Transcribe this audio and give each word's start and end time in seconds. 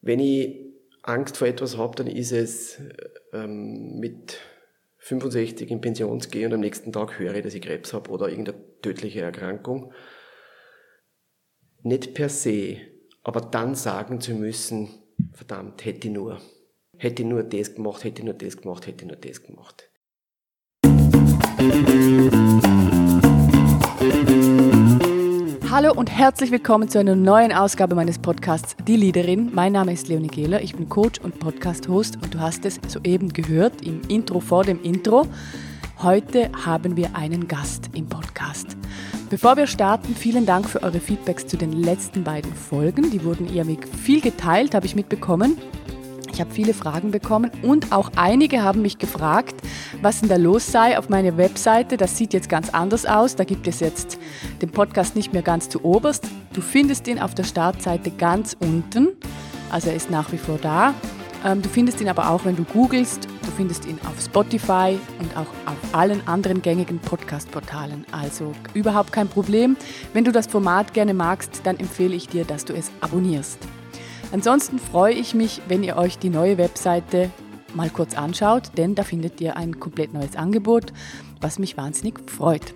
Wenn 0.00 0.20
ich 0.20 0.68
Angst 1.02 1.36
vor 1.36 1.48
etwas 1.48 1.76
habe, 1.76 1.96
dann 1.96 2.06
ist 2.06 2.32
es 2.32 2.80
ähm, 3.32 3.98
mit 3.98 4.38
65 4.98 5.70
in 5.70 5.80
Pension 5.80 6.18
gehen 6.18 6.46
und 6.46 6.54
am 6.54 6.60
nächsten 6.60 6.92
Tag 6.92 7.18
höre 7.18 7.40
dass 7.40 7.54
ich 7.54 7.62
Krebs 7.62 7.92
habe 7.92 8.10
oder 8.10 8.28
irgendeine 8.28 8.58
tödliche 8.82 9.20
Erkrankung. 9.20 9.92
Nicht 11.82 12.14
per 12.14 12.28
se, 12.28 12.78
aber 13.22 13.40
dann 13.40 13.74
sagen 13.74 14.20
zu 14.20 14.34
müssen, 14.34 14.88
verdammt, 15.32 15.84
hätte 15.84 16.08
ich 16.08 16.14
nur, 16.14 16.40
hätte 16.96 17.22
ich 17.22 17.28
nur 17.28 17.42
das 17.42 17.74
gemacht, 17.74 18.04
hätte 18.04 18.20
ich 18.20 18.24
nur 18.24 18.34
das 18.34 18.56
gemacht, 18.56 18.86
hätte 18.86 19.04
ich 19.04 19.08
nur 19.08 19.16
das 19.16 19.42
gemacht. 19.42 19.90
Hallo 25.70 25.92
und 25.92 26.10
herzlich 26.10 26.50
willkommen 26.50 26.88
zu 26.88 26.98
einer 26.98 27.14
neuen 27.14 27.52
Ausgabe 27.52 27.94
meines 27.94 28.18
Podcasts 28.18 28.74
Die 28.86 28.96
Leaderin. 28.96 29.50
Mein 29.52 29.72
Name 29.72 29.92
ist 29.92 30.08
Leonie 30.08 30.28
Gehler, 30.28 30.62
ich 30.62 30.74
bin 30.74 30.88
Coach 30.88 31.20
und 31.20 31.38
Podcast-Host 31.38 32.16
und 32.22 32.32
du 32.32 32.40
hast 32.40 32.64
es 32.64 32.80
soeben 32.88 33.34
gehört 33.34 33.82
im 33.82 34.00
Intro 34.08 34.40
vor 34.40 34.64
dem 34.64 34.82
Intro. 34.82 35.26
Heute 36.02 36.50
haben 36.64 36.96
wir 36.96 37.14
einen 37.14 37.48
Gast 37.48 37.90
im 37.92 38.08
Podcast. 38.08 38.78
Bevor 39.28 39.58
wir 39.58 39.66
starten, 39.66 40.14
vielen 40.14 40.46
Dank 40.46 40.66
für 40.70 40.82
eure 40.82 41.00
Feedbacks 41.00 41.46
zu 41.46 41.58
den 41.58 41.72
letzten 41.72 42.24
beiden 42.24 42.54
Folgen. 42.54 43.10
Die 43.10 43.22
wurden 43.22 43.54
eher 43.54 43.66
viel 44.02 44.22
geteilt, 44.22 44.74
habe 44.74 44.86
ich 44.86 44.96
mitbekommen. 44.96 45.58
Ich 46.38 46.40
habe 46.40 46.54
viele 46.54 46.72
Fragen 46.72 47.10
bekommen 47.10 47.50
und 47.62 47.90
auch 47.90 48.12
einige 48.14 48.62
haben 48.62 48.80
mich 48.80 48.98
gefragt, 48.98 49.56
was 50.02 50.20
denn 50.20 50.28
da 50.28 50.36
los 50.36 50.70
sei 50.70 50.96
auf 50.96 51.08
meiner 51.08 51.36
Webseite. 51.36 51.96
Das 51.96 52.16
sieht 52.16 52.32
jetzt 52.32 52.48
ganz 52.48 52.70
anders 52.70 53.06
aus. 53.06 53.34
Da 53.34 53.42
gibt 53.42 53.66
es 53.66 53.80
jetzt 53.80 54.20
den 54.62 54.70
Podcast 54.70 55.16
nicht 55.16 55.32
mehr 55.32 55.42
ganz 55.42 55.68
zu 55.68 55.84
oberst. 55.84 56.28
Du 56.52 56.60
findest 56.60 57.08
ihn 57.08 57.18
auf 57.18 57.34
der 57.34 57.42
Startseite 57.42 58.12
ganz 58.12 58.56
unten. 58.60 59.08
Also 59.72 59.88
er 59.88 59.96
ist 59.96 60.12
nach 60.12 60.30
wie 60.30 60.38
vor 60.38 60.60
da. 60.62 60.94
Ähm, 61.44 61.60
du 61.60 61.68
findest 61.68 62.00
ihn 62.00 62.08
aber 62.08 62.30
auch, 62.30 62.44
wenn 62.44 62.54
du 62.54 62.62
googelst. 62.62 63.24
Du 63.24 63.50
findest 63.56 63.84
ihn 63.86 63.98
auf 64.08 64.22
Spotify 64.24 64.96
und 65.18 65.36
auch 65.36 65.48
auf 65.66 65.92
allen 65.92 66.24
anderen 66.28 66.62
gängigen 66.62 67.00
Podcast-Portalen. 67.00 68.06
Also 68.12 68.52
überhaupt 68.74 69.12
kein 69.12 69.26
Problem. 69.26 69.76
Wenn 70.12 70.22
du 70.22 70.30
das 70.30 70.46
Format 70.46 70.94
gerne 70.94 71.14
magst, 71.14 71.62
dann 71.64 71.80
empfehle 71.80 72.14
ich 72.14 72.28
dir, 72.28 72.44
dass 72.44 72.64
du 72.64 72.74
es 72.74 72.92
abonnierst. 73.00 73.58
Ansonsten 74.30 74.78
freue 74.78 75.14
ich 75.14 75.34
mich, 75.34 75.62
wenn 75.68 75.82
ihr 75.82 75.96
euch 75.96 76.18
die 76.18 76.28
neue 76.28 76.58
Webseite 76.58 77.30
mal 77.74 77.88
kurz 77.88 78.16
anschaut, 78.16 78.72
denn 78.76 78.94
da 78.94 79.02
findet 79.02 79.40
ihr 79.40 79.56
ein 79.56 79.80
komplett 79.80 80.12
neues 80.12 80.36
Angebot, 80.36 80.92
was 81.40 81.58
mich 81.58 81.76
wahnsinnig 81.76 82.18
freut. 82.30 82.74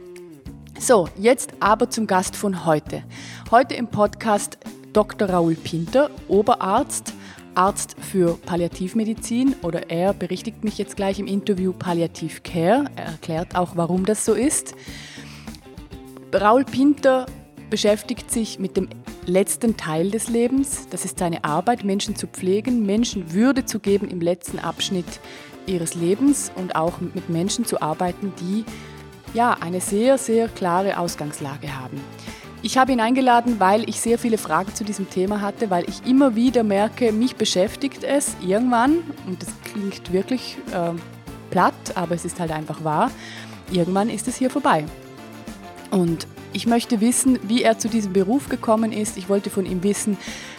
So, 0.79 1.09
jetzt 1.19 1.53
aber 1.61 1.91
zum 1.91 2.07
Gast 2.07 2.37
von 2.37 2.65
heute. 2.65 3.03
Heute 3.51 3.75
im 3.75 3.87
Podcast 3.89 4.59
Dr. 4.95 5.29
Raoul 5.29 5.55
Pinter, 5.55 6.11
Oberarzt, 6.29 7.13
Arzt 7.55 7.97
für 8.01 8.39
Palliativmedizin 8.47 9.55
oder 9.63 9.91
er 9.91 10.15
berichtigt 10.15 10.65
mich 10.65 10.79
jetzt 10.79 10.97
gleich 10.97 11.19
im 11.19 11.27
Interview 11.27 11.73
Palliativ 11.73 12.43
Care. 12.43 12.87
Er 12.97 13.05
erklärt 13.05 13.57
auch, 13.57 13.77
warum 13.77 14.07
das 14.07 14.25
so 14.25 14.33
ist. 14.33 14.75
Raoul 16.33 16.65
Pinter 16.65 17.27
beschäftigt 17.73 18.31
sich 18.31 18.59
mit 18.59 18.77
dem 18.77 18.91
letzten 19.25 19.79
Teil 19.79 20.11
des 20.11 20.29
Lebens. 20.29 20.89
Das 20.91 21.07
ist 21.07 21.19
seine 21.19 21.43
Arbeit, 21.43 21.85
Menschen 21.85 22.15
zu 22.15 22.27
pflegen, 22.27 22.85
Menschen 22.85 23.33
Würde 23.33 23.65
zu 23.65 23.81
geben 23.81 24.11
im 24.11 24.21
letzten 24.21 24.59
Abschnitt 24.59 25.07
ihres 25.65 25.95
Lebens 25.95 26.53
und 26.55 26.77
auch 26.77 27.01
mit 27.01 27.31
Menschen 27.31 27.65
zu 27.65 27.81
arbeiten, 27.81 28.35
die 28.39 28.67
ja 29.33 29.57
eine 29.59 29.81
sehr, 29.81 30.19
sehr 30.19 30.49
klare 30.49 30.99
Ausgangslage 30.99 31.75
haben. 31.75 31.99
Ich 32.61 32.77
habe 32.77 32.93
ihn 32.93 33.01
eingeladen, 33.01 33.59
weil 33.59 33.89
ich 33.89 34.03
sehr 34.03 34.19
viele 34.19 34.37
Fragen 34.37 34.75
zu 34.75 34.85
diesem 34.85 35.09
Thema 35.09 35.41
hatte, 35.41 35.71
weil 35.71 35.89
ich 35.89 36.05
immer 36.07 36.37
wieder 36.37 36.65
merke, 36.65 37.11
mich 37.11 37.37
beschäftigt 37.37 38.05
es 38.05 38.37
irgendwann, 38.43 38.99
und 39.27 39.41
das 39.41 39.49
klingt 39.65 40.13
wirklich 40.13 40.59
äh, 40.75 40.93
platt, 41.51 41.73
aber 41.95 42.15
es 42.15 42.27
ist 42.27 42.39
halt 42.39 42.51
einfach 42.51 42.85
wahr, 42.85 43.11
irgendwann 43.71 44.11
ist 44.11 44.29
es 44.29 44.37
hier 44.37 44.51
vorbei. 44.51 44.85
Und 45.91 46.27
ich 46.53 46.67
möchte 46.67 47.01
wissen, 47.01 47.39
wie 47.43 47.63
er 47.63 47.79
zu 47.79 47.89
diesem 47.89 48.13
Beruf 48.13 48.49
gekommen 48.49 48.93
ist. 48.93 49.17
Ich 49.17 49.29
wollte 49.29 49.51
von 49.51 49.67
ihm 49.67 49.83
wissen, 49.83 50.17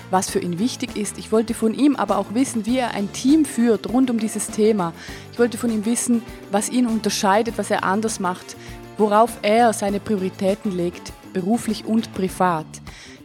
was 0.09 0.29
für 0.29 0.39
ihn 0.39 0.59
wichtig 0.59 0.95
ist. 0.95 1.17
Ich 1.17 1.31
wollte 1.31 1.53
von 1.53 1.73
ihm 1.73 1.95
aber 1.95 2.17
auch 2.17 2.33
wissen, 2.33 2.65
wie 2.65 2.77
er 2.77 2.91
ein 2.91 3.11
Team 3.13 3.45
führt 3.45 3.89
rund 3.89 4.09
um 4.09 4.19
dieses 4.19 4.47
Thema. 4.47 4.93
Ich 5.31 5.39
wollte 5.39 5.57
von 5.57 5.71
ihm 5.71 5.85
wissen, 5.85 6.21
was 6.51 6.69
ihn 6.69 6.87
unterscheidet, 6.87 7.57
was 7.57 7.71
er 7.71 7.83
anders 7.83 8.19
macht, 8.19 8.55
worauf 8.97 9.37
er 9.41 9.73
seine 9.73 9.99
Prioritäten 9.99 10.71
legt, 10.71 11.13
beruflich 11.33 11.85
und 11.85 12.13
privat. 12.13 12.65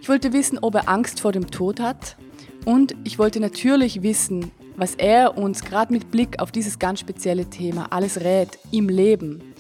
Ich 0.01 0.09
wollte 0.09 0.33
wissen, 0.33 0.59
ob 0.59 0.75
er 0.75 0.89
Angst 0.89 1.21
vor 1.21 1.33
dem 1.33 1.51
Tod 1.51 1.81
hat. 1.81 2.17
Und 2.65 2.95
ich 3.05 3.19
wollte 3.19 3.41
natürlich 3.41 4.03
wissen, 4.03 4.51
was 4.77 4.95
er 4.95 5.37
uns 5.37 5.62
gerade 5.62 5.93
mit 5.93 6.11
Blick 6.11 6.41
auf 6.41 6.53
dieses 6.53 6.78
ganz 6.78 7.01
spezielle 7.01 7.47
Thema 7.47 7.89
alles 7.91 8.21
rät 8.21 8.59
im 8.71 8.89
Leben. 8.89 9.55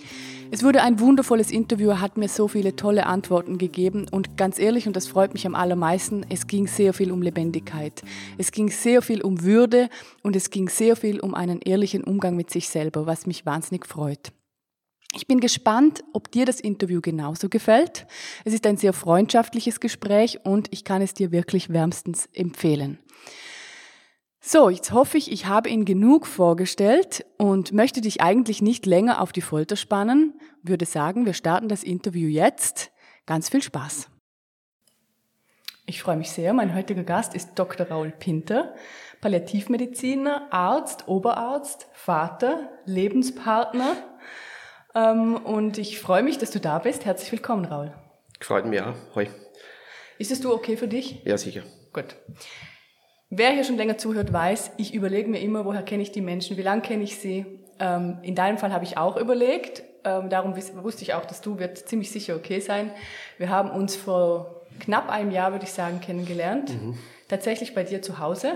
Es 0.50 0.62
wurde 0.64 0.82
ein 0.82 0.98
wundervolles 0.98 1.50
Interview, 1.50 1.90
er 1.90 2.00
hat 2.00 2.16
mir 2.16 2.28
so 2.28 2.48
viele 2.48 2.74
tolle 2.74 3.04
Antworten 3.04 3.58
gegeben 3.58 4.06
und 4.10 4.38
ganz 4.38 4.58
ehrlich, 4.58 4.86
und 4.86 4.96
das 4.96 5.06
freut 5.06 5.34
mich 5.34 5.46
am 5.46 5.54
allermeisten, 5.54 6.24
es 6.30 6.46
ging 6.46 6.66
sehr 6.66 6.94
viel 6.94 7.12
um 7.12 7.20
Lebendigkeit. 7.20 8.02
Es 8.38 8.50
ging 8.50 8.70
sehr 8.70 9.02
viel 9.02 9.20
um 9.20 9.42
Würde 9.42 9.90
und 10.22 10.34
es 10.36 10.48
ging 10.48 10.70
sehr 10.70 10.96
viel 10.96 11.20
um 11.20 11.34
einen 11.34 11.60
ehrlichen 11.60 12.02
Umgang 12.02 12.34
mit 12.34 12.48
sich 12.50 12.70
selber, 12.70 13.04
was 13.04 13.26
mich 13.26 13.44
wahnsinnig 13.44 13.84
freut. 13.84 14.32
Ich 15.14 15.26
bin 15.26 15.40
gespannt, 15.40 16.02
ob 16.14 16.30
dir 16.30 16.46
das 16.46 16.60
Interview 16.60 17.02
genauso 17.02 17.50
gefällt. 17.50 18.06
Es 18.46 18.54
ist 18.54 18.66
ein 18.66 18.78
sehr 18.78 18.94
freundschaftliches 18.94 19.80
Gespräch 19.80 20.40
und 20.44 20.72
ich 20.72 20.82
kann 20.84 21.02
es 21.02 21.12
dir 21.12 21.30
wirklich 21.30 21.70
wärmstens 21.70 22.26
empfehlen. 22.32 22.98
So, 24.40 24.70
jetzt 24.70 24.92
hoffe 24.92 25.18
ich, 25.18 25.32
ich 25.32 25.46
habe 25.46 25.68
ihn 25.68 25.84
genug 25.84 26.26
vorgestellt 26.26 27.26
und 27.38 27.72
möchte 27.72 28.00
dich 28.00 28.20
eigentlich 28.20 28.62
nicht 28.62 28.86
länger 28.86 29.20
auf 29.20 29.32
die 29.32 29.40
Folter 29.40 29.76
spannen. 29.76 30.40
Würde 30.62 30.86
sagen, 30.86 31.26
wir 31.26 31.32
starten 31.34 31.68
das 31.68 31.82
Interview 31.82 32.28
jetzt. 32.28 32.92
Ganz 33.26 33.48
viel 33.48 33.62
Spaß. 33.62 34.08
Ich 35.86 36.02
freue 36.02 36.16
mich 36.16 36.30
sehr. 36.30 36.52
Mein 36.52 36.74
heutiger 36.74 37.02
Gast 37.02 37.34
ist 37.34 37.54
Dr. 37.56 37.88
Raul 37.88 38.10
Pinter, 38.10 38.74
Palliativmediziner, 39.20 40.52
Arzt, 40.52 41.08
Oberarzt, 41.08 41.88
Vater, 41.92 42.70
Lebenspartner. 42.84 43.96
Ähm, 44.94 45.34
und 45.36 45.78
ich 45.78 45.98
freue 45.98 46.22
mich, 46.22 46.38
dass 46.38 46.50
du 46.50 46.60
da 46.60 46.78
bist. 46.78 47.04
Herzlich 47.04 47.32
willkommen, 47.32 47.64
Raul. 47.64 47.92
Freut 48.40 48.66
mich 48.66 48.80
auch. 48.82 48.94
Hoi. 49.14 49.28
Ist 50.18 50.30
es 50.30 50.40
du 50.40 50.52
okay 50.52 50.76
für 50.76 50.88
dich? 50.88 51.22
Ja, 51.24 51.38
sicher. 51.38 51.62
Gut. 51.92 52.16
Wer 53.30 53.50
hier 53.50 53.64
schon 53.64 53.76
länger 53.76 53.98
zuhört, 53.98 54.32
weiß, 54.32 54.72
ich 54.78 54.94
überlege 54.94 55.28
mir 55.28 55.40
immer, 55.40 55.66
woher 55.66 55.82
kenne 55.82 56.02
ich 56.02 56.12
die 56.12 56.22
Menschen, 56.22 56.56
wie 56.56 56.62
lange 56.62 56.80
kenne 56.80 57.02
ich 57.02 57.18
sie. 57.18 57.44
Ähm, 57.78 58.18
in 58.22 58.34
deinem 58.34 58.56
Fall 58.56 58.72
habe 58.72 58.84
ich 58.84 58.96
auch 58.96 59.18
überlegt. 59.18 59.82
Ähm, 60.04 60.30
darum 60.30 60.56
wusste 60.56 61.02
ich 61.02 61.12
auch, 61.12 61.26
dass 61.26 61.42
du 61.42 61.58
wird 61.58 61.76
ziemlich 61.76 62.10
sicher 62.10 62.36
okay 62.36 62.60
sein. 62.60 62.90
Wir 63.36 63.50
haben 63.50 63.70
uns 63.70 63.96
vor 63.96 64.62
knapp 64.80 65.10
einem 65.10 65.30
Jahr, 65.30 65.52
würde 65.52 65.66
ich 65.66 65.72
sagen, 65.72 66.00
kennengelernt. 66.00 66.70
Mhm. 66.70 66.98
Tatsächlich 67.28 67.74
bei 67.74 67.84
dir 67.84 68.00
zu 68.00 68.18
Hause, 68.18 68.54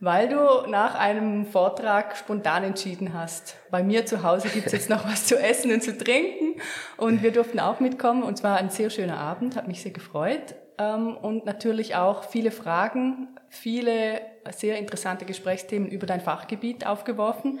weil 0.00 0.28
du 0.28 0.68
nach 0.68 0.96
einem 0.96 1.46
Vortrag 1.46 2.16
spontan 2.16 2.64
entschieden 2.64 3.14
hast, 3.14 3.56
bei 3.70 3.84
mir 3.84 4.04
zu 4.04 4.24
Hause 4.24 4.48
gibt 4.48 4.66
es 4.66 4.72
jetzt 4.72 4.90
noch 4.90 5.04
was 5.06 5.26
zu 5.26 5.38
essen 5.38 5.70
und 5.70 5.84
zu 5.84 5.96
trinken. 5.96 6.60
Und 6.96 7.22
wir 7.22 7.30
durften 7.30 7.60
auch 7.60 7.78
mitkommen. 7.78 8.24
Und 8.24 8.36
zwar 8.36 8.56
ein 8.56 8.70
sehr 8.70 8.90
schöner 8.90 9.18
Abend, 9.18 9.54
hat 9.54 9.68
mich 9.68 9.80
sehr 9.80 9.92
gefreut. 9.92 10.56
Ähm, 10.78 11.16
und 11.16 11.46
natürlich 11.46 11.96
auch 11.96 12.24
viele 12.24 12.50
Fragen 12.50 13.36
viele 13.48 14.20
sehr 14.50 14.78
interessante 14.78 15.24
Gesprächsthemen 15.24 15.88
über 15.88 16.06
dein 16.06 16.20
Fachgebiet 16.20 16.86
aufgeworfen. 16.86 17.60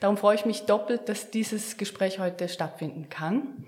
Darum 0.00 0.16
freue 0.16 0.34
ich 0.34 0.44
mich 0.44 0.66
doppelt, 0.66 1.08
dass 1.08 1.30
dieses 1.30 1.76
Gespräch 1.76 2.18
heute 2.18 2.48
stattfinden 2.48 3.08
kann. 3.08 3.66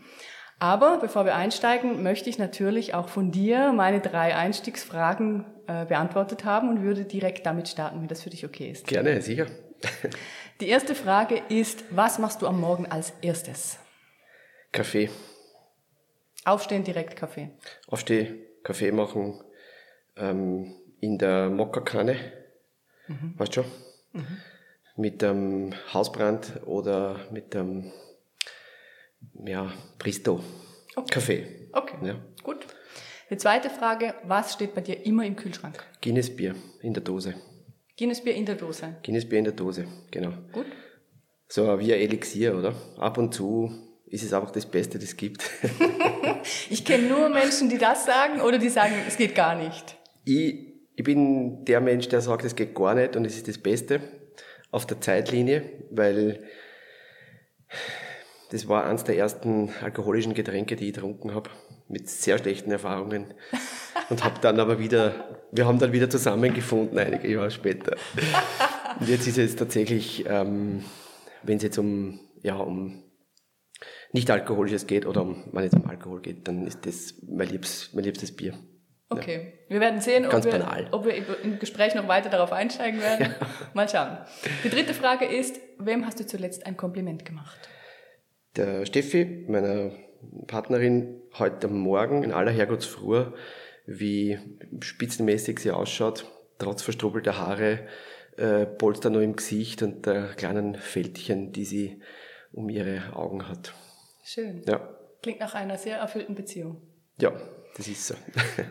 Aber 0.59 0.99
bevor 0.99 1.25
wir 1.27 1.35
einsteigen, 1.35 2.03
möchte 2.03 2.31
ich 2.31 2.39
natürlich 2.39 2.95
auch 2.95 3.09
von 3.09 3.31
dir 3.31 3.73
meine 3.73 4.01
drei 4.01 4.35
Einstiegsfragen 4.35 5.45
äh, 5.67 5.85
beantwortet 5.85 6.45
haben 6.45 6.71
und 6.71 6.83
würde 6.83 7.05
direkt 7.05 7.45
damit 7.45 7.69
starten, 7.69 8.01
wenn 8.01 8.09
das 8.09 8.23
für 8.23 8.31
dich 8.31 8.45
okay 8.45 8.71
ist. 8.71 8.87
Gerne, 8.87 9.21
sicher. 9.21 9.47
Die 10.61 10.69
erste 10.69 10.95
Frage 10.95 11.43
ist, 11.51 11.85
was 11.91 12.19
machst 12.19 12.41
du 12.41 12.47
am 12.47 12.59
Morgen 12.59 12.87
als 12.87 13.13
erstes? 13.21 13.79
Kaffee. 14.73 15.11
Aufstehen, 16.47 16.85
direkt 16.85 17.17
Kaffee. 17.17 17.51
Aufstehen, 17.89 18.46
Kaffee 18.67 18.91
machen, 18.91 19.41
ähm, 20.17 20.75
in 20.99 21.19
der 21.19 21.51
Mokkakanne, 21.51 22.17
mhm. 23.07 23.35
weißt 23.37 23.57
du 23.57 23.63
schon? 23.63 23.71
Mhm. 24.13 24.37
Mit 24.97 25.23
dem 25.23 25.73
Hausbrand 25.95 26.61
oder 26.67 27.21
mit 27.31 27.55
dem 27.55 27.93
ja, 29.45 29.73
Bristo. 29.99 30.43
Okay. 30.97 31.11
Kaffee. 31.13 31.69
Okay, 31.73 31.97
ja. 32.03 32.17
gut. 32.43 32.67
Die 33.31 33.37
zweite 33.37 33.71
Frage, 33.71 34.15
was 34.25 34.55
steht 34.55 34.75
bei 34.75 34.81
dir 34.81 35.07
immer 35.07 35.25
im 35.25 35.37
Kühlschrank? 35.37 35.85
Guinness 36.03 36.35
Bier 36.35 36.57
in 36.83 36.93
der 36.93 37.05
Dose. 37.05 37.35
Guinness 37.97 38.25
Bier 38.25 38.35
in 38.35 38.47
der 38.47 38.57
Dose? 38.57 38.97
Guinness 39.05 39.29
Bier 39.29 39.39
in 39.39 39.45
der 39.45 39.55
Dose, 39.55 39.87
genau. 40.11 40.33
Gut. 40.53 40.67
So 41.47 41.79
wie 41.79 41.95
ein 41.95 42.01
Elixier, 42.01 42.57
oder? 42.57 42.75
Ab 42.99 43.17
und 43.17 43.33
zu 43.33 43.71
ist 44.07 44.23
es 44.23 44.33
einfach 44.33 44.51
das 44.51 44.67
Beste, 44.67 44.99
das 44.99 45.09
es 45.09 45.17
gibt. 45.17 45.51
ich 46.71 46.85
kenne 46.85 47.09
nur 47.09 47.29
Menschen, 47.29 47.69
die 47.69 47.79
das 47.79 48.07
sagen 48.07 48.41
oder 48.41 48.59
die 48.59 48.69
sagen, 48.69 48.95
es 49.07 49.17
geht 49.17 49.35
gar 49.35 49.57
nicht. 49.57 49.97
Ich 50.25 50.77
ich 50.97 51.05
bin 51.05 51.65
der 51.67 51.81
Mensch, 51.81 52.09
der 52.09 52.23
sagt, 52.23 52.45
es 52.45 52.57
geht 52.57 52.75
gar 52.75 52.95
nicht 52.95 53.17
und 53.17 53.27
es 53.27 53.37
ist 53.37 53.49
das 53.49 53.59
Beste 53.59 54.01
auf 54.71 54.87
der 54.87 55.01
Zeitlinie, 55.01 55.63
weil 55.91 56.43
das 58.51 58.67
war 58.67 58.87
eines 58.87 59.05
der 59.05 59.19
ersten 59.19 59.71
alkoholischen 59.83 60.33
Getränke, 60.33 60.75
die 60.75 60.89
ich 60.89 60.95
getrunken 60.95 61.35
habe, 61.35 61.51
mit 61.89 62.09
sehr 62.09 62.39
schlechten 62.39 62.71
Erfahrungen. 62.71 63.35
Und 64.09 64.25
habe 64.25 64.41
dann 64.41 64.59
aber 64.59 64.79
wieder, 64.79 65.39
wir 65.53 65.67
haben 65.67 65.79
dann 65.79 65.93
wieder 65.93 66.09
zusammengefunden, 66.09 66.99
einige 66.99 67.29
Jahre 67.29 67.51
später. 67.51 67.97
Und 68.99 69.09
jetzt 69.09 69.27
ist 69.27 69.37
es 69.37 69.57
tatsächlich, 69.57 70.25
ähm, 70.29 70.85
wenn 71.43 71.59
es 71.59 71.63
jetzt 71.63 71.79
um, 71.79 72.21
ja, 72.43 72.57
um 72.57 73.03
nicht 74.17 74.31
alkoholisches 74.31 74.87
geht 74.87 75.05
oder 75.05 75.27
wenn 75.53 75.65
es 75.65 75.75
um 75.75 75.87
Alkohol 75.87 76.23
geht, 76.23 76.49
dann 76.49 76.67
ist 76.67 76.87
das 76.87 77.15
mein, 77.29 77.49
liebs, 77.49 77.91
mein 77.93 78.03
liebstes 78.03 78.35
Bier. 78.35 78.55
Okay, 79.11 79.37
ja. 79.37 79.75
wir 79.75 79.81
werden 79.81 80.01
sehen, 80.01 80.25
ob 80.25 80.43
wir, 80.43 80.89
ob 80.91 81.05
wir, 81.05 81.45
im 81.45 81.59
Gespräch 81.59 81.95
noch 81.95 82.09
weiter 82.09 82.31
darauf 82.31 82.51
einsteigen 82.51 83.01
werden. 83.01 83.35
Ja. 83.39 83.47
Mal 83.75 83.89
schauen. 83.89 84.17
Die 84.65 84.71
dritte 84.71 84.95
Frage 84.95 85.27
ist, 85.27 85.61
wem 85.79 86.07
hast 86.07 86.19
du 86.19 86.27
zuletzt 86.27 86.67
ein 86.67 86.79
Kompliment 86.79 87.27
gemacht? 87.27 87.69
Der 88.57 88.87
Steffi, 88.87 89.45
meiner 89.49 89.93
Partnerin, 90.47 91.21
heute 91.39 91.69
Morgen 91.69 92.25
in 92.25 92.33
aller 92.33 92.51
Herrgottsfrüh, 92.51 93.27
wie 93.87 94.39
spitzenmäßig 94.81 95.59
sie 95.59 95.73
ausschaut, 95.73 96.25
trotz 96.59 96.81
verstrubbelter 96.81 97.37
Haare, 97.37 97.81
äh, 98.39 98.65
Polster 98.65 99.11
nur 99.11 99.21
im 99.21 99.37
Gesicht 99.37 99.83
und 99.83 100.07
der 100.07 100.29
kleinen 100.29 100.75
Fältchen, 100.75 101.53
die 101.53 101.67
sie 101.67 102.01
um 102.53 102.71
ihre 102.71 103.15
Augen 103.15 103.47
hat. 103.47 103.75
Schön. 104.27 104.63
Ja. 104.67 104.81
Klingt 105.23 105.39
nach 105.39 105.55
einer 105.55 105.79
sehr 105.79 105.99
erfüllten 105.99 106.35
Beziehung. 106.35 106.83
Ja, 107.21 107.33
das 107.77 107.87
ist 107.87 108.09
so. 108.09 108.15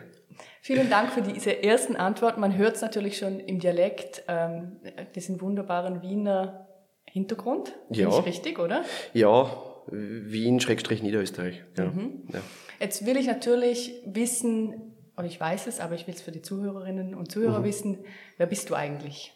Vielen 0.60 0.90
Dank 0.90 1.12
für 1.12 1.22
diese 1.22 1.62
ersten 1.62 1.96
Antworten. 1.96 2.40
Man 2.40 2.58
hört 2.58 2.76
es 2.76 2.82
natürlich 2.82 3.16
schon 3.16 3.40
im 3.40 3.58
Dialekt, 3.58 4.22
ähm, 4.28 4.76
diesen 5.14 5.40
wunderbaren 5.40 6.02
Wiener 6.02 6.68
Hintergrund. 7.04 7.74
Ja. 7.88 8.10
Ist 8.10 8.26
richtig, 8.26 8.58
oder? 8.58 8.84
Ja, 9.14 9.50
Wien, 9.86 10.60
Schrägstrich 10.60 11.02
Niederösterreich. 11.02 11.64
Ja. 11.78 11.86
Mhm. 11.86 12.28
ja. 12.34 12.40
Jetzt 12.78 13.06
will 13.06 13.16
ich 13.16 13.26
natürlich 13.26 14.02
wissen, 14.04 14.94
und 15.16 15.24
ich 15.24 15.40
weiß 15.40 15.68
es, 15.68 15.80
aber 15.80 15.94
ich 15.94 16.06
will 16.06 16.14
es 16.14 16.20
für 16.20 16.32
die 16.32 16.42
Zuhörerinnen 16.42 17.14
und 17.14 17.32
Zuhörer 17.32 17.60
mhm. 17.60 17.64
wissen, 17.64 18.04
wer 18.36 18.46
bist 18.46 18.68
du 18.68 18.74
eigentlich? 18.74 19.32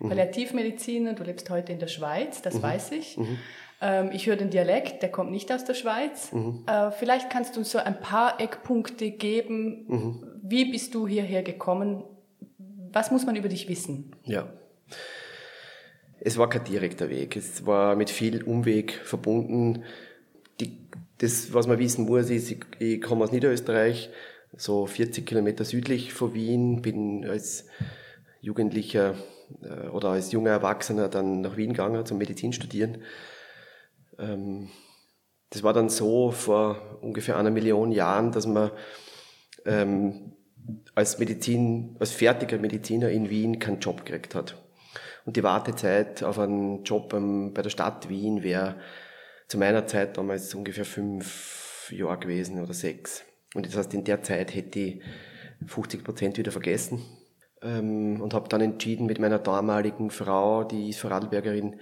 Mhm. 0.00 0.10
Palliativmediziner, 0.10 1.14
du 1.14 1.22
lebst 1.22 1.48
heute 1.48 1.72
in 1.72 1.78
der 1.78 1.86
Schweiz, 1.86 2.42
das 2.42 2.56
mhm. 2.56 2.62
weiß 2.62 2.92
ich. 2.92 3.16
Ähm, 3.82 4.10
ich 4.12 4.28
höre 4.28 4.36
den 4.36 4.50
Dialekt, 4.50 5.02
der 5.02 5.10
kommt 5.10 5.32
nicht 5.32 5.52
aus 5.52 5.64
der 5.64 5.74
Schweiz. 5.74 6.32
Mhm. 6.32 6.64
Äh, 6.66 6.92
vielleicht 6.92 7.30
kannst 7.30 7.56
du 7.56 7.60
uns 7.60 7.72
so 7.72 7.78
ein 7.78 7.98
paar 7.98 8.40
Eckpunkte 8.40 9.10
geben. 9.10 9.84
Mhm. 9.88 10.26
Wie 10.40 10.70
bist 10.70 10.94
du 10.94 11.08
hierher 11.08 11.42
gekommen? 11.42 12.04
Was 12.92 13.10
muss 13.10 13.26
man 13.26 13.34
über 13.34 13.48
dich 13.48 13.68
wissen? 13.68 14.12
Ja. 14.22 14.48
Es 16.20 16.38
war 16.38 16.48
kein 16.48 16.62
direkter 16.62 17.10
Weg. 17.10 17.36
Es 17.36 17.66
war 17.66 17.96
mit 17.96 18.08
viel 18.08 18.44
Umweg 18.44 18.92
verbunden. 19.02 19.82
Die, 20.60 20.78
das, 21.18 21.52
was 21.52 21.66
man 21.66 21.80
wissen 21.80 22.06
muss, 22.06 22.30
ist, 22.30 22.52
ich, 22.52 22.60
ich 22.78 23.02
komme 23.02 23.24
aus 23.24 23.32
Niederösterreich, 23.32 24.10
so 24.56 24.86
40 24.86 25.26
Kilometer 25.26 25.64
südlich 25.64 26.12
von 26.12 26.34
Wien, 26.34 26.82
bin 26.82 27.28
als 27.28 27.66
Jugendlicher 28.40 29.16
äh, 29.64 29.88
oder 29.88 30.10
als 30.10 30.30
junger 30.30 30.50
Erwachsener 30.50 31.08
dann 31.08 31.40
nach 31.40 31.56
Wien 31.56 31.70
gegangen 31.70 32.06
zum 32.06 32.18
Medizin 32.18 32.52
studieren 32.52 32.98
ähm, 34.18 34.68
das 35.50 35.62
war 35.62 35.72
dann 35.72 35.88
so 35.88 36.30
vor 36.30 36.98
ungefähr 37.02 37.36
einer 37.36 37.50
Million 37.50 37.92
Jahren, 37.92 38.32
dass 38.32 38.46
man 38.46 38.70
ähm, 39.66 40.32
als 40.94 41.18
Medizin, 41.18 41.96
als 41.98 42.12
fertiger 42.12 42.58
Mediziner 42.58 43.10
in 43.10 43.28
Wien 43.28 43.58
keinen 43.58 43.80
Job 43.80 44.04
gekriegt 44.04 44.34
hat. 44.34 44.56
Und 45.24 45.36
die 45.36 45.42
Wartezeit 45.42 46.22
auf 46.22 46.38
einen 46.38 46.84
Job 46.84 47.12
ähm, 47.12 47.52
bei 47.54 47.62
der 47.62 47.70
Stadt 47.70 48.08
Wien 48.08 48.42
wäre 48.42 48.76
zu 49.48 49.58
meiner 49.58 49.86
Zeit 49.86 50.16
damals 50.16 50.54
ungefähr 50.54 50.84
fünf 50.84 51.92
Jahre 51.94 52.18
gewesen 52.18 52.62
oder 52.62 52.72
sechs. 52.72 53.24
Und 53.54 53.66
das 53.66 53.76
heißt, 53.76 53.92
in 53.94 54.04
der 54.04 54.22
Zeit 54.22 54.54
hätte 54.54 54.78
ich 54.78 55.02
50 55.66 56.02
Prozent 56.02 56.38
wieder 56.38 56.52
vergessen. 56.52 57.02
Ähm, 57.62 58.20
und 58.20 58.34
habe 58.34 58.48
dann 58.48 58.60
entschieden 58.60 59.06
mit 59.06 59.18
meiner 59.18 59.38
damaligen 59.38 60.10
Frau, 60.10 60.64
die 60.64 60.88
ist 60.88 61.00
Vorarlbergerin, 61.00 61.78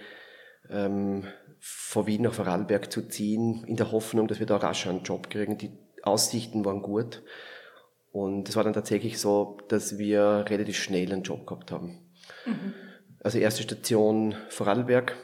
ähm, 0.69 1.25
von 1.61 2.07
Wien 2.07 2.23
nach 2.23 2.33
Vorarlberg 2.33 2.91
zu 2.91 3.03
ziehen, 3.09 3.65
in 3.67 3.77
der 3.77 3.93
Hoffnung, 3.93 4.27
dass 4.27 4.39
wir 4.41 4.47
da 4.47 4.57
rasch 4.57 4.87
einen 4.87 5.03
Job 5.03 5.29
kriegen. 5.31 5.59
Die 5.59 5.71
Aussichten 6.03 6.65
waren 6.65 6.83
gut. 6.83 7.23
Und 8.13 8.49
es 8.49 8.57
war 8.57 8.65
dann 8.65 8.73
tatsächlich 8.73 9.19
so, 9.19 9.59
dass 9.69 9.99
wir 9.99 10.47
relativ 10.49 10.77
schnell 10.77 11.13
einen 11.13 11.23
Job 11.23 11.47
gehabt 11.47 11.71
haben. 11.71 12.11
Mhm. 12.47 12.75
Also 13.23 13.39
erste 13.39 13.63
Station 13.63 14.35
Vorarlberg. 14.49 15.17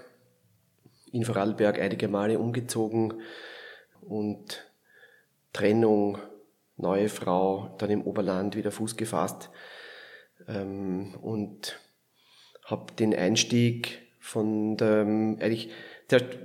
In 1.13 1.25
Vorarlberg 1.25 1.81
einige 1.81 2.09
Male 2.09 2.39
umgezogen 2.39 3.23
und 4.03 4.71
Trennung, 5.53 6.19
neue 6.77 7.09
Frau, 7.09 7.75
dann 7.79 7.91
im 7.91 8.03
Oberland 8.03 8.55
wieder 8.55 8.71
Fuß 8.71 8.97
gefasst 8.97 9.51
ähm, 10.47 11.15
und 11.23 11.81
habe 12.65 12.93
den 12.93 13.15
Einstieg 13.15 14.03
von 14.21 14.77
der, 14.77 15.03
eigentlich 15.03 15.71
Zuerst 16.09 16.39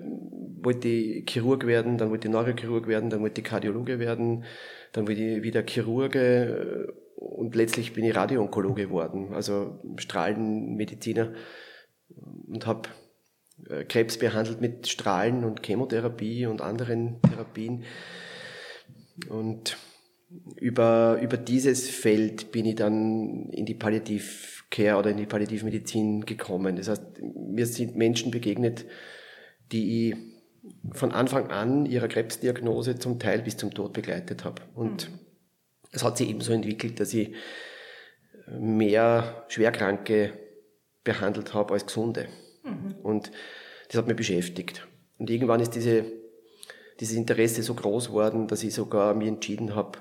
wollte 0.64 0.88
ich 0.88 1.30
Chirurg 1.30 1.66
werden, 1.66 1.98
dann 1.98 2.10
wollte 2.10 2.28
ich 2.28 2.32
Neurochirurg 2.32 2.88
werden, 2.88 3.10
dann 3.10 3.22
wollte 3.22 3.42
ich 3.42 3.48
Kardiologe 3.48 4.00
werden, 4.00 4.44
dann 4.92 5.08
wollte 5.08 5.22
ich 5.22 5.44
wieder 5.44 5.64
Chirurge 5.64 6.88
äh, 6.90 6.92
und 7.16 7.56
letztlich 7.56 7.94
bin 7.94 8.04
ich 8.04 8.16
Radioonkologe 8.16 8.88
geworden, 8.88 9.34
also 9.34 9.80
Strahlenmediziner 9.98 11.34
und 12.48 12.66
habe 12.66 12.90
äh, 13.70 13.84
Krebs 13.84 14.18
behandelt 14.18 14.62
mit 14.62 14.88
Strahlen 14.88 15.44
und 15.44 15.66
Chemotherapie 15.66 16.46
und 16.46 16.62
anderen 16.62 17.22
Therapien. 17.22 17.84
Und 19.30 19.78
über, 20.56 21.20
über 21.22 21.38
dieses 21.38 21.90
Feld 21.90 22.52
bin 22.52 22.66
ich 22.66 22.76
dann 22.76 23.50
in 23.50 23.66
die 23.66 23.76
Palliativcare 23.76 24.98
oder 24.98 25.12
in 25.12 25.18
die 25.18 25.26
Palliativmedizin 25.26 26.26
gekommen. 26.26 26.78
Das 26.78 26.88
heißt, 26.88 27.22
mir 27.22 27.66
sind 27.66 27.96
Menschen 27.96 28.32
begegnet, 28.32 28.86
die 29.72 30.10
ich 30.10 30.18
von 30.92 31.12
Anfang 31.12 31.50
an 31.50 31.86
ihrer 31.86 32.08
Krebsdiagnose 32.08 33.00
zum 33.00 33.20
Teil 33.20 33.42
bis 33.42 33.58
zum 33.58 33.74
Tod 33.74 33.94
begleitet 33.94 34.44
habe. 34.46 34.62
Und 34.76 35.10
mhm. 35.10 35.20
es 35.92 36.04
hat 36.04 36.18
sich 36.18 36.30
ebenso 36.30 36.54
entwickelt, 36.54 37.00
dass 37.00 37.14
ich 37.14 37.34
mehr 38.48 39.46
Schwerkranke 39.48 40.34
behandelt 41.04 41.54
habe 41.54 41.74
als 41.74 41.86
Gesunde. 41.86 42.28
Mhm. 42.64 42.96
Und 43.02 43.32
das 43.88 43.98
hat 43.98 44.08
mich 44.08 44.18
beschäftigt. 44.18 44.88
Und 45.18 45.30
irgendwann 45.30 45.62
ist 45.62 45.72
diese, 45.72 46.06
dieses 47.00 47.16
Interesse 47.16 47.64
so 47.64 47.74
groß 47.74 48.10
geworden, 48.10 48.48
dass 48.48 48.64
ich 48.64 48.74
sogar 48.74 49.14
mir 49.14 49.28
entschieden 49.28 49.76
habe, 49.76 50.00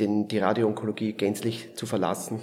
den, 0.00 0.26
die 0.26 0.38
Radioonkologie 0.38 1.12
gänzlich 1.12 1.74
zu 1.74 1.86
verlassen 1.86 2.40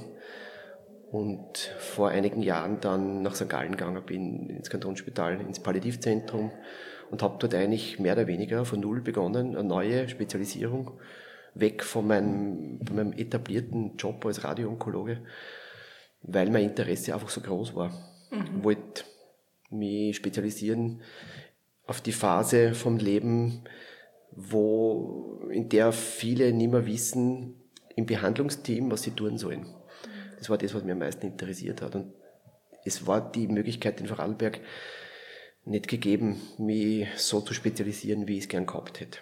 und 1.11 1.57
vor 1.77 2.09
einigen 2.09 2.41
Jahren 2.41 2.79
dann 2.79 3.21
nach 3.21 3.35
St. 3.35 3.49
Gallen 3.49 3.75
gegangen 3.75 4.01
bin, 4.05 4.49
ins 4.49 4.69
Kantonsspital, 4.69 5.41
ins 5.41 5.59
Palliativzentrum 5.59 6.51
und 7.09 7.21
habe 7.21 7.35
dort 7.37 7.53
eigentlich 7.53 7.99
mehr 7.99 8.13
oder 8.13 8.27
weniger 8.27 8.63
von 8.63 8.79
Null 8.79 9.01
begonnen, 9.01 9.57
eine 9.57 9.67
neue 9.67 10.07
Spezialisierung, 10.07 10.91
weg 11.53 11.83
von 11.83 12.07
meinem, 12.07 12.79
von 12.85 12.95
meinem 12.95 13.13
etablierten 13.13 13.97
Job 13.97 14.25
als 14.25 14.45
Radioonkologe, 14.45 15.19
weil 16.21 16.49
mein 16.49 16.63
Interesse 16.63 17.13
einfach 17.13 17.29
so 17.29 17.41
groß 17.41 17.75
war. 17.75 17.89
Mhm. 18.31 18.63
Wollte 18.63 19.03
mich 19.69 20.15
spezialisieren 20.15 21.01
auf 21.87 21.99
die 21.99 22.13
Phase 22.13 22.73
vom 22.73 22.97
Leben, 22.97 23.65
wo, 24.31 25.41
in 25.49 25.67
der 25.67 25.91
viele 25.91 26.53
nicht 26.53 26.71
mehr 26.71 26.85
wissen, 26.85 27.55
im 27.97 28.05
Behandlungsteam, 28.05 28.89
was 28.89 29.01
sie 29.01 29.11
tun 29.11 29.37
sollen. 29.37 29.65
Das 30.41 30.49
war 30.49 30.57
das, 30.57 30.73
was 30.73 30.81
mich 30.81 30.91
am 30.91 30.97
meisten 30.97 31.27
interessiert 31.27 31.83
hat. 31.83 31.93
Und 31.93 32.15
es 32.83 33.05
war 33.05 33.31
die 33.31 33.47
Möglichkeit 33.47 34.01
in 34.01 34.07
Vorarlberg 34.07 34.59
nicht 35.65 35.87
gegeben, 35.87 36.41
mich 36.57 37.07
so 37.15 37.41
zu 37.41 37.53
spezialisieren, 37.53 38.27
wie 38.27 38.37
ich 38.37 38.45
es 38.45 38.49
gern 38.49 38.65
gehabt 38.65 38.99
hätte. 38.99 39.19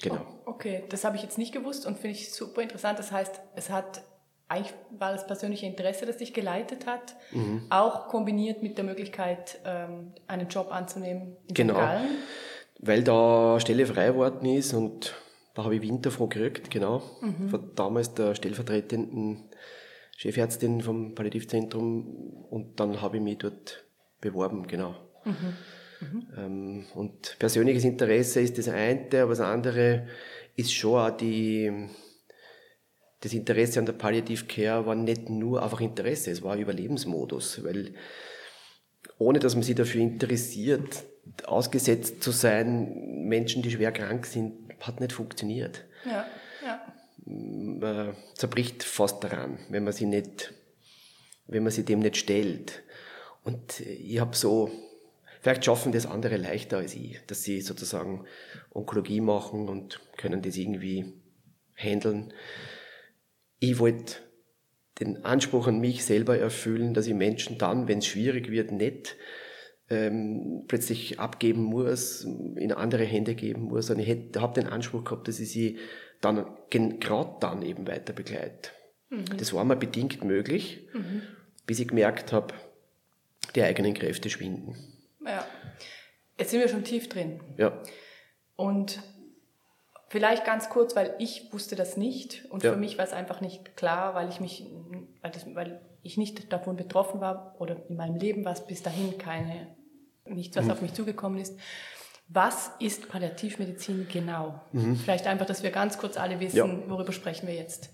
Genau. 0.00 0.24
Oh, 0.46 0.52
okay, 0.52 0.84
das 0.88 1.04
habe 1.04 1.16
ich 1.16 1.22
jetzt 1.22 1.36
nicht 1.36 1.52
gewusst 1.52 1.84
und 1.84 1.98
finde 1.98 2.16
ich 2.16 2.32
super 2.32 2.62
interessant. 2.62 2.98
Das 2.98 3.12
heißt, 3.12 3.42
es 3.56 3.68
hat 3.68 4.02
eigentlich 4.48 4.72
war 4.98 5.12
das 5.12 5.26
persönliche 5.26 5.66
Interesse, 5.66 6.06
das 6.06 6.16
dich 6.16 6.32
geleitet 6.32 6.86
hat, 6.86 7.14
mhm. 7.32 7.66
auch 7.68 8.08
kombiniert 8.08 8.62
mit 8.62 8.78
der 8.78 8.86
Möglichkeit, 8.86 9.58
ähm, 9.66 10.14
einen 10.26 10.48
Job 10.48 10.72
anzunehmen 10.72 11.36
in 11.46 11.54
Genau, 11.54 11.78
weil 12.78 13.02
da 13.02 13.60
Stelle 13.60 13.84
frei 13.84 14.06
geworden 14.08 14.46
ist 14.46 14.72
und 14.72 15.14
da 15.52 15.64
habe 15.64 15.76
ich 15.76 15.82
Winterfroh 15.82 16.26
gekriegt, 16.26 16.70
genau, 16.70 17.02
mhm. 17.20 17.50
von 17.50 17.74
damals 17.74 18.14
der 18.14 18.34
stellvertretenden 18.34 19.50
Chefärztin 20.16 20.80
vom 20.80 21.14
Palliativzentrum 21.14 22.46
und 22.50 22.78
dann 22.80 23.00
habe 23.00 23.16
ich 23.16 23.22
mich 23.22 23.38
dort 23.38 23.84
beworben, 24.20 24.66
genau. 24.66 24.94
Mhm. 25.24 25.56
Mhm. 26.00 26.26
Ähm, 26.36 26.84
und 26.94 27.36
persönliches 27.38 27.84
Interesse 27.84 28.40
ist 28.40 28.58
das 28.58 28.68
eine, 28.68 29.06
aber 29.12 29.30
das 29.30 29.40
andere 29.40 30.06
ist 30.56 30.72
schon 30.72 31.00
auch 31.00 31.16
die, 31.16 31.88
das 33.20 33.32
Interesse 33.32 33.78
an 33.78 33.86
der 33.86 33.94
Palliative 33.94 34.44
Care 34.46 34.86
war 34.86 34.94
nicht 34.94 35.28
nur 35.28 35.62
einfach 35.62 35.80
Interesse, 35.80 36.30
es 36.30 36.42
war 36.42 36.56
Überlebensmodus, 36.56 37.64
weil 37.64 37.94
ohne 39.18 39.38
dass 39.38 39.54
man 39.54 39.62
sich 39.62 39.74
dafür 39.74 40.00
interessiert, 40.00 41.04
ausgesetzt 41.44 42.22
zu 42.22 42.30
sein, 42.30 43.26
Menschen, 43.26 43.62
die 43.62 43.70
schwer 43.70 43.92
krank 43.92 44.26
sind, 44.26 44.52
hat 44.80 45.00
nicht 45.00 45.12
funktioniert. 45.12 45.84
Ja. 46.04 46.26
Man 47.26 48.14
zerbricht 48.34 48.82
fast 48.82 49.24
daran, 49.24 49.58
wenn 49.70 49.84
man 49.84 49.92
sie 49.92 50.06
nicht, 50.06 50.52
wenn 51.46 51.62
man 51.62 51.72
sich 51.72 51.84
dem 51.84 52.00
nicht 52.00 52.16
stellt. 52.16 52.82
Und 53.44 53.80
ich 53.80 54.20
habe 54.20 54.36
so, 54.36 54.70
vielleicht 55.40 55.64
schaffen 55.64 55.92
das 55.92 56.06
andere 56.06 56.36
leichter 56.36 56.78
als 56.78 56.94
ich, 56.94 57.20
dass 57.26 57.42
sie 57.42 57.60
sozusagen 57.60 58.24
Onkologie 58.70 59.20
machen 59.20 59.68
und 59.68 60.00
können 60.16 60.42
das 60.42 60.56
irgendwie 60.56 61.12
handeln. 61.76 62.32
Ich 63.58 63.78
wollte 63.78 64.16
den 65.00 65.24
Anspruch 65.24 65.66
an 65.66 65.80
mich 65.80 66.04
selber 66.04 66.38
erfüllen, 66.38 66.94
dass 66.94 67.06
ich 67.06 67.14
Menschen 67.14 67.58
dann, 67.58 67.88
wenn 67.88 67.98
es 67.98 68.06
schwierig 68.06 68.50
wird, 68.50 68.70
nicht 68.70 69.16
ähm, 69.90 70.64
plötzlich 70.68 71.20
abgeben 71.20 71.62
muss, 71.62 72.24
in 72.24 72.72
andere 72.72 73.04
Hände 73.04 73.34
geben 73.34 73.62
muss, 73.62 73.86
sondern 73.86 74.06
ich 74.06 74.36
habe 74.36 74.60
den 74.60 74.68
Anspruch 74.68 75.04
gehabt, 75.04 75.28
dass 75.28 75.40
ich 75.40 75.50
sie 75.50 75.78
dann 76.24 76.46
gerade 76.70 77.36
dann 77.40 77.62
eben 77.62 77.86
weiter 77.86 78.12
begleite. 78.12 78.70
Mhm. 79.10 79.36
Das 79.36 79.52
war 79.52 79.64
mir 79.64 79.76
bedingt 79.76 80.24
möglich, 80.24 80.88
mhm. 80.92 81.22
bis 81.66 81.80
ich 81.80 81.88
gemerkt 81.88 82.32
habe, 82.32 82.54
die 83.54 83.62
eigenen 83.62 83.94
Kräfte 83.94 84.30
schwinden. 84.30 84.76
Ja. 85.24 85.46
Jetzt 86.38 86.50
sind 86.50 86.60
wir 86.60 86.68
schon 86.68 86.84
tief 86.84 87.08
drin. 87.08 87.40
Ja. 87.56 87.80
Und 88.56 89.00
Vielleicht 90.14 90.44
ganz 90.44 90.70
kurz, 90.70 90.94
weil 90.94 91.12
ich 91.18 91.52
wusste 91.52 91.74
das 91.74 91.96
nicht 91.96 92.44
und 92.48 92.62
ja. 92.62 92.70
für 92.70 92.76
mich 92.76 92.98
war 92.98 93.04
es 93.04 93.12
einfach 93.12 93.40
nicht 93.40 93.76
klar, 93.76 94.14
weil 94.14 94.28
ich 94.28 94.38
mich, 94.38 94.64
weil, 95.20 95.32
das, 95.32 95.44
weil, 95.56 95.80
ich 96.04 96.16
nicht 96.16 96.52
davon 96.52 96.76
betroffen 96.76 97.20
war 97.20 97.56
oder 97.58 97.82
in 97.88 97.96
meinem 97.96 98.14
Leben 98.14 98.44
war 98.44 98.52
es 98.52 98.64
bis 98.64 98.80
dahin 98.80 99.18
keine, 99.18 99.74
nichts, 100.24 100.56
was 100.56 100.66
mhm. 100.66 100.70
auf 100.70 100.82
mich 100.82 100.94
zugekommen 100.94 101.40
ist. 101.40 101.58
Was 102.28 102.70
ist 102.80 103.08
Palliativmedizin 103.08 104.06
genau? 104.10 104.60
Mhm. 104.72 104.96
Vielleicht 104.96 105.26
einfach, 105.26 105.46
dass 105.46 105.62
wir 105.62 105.70
ganz 105.70 105.98
kurz 105.98 106.16
alle 106.16 106.40
wissen, 106.40 106.56
ja. 106.56 106.82
worüber 106.88 107.12
sprechen 107.12 107.46
wir 107.46 107.54
jetzt. 107.54 107.90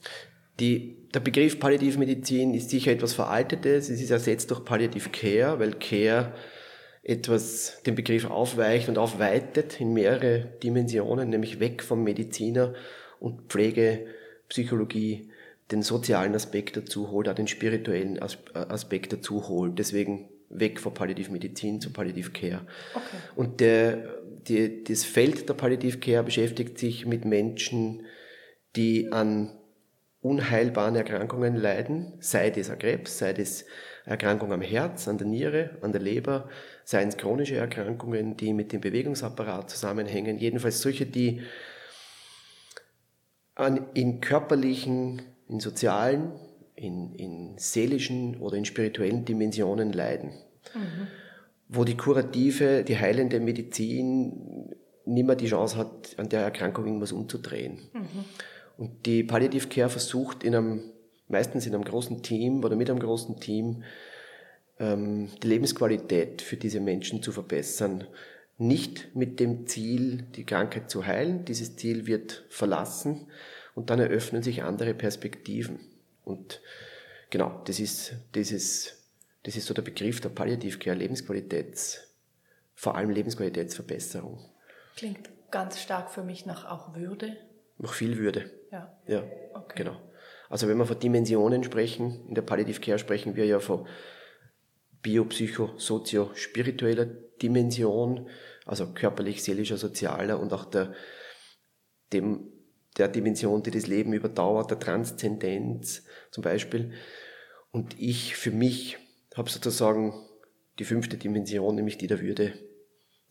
Die, 0.60 1.08
der 1.12 1.20
Begriff 1.20 1.58
Palliativmedizin 1.58 2.54
ist 2.54 2.70
sicher 2.70 2.92
etwas 2.92 3.14
Veraltetes. 3.14 3.88
Es 3.88 4.00
ist 4.00 4.10
ersetzt 4.10 4.50
durch 4.50 4.64
Palliative 4.64 5.08
Care, 5.10 5.58
weil 5.58 5.72
Care 5.72 6.32
etwas 7.02 7.82
den 7.86 7.94
Begriff 7.94 8.26
aufweicht 8.26 8.88
und 8.88 8.98
aufweitet 8.98 9.80
in 9.80 9.92
mehrere 9.92 10.50
Dimensionen, 10.62 11.30
nämlich 11.30 11.58
weg 11.60 11.82
vom 11.82 12.04
Mediziner 12.04 12.74
und 13.18 13.48
Pflege, 13.48 14.06
Psychologie, 14.48 15.30
den 15.70 15.82
sozialen 15.82 16.34
Aspekt 16.34 16.76
dazu 16.76 17.10
holt, 17.10 17.28
auch 17.28 17.34
den 17.34 17.46
spirituellen 17.46 18.18
Aspekt 18.20 19.12
dazu 19.12 19.48
holt. 19.48 19.78
Deswegen 19.78 20.28
weg 20.50 20.80
von 20.80 20.92
Palliativmedizin 20.92 21.80
zu 21.80 21.92
Palliative 21.92 22.30
Care. 22.30 22.66
Okay. 22.94 23.16
Und 23.36 23.60
der, 23.60 24.20
die, 24.48 24.84
das 24.84 25.04
Feld 25.04 25.48
der 25.48 25.54
Palliative 25.54 25.98
Care 25.98 26.24
beschäftigt 26.24 26.78
sich 26.78 27.06
mit 27.06 27.24
Menschen, 27.24 28.04
die 28.76 29.10
an 29.12 29.52
unheilbaren 30.20 30.96
Erkrankungen 30.96 31.56
leiden, 31.56 32.12
sei 32.20 32.50
das 32.50 32.68
ein 32.68 32.78
Krebs, 32.78 33.18
sei 33.18 33.32
das 33.32 33.64
Erkrankung 34.04 34.52
am 34.52 34.60
Herz, 34.60 35.08
an 35.08 35.18
der 35.18 35.26
Niere, 35.26 35.78
an 35.80 35.92
der 35.92 36.00
Leber, 36.00 36.48
seien 36.84 37.08
es 37.08 37.16
chronische 37.16 37.56
Erkrankungen, 37.56 38.36
die 38.36 38.52
mit 38.52 38.72
dem 38.72 38.80
Bewegungsapparat 38.80 39.70
zusammenhängen, 39.70 40.38
jedenfalls 40.38 40.82
solche, 40.82 41.06
die 41.06 41.42
an, 43.54 43.86
in 43.94 44.20
körperlichen, 44.20 45.22
in 45.48 45.60
sozialen, 45.60 46.32
in, 46.80 47.14
in 47.14 47.58
seelischen 47.58 48.38
oder 48.38 48.56
in 48.56 48.64
spirituellen 48.64 49.24
Dimensionen 49.24 49.92
leiden. 49.92 50.30
Mhm. 50.74 51.06
Wo 51.68 51.84
die 51.84 51.96
kurative, 51.96 52.84
die 52.84 52.98
heilende 52.98 53.38
Medizin 53.40 54.74
nicht 55.04 55.26
mehr 55.26 55.36
die 55.36 55.46
Chance 55.46 55.76
hat, 55.76 56.14
an 56.18 56.28
der 56.28 56.40
Erkrankung 56.42 56.86
irgendwas 56.86 57.12
umzudrehen. 57.12 57.78
Mhm. 57.92 58.24
Und 58.76 59.06
die 59.06 59.22
Palliative 59.22 59.68
Care 59.68 59.88
versucht 59.88 60.42
in 60.42 60.54
einem 60.54 60.82
meistens 61.30 61.66
in 61.66 61.74
einem 61.74 61.84
großen 61.84 62.22
Team 62.22 62.64
oder 62.64 62.76
mit 62.76 62.90
einem 62.90 62.98
großen 62.98 63.38
Team, 63.40 63.84
ähm, 64.78 65.28
die 65.42 65.48
Lebensqualität 65.48 66.42
für 66.42 66.56
diese 66.56 66.80
Menschen 66.80 67.22
zu 67.22 67.32
verbessern. 67.32 68.04
Nicht 68.58 69.14
mit 69.14 69.40
dem 69.40 69.66
Ziel, 69.66 70.24
die 70.34 70.44
Krankheit 70.44 70.90
zu 70.90 71.06
heilen. 71.06 71.44
Dieses 71.44 71.76
Ziel 71.76 72.06
wird 72.06 72.44
verlassen 72.50 73.28
und 73.74 73.90
dann 73.90 74.00
eröffnen 74.00 74.42
sich 74.42 74.62
andere 74.62 74.92
Perspektiven. 74.92 75.80
Und 76.24 76.60
genau, 77.30 77.62
das 77.64 77.80
ist, 77.80 78.14
das 78.32 78.50
ist, 78.50 78.96
das 79.42 79.56
ist 79.56 79.66
so 79.66 79.74
der 79.74 79.82
Begriff 79.82 80.20
der 80.20 80.28
Palliativcare, 80.30 80.96
Lebensqualitäts, 80.96 82.06
vor 82.74 82.96
allem 82.96 83.10
Lebensqualitätsverbesserung. 83.10 84.38
Klingt 84.96 85.30
ganz 85.50 85.80
stark 85.80 86.10
für 86.10 86.22
mich 86.22 86.46
nach 86.46 86.64
auch 86.64 86.94
Würde. 86.94 87.36
Noch 87.78 87.94
viel 87.94 88.18
Würde. 88.18 88.50
Ja. 88.70 88.96
Ja, 89.06 89.24
okay. 89.54 89.74
genau. 89.76 89.96
Also 90.48 90.68
wenn 90.68 90.78
wir 90.78 90.86
von 90.86 90.98
Dimensionen 90.98 91.64
sprechen, 91.64 92.26
in 92.28 92.34
der 92.34 92.42
Palliative 92.42 92.80
Care 92.80 92.98
sprechen 92.98 93.36
wir 93.36 93.46
ja 93.46 93.60
von 93.60 93.86
biopsycho, 95.02 95.78
sozio, 95.78 96.30
spiritueller 96.34 97.06
Dimension, 97.40 98.28
also 98.66 98.92
körperlich, 98.92 99.42
seelischer, 99.42 99.76
sozialer 99.76 100.38
und 100.38 100.52
auch 100.52 100.64
der, 100.64 100.92
dem, 102.12 102.52
der 102.98 103.08
Dimension, 103.08 103.62
die 103.62 103.70
das 103.70 103.86
Leben 103.86 104.12
überdauert, 104.12 104.70
der 104.70 104.78
Transzendenz 104.78 106.04
zum 106.30 106.42
Beispiel. 106.42 106.92
Und 107.70 107.98
ich 107.98 108.36
für 108.36 108.50
mich 108.50 108.98
habe 109.36 109.48
sozusagen 109.48 110.14
die 110.78 110.84
fünfte 110.84 111.16
Dimension, 111.16 111.74
nämlich 111.74 111.98
die 111.98 112.06
der 112.06 112.20
Würde, 112.20 112.52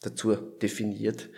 dazu 0.02 0.36
definiert, 0.36 1.30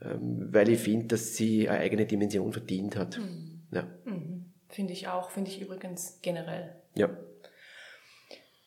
ähm, 0.00 0.48
weil 0.50 0.70
ich 0.70 0.80
finde, 0.80 1.08
dass 1.08 1.36
sie 1.36 1.68
eine 1.68 1.80
eigene 1.80 2.06
Dimension 2.06 2.52
verdient 2.52 2.96
hat. 2.96 3.18
Mhm. 3.18 3.62
Ja. 3.70 3.86
Mhm. 4.04 4.52
Finde 4.68 4.92
ich 4.92 5.08
auch, 5.08 5.30
finde 5.30 5.50
ich 5.50 5.60
übrigens 5.60 6.20
generell. 6.22 6.76
Ja. 6.94 7.10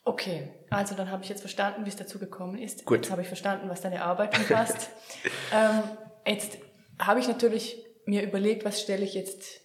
Okay, 0.06 0.50
also 0.70 0.96
dann 0.96 1.10
habe 1.10 1.24
ich 1.24 1.30
jetzt 1.30 1.40
verstanden, 1.40 1.86
wie 1.86 1.90
es 1.90 1.96
dazu 1.96 2.20
gekommen 2.20 2.58
ist. 2.58 2.86
Gut. 2.86 2.98
Jetzt 2.98 3.12
habe 3.12 3.22
ich 3.22 3.28
verstanden, 3.28 3.70
was 3.70 3.82
deine 3.82 4.04
Arbeit 4.04 4.38
umfasst. 4.38 4.90
ähm, 5.54 5.84
jetzt 6.26 6.58
habe 7.00 7.22
ich 7.22 7.28
natürlich 7.28 7.82
mir 8.06 8.24
überlegt, 8.24 8.66
was 8.66 8.82
stelle 8.82 9.04
ich 9.04 9.14
jetzt 9.14 9.62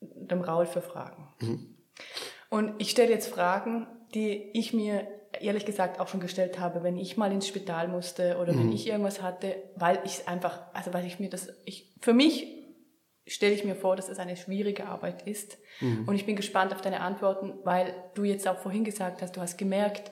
dem 0.00 0.40
Raul 0.40 0.66
für 0.66 0.82
Fragen. 0.82 1.28
Mhm. 1.40 1.76
Und 2.48 2.74
ich 2.78 2.90
stelle 2.90 3.10
jetzt 3.10 3.28
Fragen, 3.28 3.86
die 4.14 4.50
ich 4.58 4.72
mir 4.72 5.06
ehrlich 5.38 5.64
gesagt 5.64 6.00
auch 6.00 6.08
schon 6.08 6.20
gestellt 6.20 6.58
habe, 6.58 6.82
wenn 6.82 6.96
ich 6.96 7.16
mal 7.16 7.32
ins 7.32 7.46
Spital 7.46 7.88
musste 7.88 8.38
oder 8.38 8.52
mhm. 8.52 8.58
wenn 8.58 8.72
ich 8.72 8.86
irgendwas 8.86 9.22
hatte, 9.22 9.54
weil 9.76 10.00
ich 10.04 10.26
einfach, 10.26 10.62
also 10.74 10.92
weil 10.92 11.06
ich 11.06 11.20
mir 11.20 11.30
das, 11.30 11.48
ich, 11.64 11.94
für 12.00 12.12
mich 12.12 12.56
stelle 13.26 13.54
ich 13.54 13.64
mir 13.64 13.76
vor, 13.76 13.94
dass 13.94 14.08
es 14.08 14.18
eine 14.18 14.36
schwierige 14.36 14.86
Arbeit 14.86 15.26
ist. 15.26 15.58
Mhm. 15.80 16.08
Und 16.08 16.16
ich 16.16 16.26
bin 16.26 16.34
gespannt 16.34 16.72
auf 16.74 16.80
deine 16.80 17.00
Antworten, 17.00 17.54
weil 17.62 17.94
du 18.14 18.24
jetzt 18.24 18.48
auch 18.48 18.58
vorhin 18.58 18.84
gesagt 18.84 19.22
hast, 19.22 19.36
du 19.36 19.40
hast 19.40 19.56
gemerkt, 19.56 20.10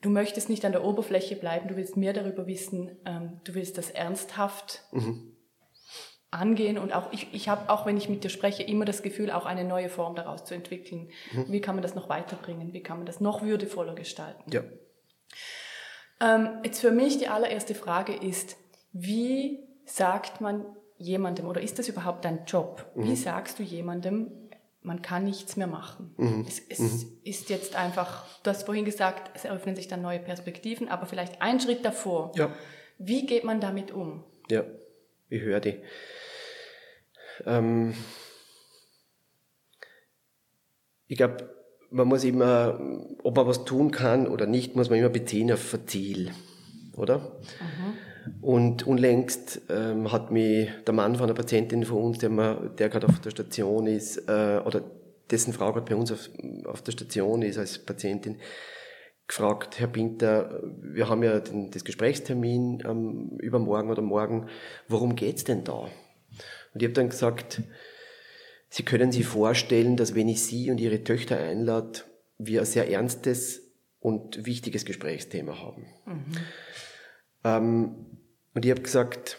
du 0.00 0.10
möchtest 0.10 0.48
nicht 0.48 0.64
an 0.64 0.72
der 0.72 0.84
Oberfläche 0.84 1.34
bleiben, 1.34 1.68
du 1.68 1.76
willst 1.76 1.96
mehr 1.96 2.12
darüber 2.12 2.46
wissen, 2.46 2.96
ähm, 3.04 3.40
du 3.44 3.54
willst 3.54 3.76
das 3.76 3.90
ernsthaft 3.90 4.84
mhm. 4.92 5.27
Angehen. 6.30 6.78
Und 6.78 6.92
auch 6.92 7.12
ich, 7.12 7.32
ich 7.32 7.48
habe, 7.48 7.70
auch 7.70 7.86
wenn 7.86 7.96
ich 7.96 8.08
mit 8.08 8.24
dir 8.24 8.30
spreche, 8.30 8.62
immer 8.62 8.84
das 8.84 9.02
Gefühl, 9.02 9.30
auch 9.30 9.46
eine 9.46 9.64
neue 9.64 9.88
Form 9.88 10.14
daraus 10.14 10.44
zu 10.44 10.54
entwickeln. 10.54 11.10
Mhm. 11.32 11.46
Wie 11.48 11.60
kann 11.60 11.74
man 11.74 11.82
das 11.82 11.94
noch 11.94 12.08
weiterbringen? 12.08 12.72
Wie 12.72 12.82
kann 12.82 12.98
man 12.98 13.06
das 13.06 13.20
noch 13.20 13.42
würdevoller 13.42 13.94
gestalten? 13.94 14.50
Ja. 14.50 14.62
Ähm, 16.20 16.58
jetzt 16.64 16.80
für 16.80 16.90
mich 16.90 17.18
die 17.18 17.28
allererste 17.28 17.74
Frage 17.74 18.14
ist, 18.14 18.56
wie 18.92 19.60
sagt 19.84 20.40
man 20.40 20.64
jemandem, 20.96 21.46
oder 21.46 21.60
ist 21.60 21.78
das 21.78 21.88
überhaupt 21.88 22.24
dein 22.24 22.44
Job? 22.44 22.90
Mhm. 22.94 23.04
Wie 23.04 23.16
sagst 23.16 23.58
du 23.58 23.62
jemandem, 23.62 24.32
man 24.82 25.02
kann 25.02 25.24
nichts 25.24 25.56
mehr 25.56 25.66
machen? 25.66 26.14
Mhm. 26.16 26.44
Es, 26.46 26.60
es 26.68 27.04
mhm. 27.04 27.18
ist 27.24 27.50
jetzt 27.50 27.76
einfach, 27.76 28.26
du 28.42 28.50
hast 28.50 28.64
vorhin 28.64 28.84
gesagt, 28.84 29.30
es 29.34 29.44
eröffnen 29.44 29.76
sich 29.76 29.88
dann 29.88 30.02
neue 30.02 30.18
Perspektiven, 30.18 30.88
aber 30.88 31.06
vielleicht 31.06 31.40
ein 31.40 31.60
Schritt 31.60 31.84
davor. 31.84 32.32
Ja. 32.34 32.52
Wie 32.98 33.26
geht 33.26 33.44
man 33.44 33.60
damit 33.60 33.92
um? 33.92 34.24
Ja, 34.50 34.64
ich 35.28 35.42
höre 35.42 35.60
die. 35.60 35.80
Ähm, 37.46 37.94
ich 41.06 41.16
glaube, 41.16 41.54
man 41.90 42.06
muss 42.08 42.24
immer, 42.24 42.78
ob 43.22 43.36
man 43.36 43.46
was 43.46 43.64
tun 43.64 43.90
kann 43.90 44.26
oder 44.26 44.46
nicht, 44.46 44.76
muss 44.76 44.90
man 44.90 44.98
immer 44.98 45.08
beziehen 45.08 45.50
auf 45.50 45.72
ein 45.74 45.86
Ziel, 45.86 46.32
oder? 46.96 47.18
Mhm. 47.18 48.42
Und 48.42 48.86
unlängst 48.86 49.62
ähm, 49.70 50.12
hat 50.12 50.30
mich 50.30 50.68
der 50.86 50.92
Mann 50.92 51.16
von 51.16 51.24
einer 51.24 51.34
Patientin 51.34 51.84
von 51.84 52.02
uns, 52.02 52.18
der, 52.18 52.28
der 52.78 52.88
gerade 52.90 53.06
auf 53.06 53.20
der 53.20 53.30
Station 53.30 53.86
ist, 53.86 54.28
äh, 54.28 54.60
oder 54.64 54.82
dessen 55.30 55.52
Frau 55.52 55.72
gerade 55.72 55.86
bei 55.86 55.96
uns 55.96 56.12
auf, 56.12 56.28
auf 56.66 56.82
der 56.82 56.92
Station 56.92 57.42
ist 57.42 57.58
als 57.58 57.78
Patientin, 57.78 58.36
gefragt, 59.26 59.78
Herr 59.78 59.88
Pinter, 59.88 60.62
wir 60.80 61.08
haben 61.08 61.22
ja 61.22 61.38
den, 61.40 61.70
das 61.70 61.84
Gesprächstermin 61.84 62.82
ähm, 62.86 63.38
übermorgen 63.40 63.90
oder 63.90 64.02
morgen, 64.02 64.46
worum 64.88 65.16
geht's 65.16 65.44
denn 65.44 65.64
da? 65.64 65.88
Und 66.74 66.82
ich 66.82 66.86
habe 66.86 66.94
dann 66.94 67.10
gesagt, 67.10 67.62
Sie 68.70 68.82
können 68.82 69.12
sich 69.12 69.26
vorstellen, 69.26 69.96
dass 69.96 70.14
wenn 70.14 70.28
ich 70.28 70.42
Sie 70.42 70.70
und 70.70 70.78
Ihre 70.78 71.02
Töchter 71.02 71.38
einlade, 71.38 72.00
wir 72.36 72.60
ein 72.60 72.66
sehr 72.66 72.90
ernstes 72.90 73.62
und 74.00 74.44
wichtiges 74.44 74.84
Gesprächsthema 74.84 75.58
haben. 75.58 75.86
Mhm. 76.06 76.24
Ähm, 77.44 77.94
und 78.54 78.64
ich 78.64 78.70
habe 78.70 78.82
gesagt, 78.82 79.38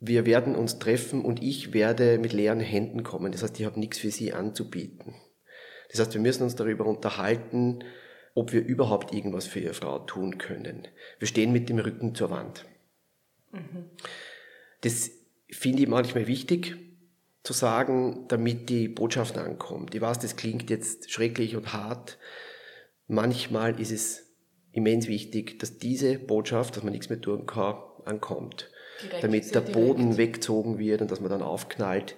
wir 0.00 0.26
werden 0.26 0.54
uns 0.54 0.78
treffen 0.78 1.24
und 1.24 1.42
ich 1.42 1.72
werde 1.72 2.18
mit 2.18 2.32
leeren 2.32 2.60
Händen 2.60 3.02
kommen. 3.02 3.32
Das 3.32 3.42
heißt, 3.42 3.58
ich 3.58 3.66
habe 3.66 3.80
nichts 3.80 3.98
für 3.98 4.10
Sie 4.10 4.32
anzubieten. 4.32 5.14
Das 5.90 6.00
heißt, 6.00 6.14
wir 6.14 6.20
müssen 6.20 6.42
uns 6.42 6.54
darüber 6.54 6.86
unterhalten, 6.86 7.80
ob 8.34 8.52
wir 8.52 8.64
überhaupt 8.64 9.14
irgendwas 9.14 9.46
für 9.46 9.60
Ihre 9.60 9.74
Frau 9.74 9.98
tun 10.00 10.38
können. 10.38 10.86
Wir 11.18 11.26
stehen 11.26 11.52
mit 11.52 11.68
dem 11.68 11.78
Rücken 11.78 12.14
zur 12.14 12.30
Wand. 12.30 12.66
Mhm. 13.52 13.90
Das 14.82 15.10
finde 15.50 15.82
ich 15.82 15.88
manchmal 15.88 16.26
wichtig 16.26 16.76
zu 17.42 17.52
sagen, 17.52 18.24
damit 18.28 18.68
die 18.68 18.88
Botschaft 18.88 19.38
ankommt. 19.38 19.94
Ich 19.94 20.00
weiß, 20.00 20.18
das 20.18 20.36
klingt 20.36 20.68
jetzt 20.68 21.10
schrecklich 21.10 21.56
und 21.56 21.72
hart. 21.72 22.18
Manchmal 23.06 23.80
ist 23.80 23.92
es 23.92 24.34
immens 24.72 25.06
wichtig, 25.06 25.58
dass 25.58 25.78
diese 25.78 26.18
Botschaft, 26.18 26.76
dass 26.76 26.82
man 26.82 26.92
nichts 26.92 27.08
mehr 27.08 27.20
tun 27.20 27.46
kann, 27.46 27.76
ankommt. 28.04 28.70
Direkt, 29.02 29.24
damit 29.24 29.54
der 29.54 29.60
Boden 29.60 30.16
weggezogen 30.16 30.78
wird 30.78 31.02
und 31.02 31.10
dass 31.10 31.20
man 31.20 31.30
dann 31.30 31.42
aufknallt, 31.42 32.16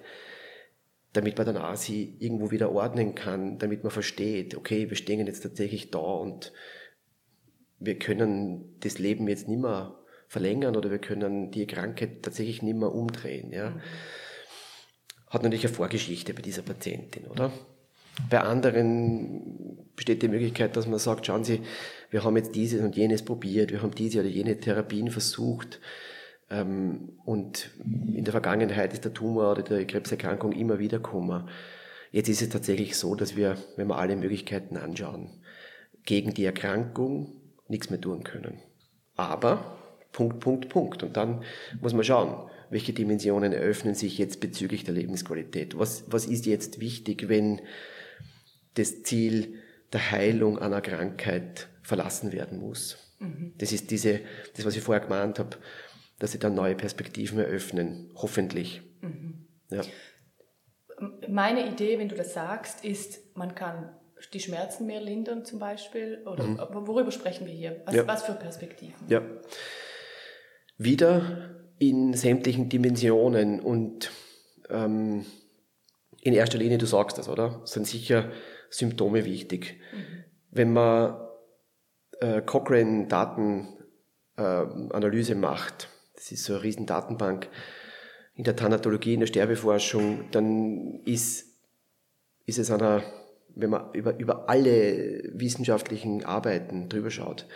damit 1.13 1.37
man 1.37 1.45
dann 1.45 1.57
auch 1.57 1.75
sie 1.75 2.15
irgendwo 2.19 2.51
wieder 2.51 2.71
ordnen 2.71 3.15
kann, 3.15 3.59
damit 3.59 3.83
man 3.83 3.91
versteht, 3.91 4.55
okay, 4.55 4.89
wir 4.89 4.97
stehen 4.97 5.25
jetzt 5.25 5.41
tatsächlich 5.41 5.91
da 5.91 5.99
und 5.99 6.53
wir 7.79 7.97
können 7.97 8.75
das 8.79 8.99
Leben 8.99 9.27
jetzt 9.27 9.47
nicht 9.47 9.61
mehr 9.61 9.98
verlängern 10.29 10.77
oder 10.77 10.89
wir 10.89 10.99
können 10.99 11.51
die 11.51 11.67
Krankheit 11.67 12.23
tatsächlich 12.23 12.61
nicht 12.61 12.77
mehr 12.77 12.93
umdrehen. 12.93 13.51
Ja. 13.51 13.71
Mhm. 13.71 13.81
Hat 15.27 15.43
natürlich 15.43 15.65
eine 15.65 15.73
Vorgeschichte 15.73 16.33
bei 16.33 16.41
dieser 16.41 16.61
Patientin, 16.61 17.27
oder? 17.27 17.51
Bei 18.29 18.41
anderen 18.41 19.85
besteht 19.95 20.21
die 20.21 20.27
Möglichkeit, 20.27 20.75
dass 20.75 20.87
man 20.87 20.99
sagt, 20.99 21.25
schauen 21.25 21.43
Sie, 21.43 21.61
wir 22.09 22.23
haben 22.23 22.37
jetzt 22.37 22.55
dieses 22.55 22.81
und 22.81 22.95
jenes 22.95 23.23
probiert, 23.23 23.71
wir 23.71 23.81
haben 23.81 23.93
diese 23.93 24.21
oder 24.21 24.29
jene 24.29 24.59
Therapien 24.59 25.11
versucht, 25.11 25.79
ähm, 26.49 27.13
und 27.25 27.69
in 28.13 28.23
der 28.23 28.31
Vergangenheit 28.31 28.93
ist 28.93 29.05
der 29.05 29.13
Tumor 29.13 29.51
oder 29.51 29.63
die 29.63 29.85
Krebserkrankung 29.85 30.51
immer 30.51 30.79
wieder 30.79 30.97
gekommen. 30.97 31.47
Jetzt 32.11 32.29
ist 32.29 32.41
es 32.41 32.49
tatsächlich 32.49 32.97
so, 32.97 33.15
dass 33.15 33.35
wir, 33.35 33.57
wenn 33.75 33.87
wir 33.87 33.97
alle 33.97 34.15
Möglichkeiten 34.15 34.77
anschauen, 34.77 35.29
gegen 36.05 36.33
die 36.33 36.45
Erkrankung 36.45 37.33
nichts 37.67 37.89
mehr 37.91 38.01
tun 38.01 38.23
können. 38.23 38.59
Aber 39.15 39.77
Punkt, 40.11 40.39
Punkt, 40.39 40.69
Punkt. 40.69 41.03
Und 41.03 41.17
dann 41.17 41.43
muss 41.81 41.93
man 41.93 42.03
schauen, 42.03 42.49
welche 42.69 42.93
Dimensionen 42.93 43.53
eröffnen 43.53 43.95
sich 43.95 44.17
jetzt 44.17 44.39
bezüglich 44.39 44.83
der 44.83 44.93
Lebensqualität. 44.93 45.77
Was, 45.77 46.03
was 46.07 46.25
ist 46.25 46.45
jetzt 46.45 46.79
wichtig, 46.79 47.29
wenn 47.29 47.61
das 48.75 49.03
Ziel 49.03 49.55
der 49.91 50.11
Heilung 50.11 50.59
einer 50.59 50.81
Krankheit 50.81 51.67
verlassen 51.81 52.31
werden 52.31 52.59
muss? 52.59 52.97
Mhm. 53.19 53.53
Das 53.57 53.71
ist 53.71 53.91
diese, 53.91 54.21
das, 54.55 54.65
was 54.65 54.75
ich 54.75 54.83
vorher 54.83 55.03
gemeint 55.03 55.39
habe, 55.39 55.57
dass 56.19 56.31
sie 56.31 56.39
dann 56.39 56.53
neue 56.53 56.75
Perspektiven 56.75 57.39
eröffnen, 57.39 58.11
hoffentlich. 58.15 58.81
Mhm. 59.01 59.45
Ja. 59.71 59.81
Meine 61.27 61.67
Idee, 61.67 61.97
wenn 61.97 62.09
du 62.09 62.15
das 62.15 62.33
sagst, 62.33 62.83
ist, 62.83 63.35
man 63.35 63.55
kann 63.55 63.89
die 64.33 64.39
Schmerzen 64.39 64.85
mehr 64.85 65.01
lindern 65.01 65.45
zum 65.45 65.59
Beispiel? 65.59 66.21
Oder 66.25 66.43
mhm. 66.43 66.59
worüber 66.87 67.11
sprechen 67.11 67.47
wir 67.47 67.53
hier? 67.53 67.81
Was, 67.85 67.95
ja. 67.95 68.07
was 68.07 68.23
für 68.23 68.33
Perspektiven? 68.33 68.95
Ja. 69.07 69.21
Wieder 70.79 71.55
in 71.77 72.13
sämtlichen 72.13 72.69
Dimensionen 72.69 73.59
und 73.59 74.09
ähm, 74.69 75.25
in 76.21 76.33
erster 76.33 76.57
Linie, 76.57 76.77
du 76.77 76.85
sagst 76.85 77.17
das, 77.17 77.27
oder? 77.27 77.59
Sind 77.65 77.85
sicher 77.85 78.31
Symptome 78.69 79.25
wichtig. 79.25 79.77
Mhm. 79.93 80.23
Wenn 80.51 80.71
man 80.71 81.19
äh, 82.21 82.41
Cochrane-Datenanalyse 82.41 85.33
äh, 85.33 85.35
macht, 85.35 85.89
das 86.15 86.31
ist 86.31 86.45
so 86.45 86.53
eine 86.53 86.63
riesen 86.63 86.85
Datenbank 86.85 87.49
in 88.35 88.45
der 88.45 88.55
Thanatologie, 88.55 89.15
in 89.15 89.19
der 89.19 89.27
Sterbeforschung, 89.27 90.31
dann 90.31 91.01
ist, 91.03 91.45
ist 92.45 92.57
es 92.57 92.71
einer, 92.71 93.03
wenn 93.53 93.69
man 93.69 93.93
über, 93.93 94.17
über 94.17 94.47
alle 94.47 95.23
wissenschaftlichen 95.33 96.23
Arbeiten 96.23 96.87
drüber 96.87 97.11
schaut, 97.11 97.47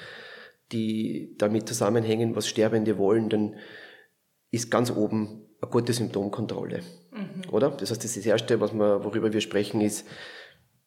die 0.74 1.36
damit 1.38 1.68
zusammenhängen, 1.68 2.36
was 2.36 2.48
Sterbende 2.48 2.98
wollen, 2.98 3.30
dann 3.30 3.56
ist 4.52 4.70
ganz 4.70 4.92
oben 4.92 5.46
eine 5.62 5.72
gute 5.72 5.94
Symptomkontrolle. 5.94 6.82
Mhm. 7.12 7.50
Oder? 7.52 7.72
Das 7.72 7.92
heißt, 7.92 8.04
das, 8.04 8.16
das 8.16 8.26
Erste, 8.26 8.60
was 8.60 8.74
wir, 8.74 9.04
worüber 9.04 9.32
wir 9.32 9.42
sprechen, 9.42 9.82
ist, 9.82 10.06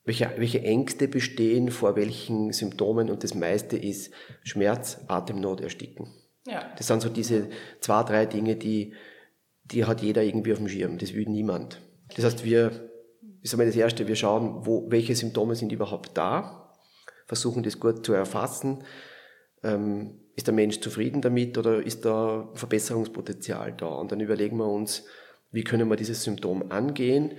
welche, 0.04 0.30
welche 0.36 0.62
Ängste 0.62 1.08
bestehen 1.08 1.70
vor 1.70 1.96
welchen 1.96 2.52
Symptomen 2.52 3.10
und 3.10 3.24
das 3.24 3.34
meiste 3.34 3.76
ist 3.76 4.12
Schmerz, 4.44 5.00
Atemnot, 5.08 5.60
Ersticken. 5.60 6.06
Ja. 6.46 6.72
Das 6.76 6.86
sind 6.86 7.02
so 7.02 7.08
diese 7.08 7.48
zwei, 7.80 8.04
drei 8.04 8.26
Dinge, 8.26 8.54
die, 8.54 8.94
die 9.64 9.84
hat 9.84 10.02
jeder 10.02 10.22
irgendwie 10.22 10.52
auf 10.52 10.58
dem 10.58 10.68
Schirm. 10.68 10.98
Das 10.98 11.12
will 11.12 11.26
niemand. 11.26 11.80
Das 12.14 12.24
heißt, 12.24 12.44
wir, 12.44 12.88
ist 13.42 13.52
einmal 13.52 13.66
das 13.66 13.74
Erste, 13.74 14.06
wir 14.06 14.14
schauen, 14.14 14.64
wo, 14.64 14.88
welche 14.90 15.16
Symptome 15.16 15.56
sind 15.56 15.72
überhaupt 15.72 16.16
da, 16.16 16.72
versuchen 17.26 17.64
das 17.64 17.80
gut 17.80 18.06
zu 18.06 18.12
erfassen. 18.12 18.84
Ähm, 19.62 20.20
ist 20.36 20.46
der 20.46 20.54
Mensch 20.54 20.80
zufrieden 20.80 21.22
damit 21.22 21.56
oder 21.56 21.82
ist 21.82 22.04
da 22.04 22.48
Verbesserungspotenzial 22.54 23.72
da? 23.72 23.86
Und 23.86 24.12
dann 24.12 24.20
überlegen 24.20 24.58
wir 24.58 24.68
uns, 24.68 25.04
wie 25.50 25.64
können 25.64 25.88
wir 25.88 25.96
dieses 25.96 26.22
Symptom 26.22 26.70
angehen? 26.70 27.32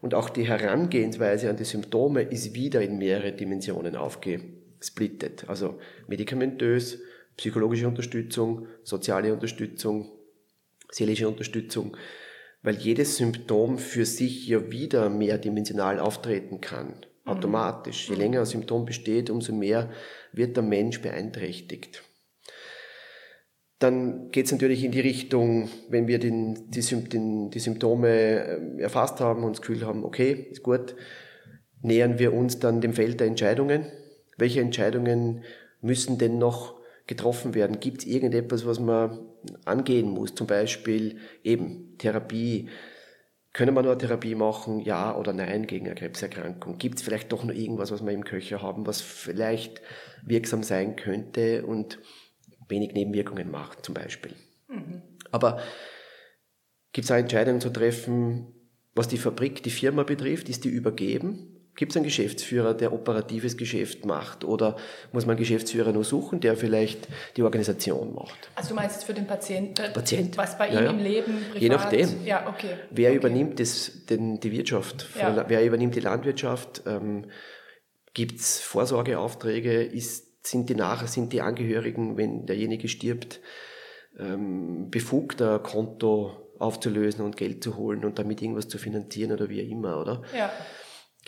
Und 0.00 0.14
auch 0.14 0.30
die 0.30 0.46
Herangehensweise 0.46 1.50
an 1.50 1.56
die 1.56 1.64
Symptome 1.64 2.22
ist 2.22 2.54
wieder 2.54 2.80
in 2.80 2.98
mehrere 2.98 3.32
Dimensionen 3.32 3.96
aufgesplittet. 3.96 5.48
Also 5.48 5.78
medikamentös, 6.06 7.00
psychologische 7.36 7.88
Unterstützung, 7.88 8.68
soziale 8.84 9.32
Unterstützung, 9.32 10.12
seelische 10.90 11.28
Unterstützung, 11.28 11.96
weil 12.62 12.76
jedes 12.76 13.16
Symptom 13.16 13.78
für 13.78 14.04
sich 14.04 14.46
ja 14.46 14.70
wieder 14.70 15.08
mehrdimensional 15.08 15.98
auftreten 15.98 16.60
kann. 16.60 16.94
Automatisch. 17.28 18.08
Je 18.08 18.14
mhm. 18.14 18.20
länger 18.20 18.40
ein 18.40 18.46
Symptom 18.46 18.84
besteht, 18.84 19.30
umso 19.30 19.52
mehr 19.52 19.90
wird 20.32 20.56
der 20.56 20.64
Mensch 20.64 21.00
beeinträchtigt. 21.00 22.02
Dann 23.78 24.30
geht 24.32 24.46
es 24.46 24.52
natürlich 24.52 24.82
in 24.82 24.90
die 24.90 25.00
Richtung, 25.00 25.68
wenn 25.88 26.08
wir 26.08 26.18
den, 26.18 26.70
die, 26.70 26.80
den, 26.80 27.50
die 27.50 27.58
Symptome 27.60 28.44
ähm, 28.44 28.78
erfasst 28.80 29.20
haben 29.20 29.44
und 29.44 29.52
das 29.52 29.60
Gefühl 29.60 29.86
haben, 29.86 30.04
okay, 30.04 30.48
ist 30.50 30.64
gut, 30.64 30.96
nähern 31.80 32.18
wir 32.18 32.34
uns 32.34 32.58
dann 32.58 32.80
dem 32.80 32.92
Feld 32.92 33.20
der 33.20 33.28
Entscheidungen. 33.28 33.86
Welche 34.36 34.60
Entscheidungen 34.60 35.44
müssen 35.80 36.18
denn 36.18 36.38
noch 36.38 36.74
getroffen 37.06 37.54
werden? 37.54 37.78
Gibt 37.78 38.02
es 38.02 38.06
irgendetwas, 38.06 38.66
was 38.66 38.80
man 38.80 39.20
angehen 39.64 40.10
muss? 40.10 40.34
Zum 40.34 40.48
Beispiel 40.48 41.18
eben 41.44 41.96
Therapie. 41.98 42.68
Können 43.52 43.74
wir 43.74 43.82
nur 43.82 43.92
eine 43.92 44.00
Therapie 44.00 44.34
machen, 44.34 44.80
ja 44.80 45.16
oder 45.16 45.32
nein, 45.32 45.66
gegen 45.66 45.86
eine 45.86 45.94
Krebserkrankung? 45.94 46.78
Gibt 46.78 46.98
es 46.98 47.02
vielleicht 47.02 47.32
doch 47.32 47.44
noch 47.44 47.54
irgendwas, 47.54 47.90
was 47.90 48.04
wir 48.04 48.12
im 48.12 48.24
Köcher 48.24 48.62
haben, 48.62 48.86
was 48.86 49.00
vielleicht 49.00 49.80
wirksam 50.22 50.62
sein 50.62 50.96
könnte 50.96 51.64
und 51.64 51.98
wenig 52.68 52.92
Nebenwirkungen 52.92 53.50
macht, 53.50 53.84
zum 53.84 53.94
Beispiel? 53.94 54.34
Mhm. 54.68 55.02
Aber 55.30 55.60
gibt 56.92 57.06
es 57.06 57.10
auch 57.10 57.16
Entscheidungen 57.16 57.60
zu 57.60 57.70
treffen, 57.70 58.54
was 58.94 59.08
die 59.08 59.18
Fabrik, 59.18 59.62
die 59.62 59.70
Firma 59.70 60.02
betrifft? 60.02 60.48
Ist 60.48 60.64
die 60.64 60.68
übergeben? 60.68 61.57
Gibt 61.78 61.92
es 61.92 61.96
einen 61.96 62.06
Geschäftsführer, 62.06 62.74
der 62.74 62.92
operatives 62.92 63.56
Geschäft 63.56 64.04
macht? 64.04 64.42
Oder 64.42 64.74
muss 65.12 65.26
man 65.26 65.36
einen 65.36 65.38
Geschäftsführer 65.38 65.92
nur 65.92 66.02
suchen, 66.02 66.40
der 66.40 66.56
vielleicht 66.56 67.06
die 67.36 67.44
Organisation 67.44 68.16
macht? 68.16 68.50
Also 68.56 68.70
du 68.70 68.74
meinst 68.74 69.04
für 69.04 69.14
den 69.14 69.28
Patienten, 69.28 69.82
äh, 69.82 69.90
Patient. 69.90 70.36
was 70.36 70.58
bei 70.58 70.72
ja, 70.72 70.80
ihm 70.80 70.84
ja. 70.84 70.90
im 70.90 70.98
Leben 70.98 71.34
privat... 71.52 71.62
Je 71.62 71.68
nachdem. 71.68 72.26
Ja, 72.26 72.48
okay. 72.48 72.70
Wer 72.90 73.10
okay. 73.10 73.18
übernimmt 73.18 73.60
das, 73.60 73.92
den, 74.10 74.40
die 74.40 74.50
Wirtschaft? 74.50 75.06
Ja. 75.16 75.48
Wer 75.48 75.64
übernimmt 75.64 75.94
die 75.94 76.00
Landwirtschaft? 76.00 76.82
Ähm, 76.84 77.26
Gibt 78.12 78.40
es 78.40 78.58
Vorsorgeaufträge? 78.58 79.84
Ist, 79.84 80.44
sind, 80.48 80.68
die 80.70 80.74
Nach 80.74 81.06
sind 81.06 81.32
die 81.32 81.42
Angehörigen, 81.42 82.16
wenn 82.16 82.44
derjenige 82.46 82.88
stirbt, 82.88 83.40
ähm, 84.18 84.90
befugt, 84.90 85.40
ein 85.40 85.62
Konto 85.62 86.32
aufzulösen 86.58 87.24
und 87.24 87.36
Geld 87.36 87.62
zu 87.62 87.76
holen 87.76 88.04
und 88.04 88.18
damit 88.18 88.42
irgendwas 88.42 88.66
zu 88.66 88.78
finanzieren 88.78 89.30
oder 89.30 89.48
wie 89.48 89.60
immer, 89.60 90.00
oder? 90.00 90.22
Ja. 90.36 90.50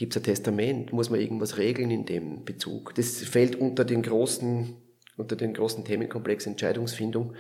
Gibt 0.00 0.16
es 0.16 0.22
ein 0.22 0.24
Testament? 0.24 0.94
Muss 0.94 1.10
man 1.10 1.20
irgendwas 1.20 1.58
regeln 1.58 1.90
in 1.90 2.06
dem 2.06 2.46
Bezug? 2.46 2.94
Das 2.94 3.18
fällt 3.18 3.56
unter 3.56 3.84
den 3.84 4.00
großen, 4.00 4.74
unter 5.18 5.36
den 5.36 5.52
großen 5.52 5.84
Themenkomplex 5.84 6.46
Entscheidungsfindung. 6.46 7.34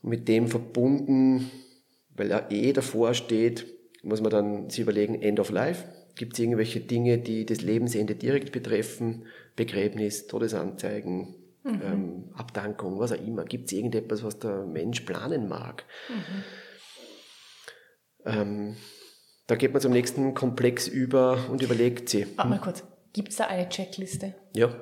Mit 0.00 0.26
dem 0.26 0.48
verbunden, 0.48 1.50
weil 2.16 2.30
er 2.30 2.50
eh 2.50 2.72
davor 2.72 3.12
steht, 3.12 3.66
muss 4.02 4.22
man 4.22 4.30
dann 4.30 4.70
sich 4.70 4.80
überlegen, 4.80 5.20
End 5.20 5.38
of 5.38 5.50
Life. 5.50 5.84
Gibt 6.14 6.32
es 6.32 6.38
irgendwelche 6.38 6.80
Dinge, 6.80 7.18
die 7.18 7.44
das 7.44 7.60
Lebensende 7.60 8.14
direkt 8.14 8.50
betreffen? 8.50 9.26
Begräbnis, 9.56 10.28
Todesanzeigen, 10.28 11.34
mhm. 11.62 11.82
ähm, 11.84 12.24
Abdankung, 12.32 12.98
was 12.98 13.12
auch 13.12 13.22
immer. 13.22 13.44
Gibt 13.44 13.66
es 13.66 13.72
irgendetwas, 13.72 14.22
was 14.22 14.38
der 14.38 14.64
Mensch 14.64 15.02
planen 15.02 15.46
mag? 15.46 15.84
Mhm. 16.08 16.44
Ähm, 18.24 18.76
Da 19.46 19.56
geht 19.56 19.72
man 19.72 19.82
zum 19.82 19.92
nächsten 19.92 20.34
Komplex 20.34 20.88
über 20.88 21.38
und 21.50 21.62
überlegt 21.62 22.08
sie. 22.08 22.26
Warte 22.36 22.50
mal 22.50 22.60
kurz. 22.60 22.82
Gibt 23.12 23.28
es 23.28 23.36
da 23.36 23.46
eine 23.46 23.68
Checkliste? 23.68 24.34
Ja, 24.54 24.74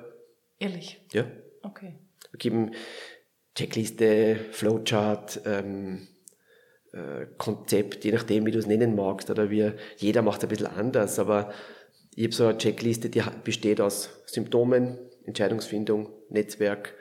Ehrlich? 0.58 1.04
ja. 1.12 1.26
Okay. 1.62 1.98
Wir 2.30 2.38
geben 2.38 2.72
Checkliste, 3.54 4.36
Flowchart, 4.52 5.40
ähm, 5.44 6.08
äh, 6.92 7.26
Konzept, 7.38 8.04
je 8.04 8.12
nachdem, 8.12 8.46
wie 8.46 8.52
du 8.52 8.58
es 8.58 8.66
nennen 8.66 8.94
magst. 8.94 9.30
Oder 9.30 9.50
wir, 9.50 9.76
jeder 9.96 10.22
macht 10.22 10.38
es 10.38 10.44
ein 10.44 10.48
bisschen 10.48 10.66
anders, 10.68 11.18
aber 11.18 11.52
ich 12.14 12.24
habe 12.24 12.34
so 12.34 12.46
eine 12.46 12.58
Checkliste, 12.58 13.10
die 13.10 13.22
besteht 13.44 13.80
aus 13.80 14.22
Symptomen, 14.26 14.98
Entscheidungsfindung, 15.24 16.08
Netzwerk, 16.30 16.94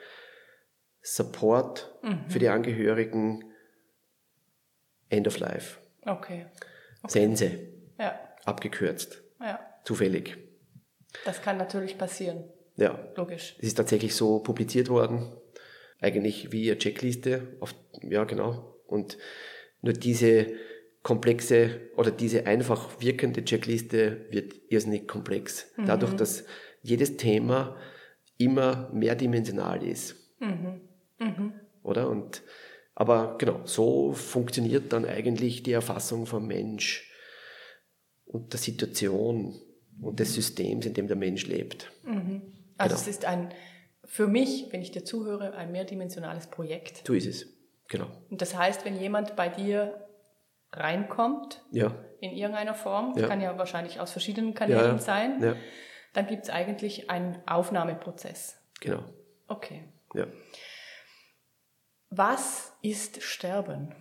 Support 1.00 1.94
für 2.28 2.38
die 2.38 2.48
Angehörigen, 2.48 3.44
End 5.08 5.26
of 5.26 5.38
Life, 5.38 5.78
Okay. 6.04 6.46
Sense, 7.08 7.50
Ja. 7.98 8.18
abgekürzt, 8.44 9.22
Ja. 9.40 9.60
zufällig. 9.84 10.36
Das 11.24 11.42
kann 11.42 11.58
natürlich 11.58 11.98
passieren. 11.98 12.44
Ja, 12.76 12.98
Logisch. 13.16 13.54
Es 13.58 13.68
ist 13.68 13.74
tatsächlich 13.76 14.14
so 14.14 14.38
publiziert 14.38 14.88
worden, 14.88 15.30
eigentlich 16.00 16.52
wie 16.52 16.70
eine 16.70 16.78
Checkliste. 16.78 17.56
Auf, 17.60 17.74
ja, 18.02 18.24
genau. 18.24 18.76
Und 18.86 19.18
nur 19.82 19.92
diese 19.92 20.46
komplexe 21.02 21.80
oder 21.96 22.10
diese 22.10 22.46
einfach 22.46 23.00
wirkende 23.00 23.44
Checkliste 23.44 24.26
wird 24.30 24.54
irrsinnig 24.70 25.06
komplex. 25.08 25.70
Dadurch, 25.76 26.14
dass 26.14 26.44
jedes 26.82 27.16
Thema 27.16 27.76
immer 28.38 28.88
mehrdimensional 28.92 29.84
ist. 29.86 30.16
Oder? 31.82 32.08
Und, 32.08 32.42
aber 33.02 33.36
genau, 33.38 33.60
so 33.64 34.12
funktioniert 34.12 34.92
dann 34.92 35.04
eigentlich 35.04 35.64
die 35.64 35.72
Erfassung 35.72 36.24
vom 36.24 36.46
Mensch 36.46 37.10
und 38.24 38.52
der 38.52 38.60
Situation 38.60 39.60
und 40.00 40.20
des 40.20 40.34
Systems, 40.34 40.86
in 40.86 40.94
dem 40.94 41.08
der 41.08 41.16
Mensch 41.16 41.46
lebt. 41.48 41.90
Also 42.04 42.14
Genau. 42.14 42.94
es 42.94 43.08
ist 43.08 43.24
ein, 43.24 43.52
für 44.04 44.28
mich, 44.28 44.68
wenn 44.70 44.82
ich 44.82 44.92
dir 44.92 45.04
zuhöre, 45.04 45.54
ein 45.54 45.72
mehrdimensionales 45.72 46.46
Projekt. 46.46 47.02
So 47.04 47.12
ist 47.12 47.26
es. 47.26 47.46
Genau. 47.88 48.06
Und 48.30 48.40
das 48.40 48.56
heißt, 48.56 48.84
wenn 48.84 48.96
jemand 49.00 49.34
bei 49.34 49.48
dir 49.48 50.06
reinkommt, 50.72 51.60
Ja. 51.72 51.92
in 52.20 52.30
irgendeiner 52.32 52.74
Form, 52.74 53.14
das 53.14 53.22
Ja. 53.22 53.28
kann 53.28 53.40
ja 53.40 53.58
wahrscheinlich 53.58 53.98
aus 53.98 54.12
verschiedenen 54.12 54.54
Kanälen 54.54 54.92
Ja, 54.92 54.98
sein, 54.98 55.56
dann 56.14 56.26
gibt 56.28 56.44
es 56.44 56.50
eigentlich 56.50 57.10
einen 57.10 57.36
Aufnahmeprozess. 57.46 58.58
genau. 58.80 59.02
Okay. 59.48 59.82
Ja. 60.14 60.26
Was 62.14 62.74
ist 62.82 63.22
Sterben? 63.22 63.94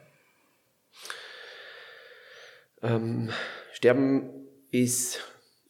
Ähm, 2.81 3.29
Sterben 3.71 4.47
ist 4.69 5.21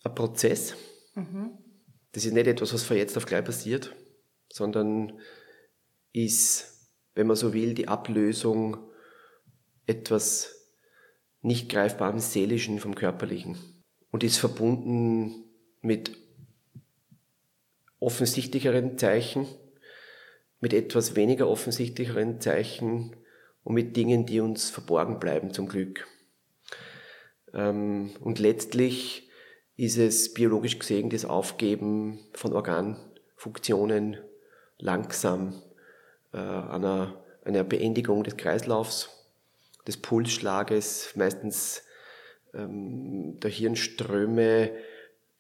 ein 0.04 0.16
Prozess. 0.16 0.76
Das 2.14 2.26
ist 2.26 2.34
nicht 2.34 2.48
etwas, 2.48 2.74
was 2.74 2.82
von 2.82 2.98
jetzt 2.98 3.16
auf 3.16 3.28
gleich 3.28 3.46
passiert, 3.46 3.96
sondern 4.52 5.20
ist, 6.14 6.90
wenn 7.14 7.28
man 7.28 7.36
so 7.36 7.54
will, 7.54 7.76
die 7.76 7.88
Ablösung 7.88 8.90
etwas 9.86 10.56
nicht 11.42 11.70
greifbaren 11.70 12.20
Seelischen 12.20 12.80
vom 12.80 12.96
Körperlichen 12.96 13.56
und 14.10 14.24
ist 14.24 14.38
verbunden 14.38 15.44
mit 15.82 16.18
offensichtlicheren 18.00 18.98
Zeichen, 18.98 19.46
mit 20.62 20.74
etwas 20.74 21.15
weniger 21.15 21.50
offensichtlicheren 21.50 22.39
Zeichen 22.39 23.15
und 23.63 23.74
mit 23.74 23.97
Dingen, 23.97 24.26
die 24.26 24.39
uns 24.39 24.69
verborgen 24.69 25.19
bleiben 25.19 25.52
zum 25.54 25.67
Glück. 25.67 26.08
Ähm, 27.54 28.12
und 28.21 28.39
letztlich 28.39 29.30
ist 29.76 29.97
es 29.97 30.34
biologisch 30.34 30.80
gesehen 30.80 31.10
das 31.10 31.26
Aufgeben 31.26 32.19
von 32.34 32.54
Organfunktionen 32.54 34.17
langsam 34.78 35.62
äh, 36.34 36.38
einer, 36.38 37.24
einer 37.43 37.63
Beendigung 37.63 38.24
des 38.24 38.38
Kreislaufs, 38.38 39.10
des 39.88 39.97
Pulsschlages, 39.97 41.13
meistens 41.15 41.84
ähm, 42.54 43.39
der 43.39 43.50
Hirnströme, 43.50 44.71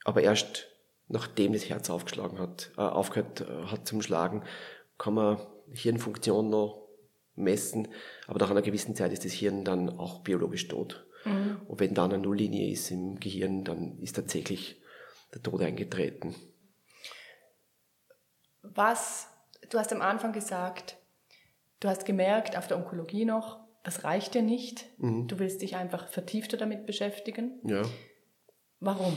aber 0.03 0.23
erst 0.23 0.67
nachdem 1.07 1.53
das 1.53 1.69
Herz 1.69 1.89
aufgeschlagen 1.89 2.39
hat, 2.39 2.71
äh, 2.77 2.81
aufgehört 2.81 3.41
äh, 3.41 3.65
hat 3.67 3.87
zum 3.87 4.01
Schlagen, 4.01 4.43
kann 5.01 5.15
man 5.15 5.39
Hirnfunktion 5.71 6.51
noch 6.51 6.87
messen, 7.33 7.87
aber 8.27 8.37
nach 8.37 8.51
einer 8.51 8.61
gewissen 8.61 8.95
Zeit 8.95 9.11
ist 9.11 9.25
das 9.25 9.31
Hirn 9.31 9.65
dann 9.65 9.89
auch 9.89 10.21
biologisch 10.21 10.67
tot. 10.67 11.07
Und 11.25 11.79
wenn 11.79 11.95
dann 11.95 12.13
eine 12.13 12.21
Nulllinie 12.21 12.71
ist 12.71 12.91
im 12.91 13.19
Gehirn, 13.19 13.63
dann 13.63 13.97
ist 13.97 14.15
tatsächlich 14.15 14.79
der 15.33 15.41
Tod 15.41 15.61
eingetreten. 15.61 16.35
Was, 18.61 19.27
du 19.71 19.79
hast 19.79 19.91
am 19.91 20.01
Anfang 20.01 20.33
gesagt, 20.33 20.97
du 21.79 21.87
hast 21.87 22.05
gemerkt, 22.05 22.55
auf 22.55 22.67
der 22.67 22.77
Onkologie 22.77 23.25
noch, 23.25 23.59
das 23.83 24.03
reicht 24.03 24.35
dir 24.35 24.43
nicht. 24.43 24.85
Du 24.99 25.39
willst 25.39 25.63
dich 25.63 25.75
einfach 25.75 26.09
vertiefter 26.09 26.57
damit 26.57 26.85
beschäftigen. 26.85 27.59
Ja. 27.63 27.81
Warum? 28.79 29.15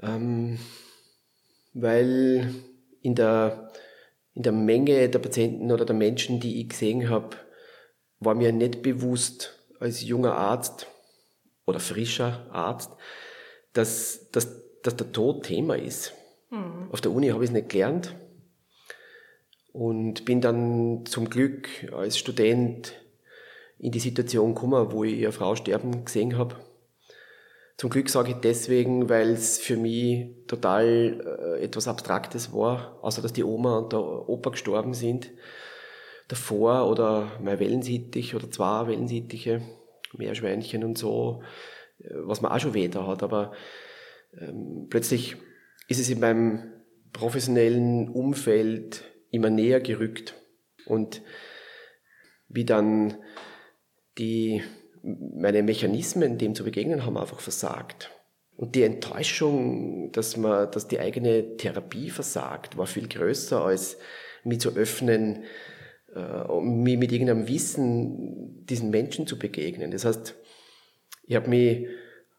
Ähm, 0.00 0.58
weil 1.74 2.54
in 3.02 3.14
der, 3.14 3.72
in 4.34 4.42
der 4.42 4.52
Menge 4.52 5.08
der 5.08 5.18
Patienten 5.18 5.70
oder 5.70 5.84
der 5.84 5.96
Menschen, 5.96 6.40
die 6.40 6.60
ich 6.60 6.70
gesehen 6.70 7.08
habe, 7.10 7.36
war 8.20 8.34
mir 8.34 8.52
nicht 8.52 8.82
bewusst 8.82 9.58
als 9.78 10.02
junger 10.02 10.36
Arzt 10.36 10.86
oder 11.66 11.80
frischer 11.80 12.46
Arzt, 12.50 12.90
dass, 13.72 14.30
dass, 14.30 14.80
dass 14.82 14.96
der 14.96 15.12
Tod 15.12 15.44
Thema 15.44 15.76
ist. 15.76 16.14
Auf 16.92 17.00
der 17.00 17.12
Uni 17.12 17.28
habe 17.28 17.44
ich 17.44 17.50
es 17.50 17.54
nicht 17.54 17.68
gelernt 17.68 18.14
und 19.72 20.24
bin 20.24 20.40
dann 20.40 21.04
zum 21.06 21.30
Glück 21.30 21.68
als 21.92 22.18
Student 22.18 22.94
in 23.78 23.90
die 23.90 24.00
Situation 24.00 24.54
gekommen, 24.54 24.92
wo 24.92 25.02
ich 25.04 25.22
eine 25.22 25.32
Frau 25.32 25.56
sterben 25.56 26.04
gesehen 26.04 26.36
habe. 26.38 26.56
Zum 27.76 27.90
Glück 27.90 28.08
sage 28.08 28.30
ich 28.30 28.36
deswegen, 28.36 29.08
weil 29.08 29.30
es 29.30 29.58
für 29.58 29.76
mich 29.76 30.46
total 30.46 31.20
äh, 31.58 31.64
etwas 31.64 31.88
Abstraktes 31.88 32.52
war, 32.52 32.98
außer 33.02 33.22
dass 33.22 33.32
die 33.32 33.44
Oma 33.44 33.78
und 33.78 33.92
der 33.92 34.00
Opa 34.00 34.50
gestorben 34.50 34.94
sind. 34.94 35.30
Davor 36.28 36.88
oder 36.88 37.32
mein 37.42 37.58
Wellensittich 37.58 38.34
oder 38.34 38.50
zwei 38.50 38.86
Wellensittiche, 38.86 39.62
Meerschweinchen 40.16 40.84
und 40.84 40.96
so, 40.96 41.42
äh, 41.98 42.10
was 42.12 42.40
man 42.40 42.52
auch 42.52 42.60
schon 42.60 42.90
da 42.90 43.06
hat, 43.06 43.22
aber 43.22 43.52
ähm, 44.38 44.86
plötzlich 44.88 45.36
ist 45.88 46.00
es 46.00 46.08
in 46.08 46.20
meinem 46.20 46.72
professionellen 47.12 48.08
Umfeld 48.08 49.04
immer 49.30 49.50
näher 49.50 49.80
gerückt. 49.80 50.34
Und 50.86 51.22
wie 52.48 52.64
dann 52.64 53.16
die 54.18 54.62
meine 55.02 55.62
Mechanismen, 55.62 56.38
dem 56.38 56.54
zu 56.54 56.64
begegnen, 56.64 57.04
haben 57.04 57.16
einfach 57.16 57.40
versagt. 57.40 58.10
Und 58.56 58.74
die 58.74 58.82
Enttäuschung, 58.82 60.12
dass 60.12 60.36
man, 60.36 60.70
dass 60.70 60.88
die 60.88 61.00
eigene 61.00 61.56
Therapie 61.56 62.10
versagt, 62.10 62.76
war 62.76 62.86
viel 62.86 63.08
größer 63.08 63.64
als 63.64 63.96
mich 64.44 64.60
zu 64.60 64.76
öffnen, 64.76 65.44
äh, 66.14 66.20
um 66.20 66.82
mich 66.82 66.98
mit 66.98 67.12
irgendeinem 67.12 67.48
Wissen 67.48 68.64
diesen 68.66 68.90
Menschen 68.90 69.26
zu 69.26 69.38
begegnen. 69.38 69.90
Das 69.90 70.04
heißt, 70.04 70.34
ich 71.26 71.36
habe 71.36 71.48
mich, 71.48 71.86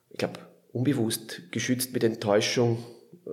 ich 0.10 0.18
glaube, 0.18 0.40
unbewusst 0.72 1.52
geschützt 1.52 1.94
mit 1.94 2.04
Enttäuschung 2.04 2.78
äh, 3.26 3.30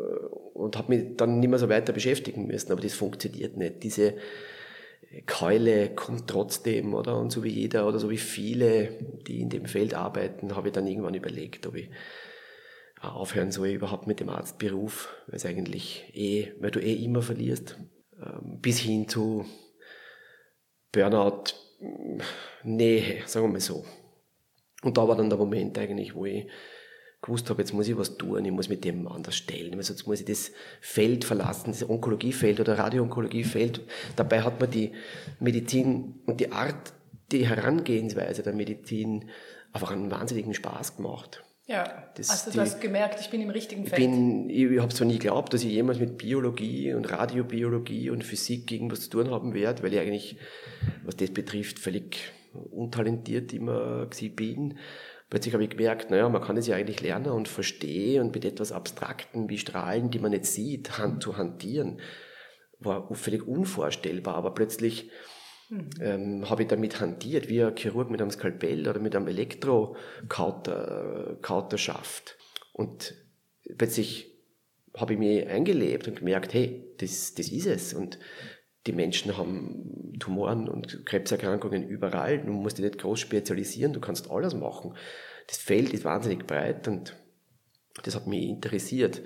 und 0.54 0.76
habe 0.76 0.94
mich 0.94 1.16
dann 1.16 1.40
nicht 1.40 1.48
mehr 1.48 1.58
so 1.58 1.68
weiter 1.68 1.92
beschäftigen 1.92 2.46
müssen. 2.46 2.72
Aber 2.72 2.80
das 2.80 2.94
funktioniert 2.94 3.56
nicht. 3.56 3.82
Diese 3.82 4.14
Keule 5.26 5.94
kommt 5.94 6.28
trotzdem, 6.28 6.94
oder? 6.94 7.18
Und 7.18 7.30
so 7.30 7.42
wie 7.42 7.50
jeder 7.50 7.88
oder 7.88 7.98
so 7.98 8.10
wie 8.10 8.16
viele, 8.16 8.98
die 9.26 9.40
in 9.40 9.48
dem 9.48 9.66
Feld 9.66 9.94
arbeiten, 9.94 10.54
habe 10.54 10.68
ich 10.68 10.72
dann 10.74 10.86
irgendwann 10.86 11.14
überlegt, 11.14 11.66
ob 11.66 11.74
ich 11.74 11.90
aufhören 13.00 13.50
soll 13.50 13.68
überhaupt 13.68 14.06
mit 14.06 14.20
dem 14.20 14.28
Arztberuf, 14.28 15.08
weil 15.26 15.36
es 15.36 15.46
eigentlich 15.46 16.04
eh, 16.14 16.52
weil 16.60 16.70
du 16.70 16.80
eh 16.80 17.02
immer 17.02 17.22
verlierst, 17.22 17.78
ähm, 18.20 18.60
bis 18.60 18.78
hin 18.78 19.08
zu 19.08 19.46
Burnout, 20.92 21.54
Nähe, 22.62 23.22
sagen 23.26 23.46
wir 23.46 23.52
mal 23.52 23.60
so. 23.60 23.84
Und 24.82 24.96
da 24.96 25.08
war 25.08 25.16
dann 25.16 25.30
der 25.30 25.38
Moment 25.38 25.78
eigentlich, 25.78 26.14
wo 26.14 26.26
ich 26.26 26.46
gewusst 27.22 27.50
habe, 27.50 27.60
jetzt 27.62 27.72
muss 27.74 27.88
ich 27.88 27.96
was 27.98 28.16
tun, 28.16 28.44
ich 28.44 28.50
muss 28.52 28.68
mit 28.68 28.84
dem 28.84 29.06
anders 29.06 29.36
stellen, 29.36 29.74
also 29.74 29.92
jetzt 29.92 30.06
muss 30.06 30.20
ich 30.20 30.26
das 30.26 30.52
Feld 30.80 31.24
verlassen, 31.24 31.66
das 31.70 31.88
Onkologiefeld 31.88 32.60
oder 32.60 32.78
Radioonkologiefeld. 32.78 33.80
Dabei 34.16 34.42
hat 34.42 34.58
man 34.60 34.70
die 34.70 34.92
Medizin 35.38 36.14
und 36.26 36.40
die 36.40 36.50
Art, 36.52 36.92
die 37.30 37.46
Herangehensweise 37.46 38.42
der 38.42 38.54
Medizin 38.54 39.28
einfach 39.72 39.90
einen 39.90 40.10
wahnsinnigen 40.10 40.54
Spaß 40.54 40.96
gemacht. 40.96 41.44
Ja, 41.66 42.08
Das- 42.16 42.30
also 42.30 42.50
die- 42.50 42.56
du 42.56 42.62
hast 42.62 42.80
gemerkt, 42.80 43.20
ich 43.20 43.30
bin 43.30 43.40
im 43.42 43.50
richtigen 43.50 43.84
Ich 43.84 43.90
Feld. 43.90 44.00
bin, 44.00 44.50
ich 44.50 44.80
habe 44.80 44.92
zwar 44.92 45.06
nie 45.06 45.18
geglaubt, 45.18 45.52
dass 45.54 45.62
ich 45.62 45.70
jemals 45.70 46.00
mit 46.00 46.18
Biologie 46.18 46.94
und 46.94 47.04
Radiobiologie 47.12 48.10
und 48.10 48.24
Physik 48.24 48.72
irgendwas 48.72 49.02
zu 49.02 49.10
tun 49.10 49.30
haben 49.30 49.54
werde, 49.54 49.82
weil 49.84 49.92
ich 49.92 50.00
eigentlich, 50.00 50.36
was 51.04 51.14
das 51.16 51.30
betrifft, 51.30 51.78
völlig 51.78 52.16
untalentiert 52.72 53.52
immer 53.52 54.06
gewesen 54.06 54.34
bin. 54.34 54.78
Plötzlich 55.30 55.54
habe 55.54 55.64
ich 55.64 55.70
gemerkt, 55.70 56.10
naja, 56.10 56.28
man 56.28 56.42
kann 56.42 56.56
es 56.56 56.66
ja 56.66 56.74
eigentlich 56.76 57.00
lernen 57.00 57.30
und 57.30 57.46
verstehen 57.48 58.22
und 58.22 58.34
mit 58.34 58.44
etwas 58.44 58.72
Abstrakten 58.72 59.48
wie 59.48 59.58
Strahlen, 59.58 60.10
die 60.10 60.18
man 60.18 60.32
nicht 60.32 60.44
sieht, 60.44 60.90
hand 60.98 61.22
zu 61.22 61.38
hantieren, 61.38 62.00
war 62.80 63.14
völlig 63.14 63.46
unvorstellbar, 63.46 64.34
aber 64.34 64.52
plötzlich 64.52 65.10
mhm. 65.68 65.90
ähm, 66.00 66.50
habe 66.50 66.62
ich 66.62 66.68
damit 66.68 67.00
hantiert, 67.00 67.48
wie 67.48 67.62
ein 67.62 67.76
Chirurg 67.76 68.10
mit 68.10 68.20
einem 68.20 68.30
Skalpell 68.30 68.86
oder 68.88 69.00
mit 69.00 69.16
einem 69.16 69.28
Elektrokauter 69.28 71.38
Kauter 71.40 71.78
schafft. 71.78 72.36
Und 72.72 73.14
plötzlich 73.76 74.30
habe 74.96 75.12
ich 75.12 75.18
mich 75.18 75.46
eingelebt 75.46 76.08
und 76.08 76.18
gemerkt, 76.18 76.54
hey, 76.54 76.84
das, 76.98 77.34
das 77.34 77.48
ist 77.48 77.66
es. 77.66 77.94
Und 77.94 78.18
die 78.86 78.92
Menschen 78.92 79.36
haben 79.36 80.16
Tumoren 80.18 80.68
und 80.68 81.04
Krebserkrankungen 81.04 81.86
überall. 81.86 82.38
Du 82.38 82.52
musst 82.52 82.78
dich 82.78 82.84
nicht 82.84 82.98
groß 82.98 83.20
spezialisieren, 83.20 83.92
du 83.92 84.00
kannst 84.00 84.30
alles 84.30 84.54
machen. 84.54 84.94
Das 85.48 85.58
Feld 85.58 85.92
ist 85.92 86.04
wahnsinnig 86.04 86.46
breit 86.46 86.88
und 86.88 87.16
das 88.04 88.14
hat 88.14 88.26
mich 88.26 88.44
interessiert. 88.44 89.22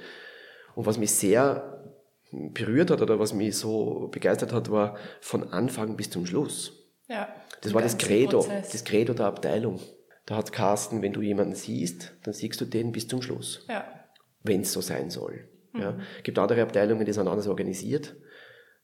Und 0.75 0.87
was 0.87 0.99
mich 0.99 1.13
sehr 1.13 1.95
berührt 2.33 2.91
hat 2.91 3.01
oder 3.01 3.21
was 3.21 3.33
mich 3.33 3.57
so 3.57 4.09
begeistert 4.11 4.53
hat, 4.53 4.71
war 4.71 4.97
von 5.21 5.53
Anfang 5.53 5.97
bis 5.97 6.11
zum 6.11 6.27
Schluss. 6.27 6.73
Ja, 7.09 7.29
das 7.61 7.75
war 7.75 7.83
das 7.83 7.99
Credo, 7.99 8.41
Prozess. 8.41 8.71
das 8.71 8.85
Credo 8.85 9.15
der 9.15 9.27
Abteilung. 9.27 9.81
Da 10.27 10.37
hat 10.37 10.53
Carsten, 10.53 11.03
wenn 11.03 11.13
du 11.13 11.23
jemanden 11.23 11.55
siehst, 11.55 12.13
dann 12.25 12.35
siehst 12.35 12.61
du 12.61 12.65
den 12.65 12.93
bis 12.93 13.07
zum 13.07 13.23
Schluss. 13.23 13.65
Ja. 13.69 13.85
Wenn 14.43 14.63
es 14.63 14.73
so 14.73 14.81
sein 14.81 15.11
soll. 15.11 15.49
Mhm. 15.73 15.81
Ja. 15.81 15.99
gibt 16.23 16.39
andere 16.39 16.63
Abteilungen, 16.63 17.05
die 17.05 17.13
sind 17.13 17.29
anders 17.29 17.47
organisiert. 17.47 18.17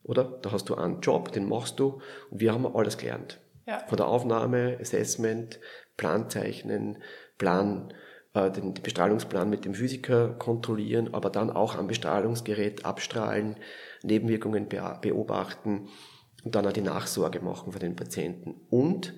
Oder? 0.03 0.25
Da 0.25 0.53
hast 0.53 0.69
du 0.69 0.75
einen 0.75 1.01
Job, 1.01 1.33
den 1.33 1.49
machst 1.49 1.79
du 1.79 2.01
und 2.31 2.41
wir 2.41 2.53
haben 2.53 2.67
alles 2.67 2.99
gelernt. 2.99 3.41
Ja. 3.67 3.79
Von 3.87 3.97
der 3.97 4.09
Aufnahme, 4.09 4.79
Assessment, 4.81 5.61
Planzeichnen, 5.97 6.99
Plan, 7.39 7.93
äh, 8.35 8.51
den 8.51 8.75
Bestrahlungsplan 8.75 9.51
mit 9.51 9.65
dem 9.65 9.75
Physiker 9.75 10.31
kontrollieren, 10.31 11.13
aber 11.13 11.31
dann 11.31 11.51
auch 11.51 11.77
am 11.77 11.87
Bestrahlungsgerät 11.87 12.85
abstrahlen, 12.85 13.57
Nebenwirkungen 14.03 14.69
beobachten 14.69 15.89
und 16.45 16.55
dann 16.55 16.67
auch 16.67 16.73
die 16.73 16.81
Nachsorge 16.81 17.41
machen 17.41 17.73
für 17.73 17.79
den 17.79 17.97
Patienten. 17.97 18.55
Und 18.71 19.15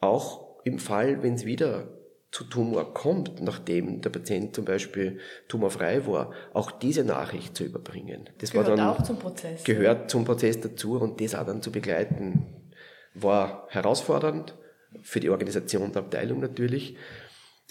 auch 0.00 0.62
im 0.64 0.78
Fall, 0.78 1.22
wenn 1.22 1.34
es 1.34 1.44
wieder 1.44 1.97
zu 2.30 2.44
Tumor 2.44 2.92
kommt, 2.92 3.40
nachdem 3.40 4.02
der 4.02 4.10
Patient 4.10 4.54
zum 4.54 4.64
Beispiel 4.64 5.18
tumorfrei 5.48 6.06
war, 6.06 6.32
auch 6.52 6.70
diese 6.70 7.04
Nachricht 7.04 7.56
zu 7.56 7.64
überbringen. 7.64 8.28
Das 8.38 8.50
gehört 8.50 8.68
war 8.68 8.76
dann, 8.76 8.86
auch 8.86 9.02
zum 9.02 9.18
Prozess. 9.18 9.64
Gehört 9.64 10.10
zum 10.10 10.24
Prozess 10.24 10.60
dazu 10.60 11.00
und 11.00 11.20
das 11.20 11.34
auch 11.34 11.46
dann 11.46 11.62
zu 11.62 11.72
begleiten, 11.72 12.72
war 13.14 13.66
herausfordernd 13.70 14.54
für 15.02 15.20
die 15.20 15.30
Organisation 15.30 15.92
der 15.92 16.02
Abteilung 16.02 16.40
natürlich, 16.40 16.96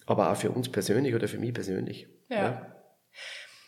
aber 0.06 0.32
auch 0.32 0.38
für 0.38 0.50
uns 0.50 0.70
persönlich 0.70 1.14
oder 1.14 1.28
für 1.28 1.38
mich 1.38 1.54
persönlich. 1.54 2.08
Ja. 2.30 2.38
ja. 2.38 2.76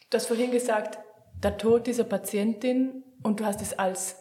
Du 0.10 0.15
hast 0.15 0.25
vorhin 0.25 0.52
gesagt, 0.52 0.97
der 1.43 1.58
Tod 1.58 1.86
dieser 1.86 2.04
Patientin 2.04 3.04
und 3.21 3.39
du 3.39 3.45
hast 3.45 3.62
es 3.62 3.78
als 3.78 4.15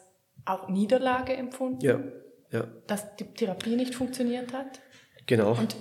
auch 0.44 0.68
Niederlage 0.68 1.32
empfunden. 1.32 1.80
Ja. 1.80 2.00
ja. 2.50 2.66
Dass 2.86 3.16
die 3.16 3.24
Therapie 3.24 3.74
nicht 3.76 3.94
funktioniert 3.94 4.52
hat. 4.52 4.80
Genau. 5.26 5.52
Und 5.52 5.76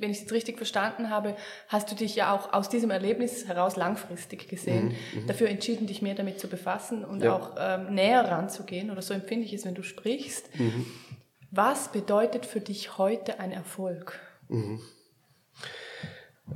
wenn 0.00 0.10
ich 0.10 0.22
es 0.22 0.32
richtig 0.32 0.56
verstanden 0.56 1.10
habe, 1.10 1.36
hast 1.68 1.90
du 1.90 1.94
dich 1.94 2.16
ja 2.16 2.34
auch 2.34 2.52
aus 2.52 2.68
diesem 2.68 2.90
Erlebnis 2.90 3.46
heraus 3.46 3.76
langfristig 3.76 4.48
gesehen, 4.48 4.94
mhm, 5.14 5.22
mhm, 5.22 5.26
dafür 5.26 5.48
entschieden, 5.48 5.86
dich 5.86 6.02
mehr 6.02 6.14
damit 6.14 6.40
zu 6.40 6.48
befassen 6.48 7.04
und 7.04 7.22
ja. 7.22 7.34
auch 7.34 7.56
ähm, 7.58 7.94
näher 7.94 8.24
ranzugehen, 8.24 8.90
oder 8.90 9.02
so 9.02 9.14
empfinde 9.14 9.44
ich 9.44 9.52
es, 9.52 9.64
wenn 9.64 9.74
du 9.74 9.82
sprichst. 9.82 10.48
Mhm. 10.58 10.86
Was 11.50 11.92
bedeutet 11.92 12.46
für 12.46 12.60
dich 12.60 12.98
heute 12.98 13.38
ein 13.38 13.52
Erfolg? 13.52 14.18
Mhm. 14.48 14.80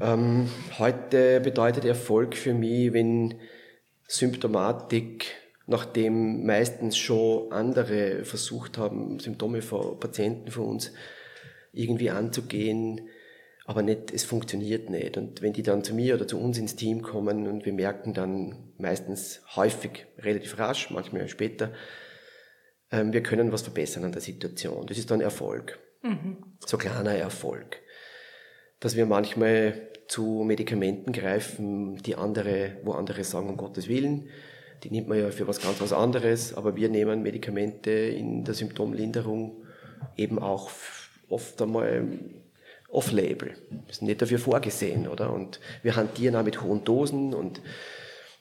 Ähm, 0.00 0.48
heute 0.78 1.40
bedeutet 1.40 1.84
Erfolg 1.84 2.36
für 2.36 2.52
mich, 2.52 2.92
wenn 2.92 3.34
Symptomatik, 4.06 5.26
nachdem 5.66 6.46
meistens 6.46 6.96
schon 6.96 7.52
andere 7.52 8.24
versucht 8.24 8.78
haben, 8.78 9.18
Symptome 9.20 9.62
von 9.62 10.00
Patienten 10.00 10.50
von 10.50 10.64
uns 10.64 10.92
irgendwie 11.72 12.10
anzugehen, 12.10 13.08
aber 13.68 13.82
nicht, 13.82 14.14
es 14.14 14.24
funktioniert 14.24 14.88
nicht. 14.88 15.18
Und 15.18 15.42
wenn 15.42 15.52
die 15.52 15.62
dann 15.62 15.84
zu 15.84 15.94
mir 15.94 16.14
oder 16.14 16.26
zu 16.26 16.40
uns 16.40 16.56
ins 16.56 16.74
Team 16.74 17.02
kommen 17.02 17.46
und 17.46 17.66
wir 17.66 17.74
merken 17.74 18.14
dann 18.14 18.72
meistens 18.78 19.42
häufig, 19.56 20.06
relativ 20.16 20.58
rasch, 20.58 20.88
manchmal 20.88 21.28
später, 21.28 21.72
ähm, 22.90 23.12
wir 23.12 23.22
können 23.22 23.52
was 23.52 23.60
verbessern 23.60 24.04
an 24.04 24.12
der 24.12 24.22
Situation. 24.22 24.86
Das 24.86 24.96
ist 24.96 25.10
dann 25.10 25.20
Erfolg. 25.20 25.78
Mhm. 26.00 26.38
So 26.64 26.78
kleiner 26.78 27.12
Erfolg. 27.12 27.82
Dass 28.80 28.96
wir 28.96 29.04
manchmal 29.04 29.90
zu 30.06 30.44
Medikamenten 30.46 31.12
greifen, 31.12 31.96
die 31.98 32.16
andere, 32.16 32.78
wo 32.84 32.92
andere 32.92 33.22
sagen, 33.22 33.50
um 33.50 33.58
Gottes 33.58 33.86
Willen, 33.86 34.30
die 34.82 34.90
nimmt 34.90 35.08
man 35.08 35.18
ja 35.18 35.30
für 35.30 35.46
was 35.46 35.60
ganz 35.60 35.78
was 35.82 35.92
anderes, 35.92 36.54
aber 36.54 36.74
wir 36.74 36.88
nehmen 36.88 37.20
Medikamente 37.22 37.90
in 37.90 38.44
der 38.44 38.54
Symptomlinderung 38.54 39.66
eben 40.16 40.38
auch 40.38 40.70
oft 41.28 41.60
einmal 41.60 42.06
off-label. 42.88 43.54
Sind 43.90 44.08
nicht 44.08 44.22
dafür 44.22 44.38
vorgesehen, 44.38 45.08
oder? 45.08 45.32
Und 45.32 45.60
wir 45.82 45.96
hantieren 45.96 46.36
auch 46.36 46.42
mit 46.42 46.62
hohen 46.62 46.84
Dosen 46.84 47.34
und 47.34 47.60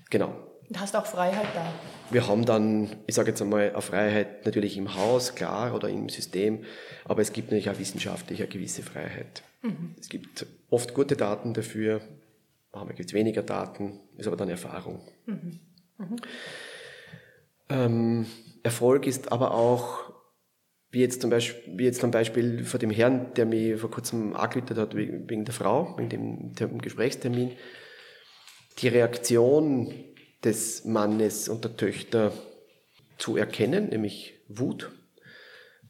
genau. 0.09 0.33
Du 0.69 0.79
hast 0.79 0.95
auch 0.95 1.05
Freiheit 1.05 1.47
da. 1.53 1.73
Wir 2.09 2.27
haben 2.27 2.45
dann, 2.45 2.89
ich 3.05 3.15
sage 3.15 3.29
jetzt 3.29 3.41
einmal, 3.41 3.69
eine 3.71 3.81
Freiheit 3.81 4.45
natürlich 4.45 4.75
im 4.77 4.95
Haus, 4.95 5.35
klar, 5.35 5.73
oder 5.73 5.89
im 5.89 6.09
System, 6.09 6.65
aber 7.05 7.21
es 7.21 7.31
gibt 7.31 7.47
natürlich 7.47 7.69
auch 7.69 7.79
wissenschaftlich 7.79 8.39
eine 8.39 8.49
gewisse 8.49 8.83
Freiheit. 8.83 9.43
Mhm. 9.61 9.95
Es 9.99 10.09
gibt 10.09 10.45
oft 10.69 10.93
gute 10.93 11.15
Daten 11.15 11.53
dafür, 11.53 12.01
manchmal 12.73 12.95
gibt 12.95 13.09
es 13.09 13.13
weniger 13.13 13.43
Daten, 13.43 13.99
ist 14.17 14.27
aber 14.27 14.35
dann 14.35 14.49
Erfahrung. 14.49 15.01
Mhm. 15.25 15.59
Mhm. 15.97 16.15
Ähm, 17.69 18.25
Erfolg 18.63 19.07
ist 19.07 19.31
aber 19.31 19.53
auch 19.53 20.11
wie 20.97 21.01
jetzt 21.01 21.21
zum 21.21 21.29
Beispiel, 21.29 21.77
wie 21.77 21.83
jetzt 21.83 22.01
zum 22.01 22.09
Beispiel 22.09 22.63
vor 22.63 22.79
dem 22.79 22.89
Herrn, 22.89 23.31
der 23.35 23.45
mich 23.45 23.79
vor 23.79 23.91
kurzem 23.91 24.35
angerufen 24.35 24.77
hat 24.77 24.95
wegen 24.95 25.45
der 25.45 25.53
Frau, 25.53 25.95
wegen 25.95 26.55
dem 26.55 26.79
Gesprächstermin, 26.79 27.51
die 28.79 28.87
Reaktion 28.87 29.93
des 30.43 30.85
Mannes 30.85 31.49
und 31.49 31.63
der 31.63 31.77
Töchter 31.77 32.33
zu 33.19 33.37
erkennen, 33.37 33.89
nämlich 33.89 34.39
Wut, 34.47 34.89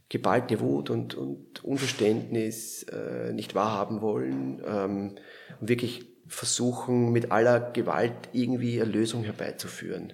geballte 0.10 0.60
Wut 0.60 0.90
und, 0.90 1.16
und 1.16 1.64
Unverständnis, 1.64 2.84
äh, 2.84 3.32
nicht 3.32 3.56
wahrhaben 3.56 4.02
wollen, 4.02 4.62
ähm, 4.68 5.16
wirklich 5.62 6.06
versuchen, 6.28 7.14
mit 7.14 7.32
aller 7.32 7.72
Gewalt 7.72 8.28
irgendwie 8.34 8.82
eine 8.82 8.92
Lösung 8.92 9.24
herbeizuführen. 9.24 10.12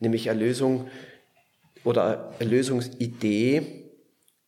Nämlich 0.00 0.28
eine 0.28 0.40
Lösung 0.40 0.88
oder 1.82 2.34
eine 2.38 2.50
Lösungsidee, 2.50 3.87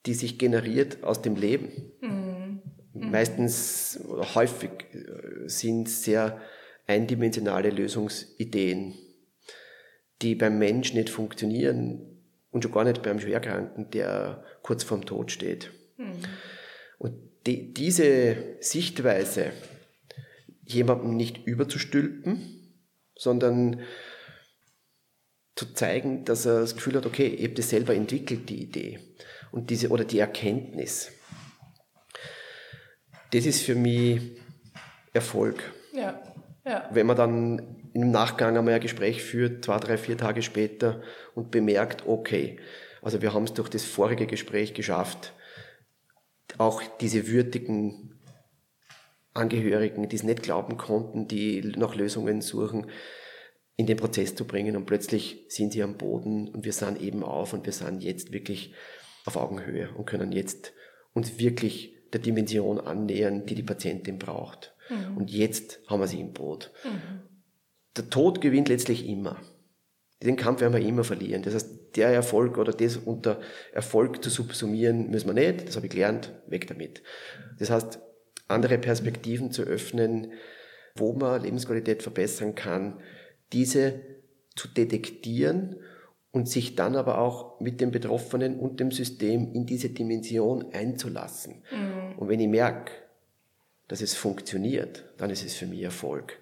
die 0.07 0.15
sich 0.15 0.39
generiert 0.39 1.05
aus 1.05 1.23
dem 1.23 1.37
Leben. 1.37 1.93
Mhm. 2.01 2.63
Meistens 2.93 4.01
oder 4.09 4.35
häufig 4.35 4.71
äh, 4.93 5.49
sind 5.49 5.89
sehr 5.89 6.41
eindimensionale 6.87 7.71
Lösungsideen, 7.71 8.95
die 10.23 10.35
beim 10.35 10.59
Mensch 10.59 10.93
nicht 10.93 11.11
funktionieren 11.11 12.23
und 12.51 12.63
schon 12.63 12.73
gar 12.73 12.85
nicht 12.85 13.03
beim 13.03 13.21
Schwerkranken, 13.21 13.91
der 13.91 14.45
kurz 14.63 14.83
vorm 14.83 15.07
Tod 15.07 15.31
steht. 15.31 15.71
Mhm. 15.99 16.13
Und 16.99 17.15
die, 17.47 17.73
diese 17.73 18.57
Sichtweise, 18.61 19.53
jemandem 20.65 21.17
nicht 21.17 21.47
überzustülpen, 21.47 22.75
sondern 23.17 23.81
zu 25.55 25.75
zeigen, 25.75 26.25
dass 26.25 26.47
er 26.47 26.61
das 26.61 26.75
Gefühl 26.75 26.95
hat, 26.97 27.07
okay, 27.07 27.27
ich 27.27 27.45
habe 27.45 27.55
das 27.55 27.71
selber 27.71 27.95
entwickelt, 27.95 28.49
die 28.49 28.63
Idee 28.63 28.99
und 29.53 29.71
diese, 29.71 29.89
oder 29.89 30.05
die 30.05 30.19
Erkenntnis. 30.19 31.13
Das 33.33 33.47
ist 33.47 33.63
für 33.63 33.75
mich 33.75 34.21
Erfolg. 35.13 35.63
Ja. 35.93 36.21
Ja. 36.65 36.89
Wenn 36.93 37.07
man 37.07 37.17
dann 37.17 37.91
im 37.95 38.11
Nachgang 38.11 38.57
einmal 38.57 38.75
ein 38.75 38.81
Gespräch 38.81 39.23
führt, 39.23 39.65
zwei, 39.65 39.79
drei, 39.79 39.97
vier 39.97 40.17
Tage 40.17 40.43
später 40.43 41.03
und 41.35 41.51
bemerkt, 41.51 42.07
okay, 42.07 42.59
also 43.03 43.23
wir 43.23 43.33
haben 43.33 43.45
es 43.45 43.55
durch 43.55 43.69
das 43.69 43.85
vorige 43.85 44.27
Gespräch 44.27 44.75
geschafft, 44.75 45.33
auch 46.59 46.83
diese 47.01 47.29
würdigen 47.29 48.21
Angehörigen, 49.33 50.09
die 50.09 50.17
es 50.17 50.23
nicht 50.23 50.43
glauben 50.43 50.77
konnten, 50.77 51.29
die 51.29 51.63
nach 51.77 51.95
Lösungen 51.95 52.43
suchen, 52.43 52.87
in 53.77 53.87
den 53.87 53.97
Prozess 53.97 54.35
zu 54.35 54.47
bringen 54.47 54.77
und 54.77 54.85
plötzlich 54.85 55.47
sind 55.49 55.73
sie 55.73 55.83
am 55.83 55.97
Boden 55.97 56.49
und 56.49 56.65
wir 56.65 56.73
sind 56.73 57.01
eben 57.01 57.23
auf 57.23 57.55
und 57.55 57.65
wir 57.65 57.73
sind 57.73 58.03
jetzt 58.03 58.33
wirklich 58.33 58.75
auf 59.25 59.37
Augenhöhe 59.37 59.91
und 59.95 60.07
können 60.07 60.33
jetzt 60.33 60.73
uns 61.13 61.39
wirklich 61.39 61.95
der 62.13 62.21
Dimension 62.21 62.81
annähern, 62.81 63.47
die 63.47 63.55
die 63.55 63.63
Patientin 63.63 64.19
braucht. 64.19 64.75
Mhm. 64.89 65.17
Und 65.17 65.31
jetzt 65.31 65.81
haben 65.87 66.01
wir 66.01 66.07
sie 66.07 66.21
im 66.21 66.33
Boot. 66.33 66.73
Mhm. 66.85 67.23
Der 67.97 68.11
Tod 68.11 68.41
gewinnt 68.41 68.69
letztlich 68.69 69.07
immer. 69.07 69.41
Den 70.23 70.37
Kampf 70.37 70.61
werden 70.61 70.75
wir 70.75 70.87
immer 70.87 71.05
verlieren. 71.05 71.43
Das 71.43 71.55
heißt, 71.55 71.97
der 71.97 72.09
Erfolg 72.09 72.59
oder 72.59 72.73
das 72.73 72.97
unter 72.97 73.41
Erfolg 73.73 74.23
zu 74.23 74.31
subsumieren, 74.31 75.11
müssen 75.11 75.29
wir 75.29 75.35
nicht. 75.35 75.67
Das 75.67 75.77
habe 75.77 75.87
ich 75.87 75.93
gelernt. 75.93 76.33
Weg 76.47 76.67
damit. 76.67 77.03
Das 77.59 77.71
heißt, 77.71 78.01
andere 78.49 78.79
Perspektiven 78.79 79.51
zu 79.51 79.63
öffnen, 79.63 80.33
wo 80.95 81.13
man 81.15 81.43
Lebensqualität 81.43 82.03
verbessern 82.03 82.55
kann, 82.55 83.01
diese 83.53 84.01
zu 84.57 84.69
detektieren 84.69 85.77
und 86.33 86.49
sich 86.49 86.77
dann 86.77 86.97
aber 86.97 87.19
auch 87.19 87.61
mit 87.61 87.81
dem 87.81 87.91
Betroffenen 87.91 88.59
und 88.59 88.81
dem 88.81 88.93
System 88.93 89.53
in 89.53 89.67
diese 89.67 89.91
Dimension 89.91 90.73
einzulassen. 90.73 91.63
Mhm. 91.73 92.19
Und 92.19 92.29
wenn 92.29 92.41
ich 92.41 92.49
merke, 92.49 92.93
dass 93.89 94.01
es 94.01 94.15
funktioniert, 94.15 95.05
dann 95.19 95.31
ist 95.31 95.45
es 95.45 95.55
für 95.55 95.67
mich 95.67 95.83
Erfolg. 95.83 96.39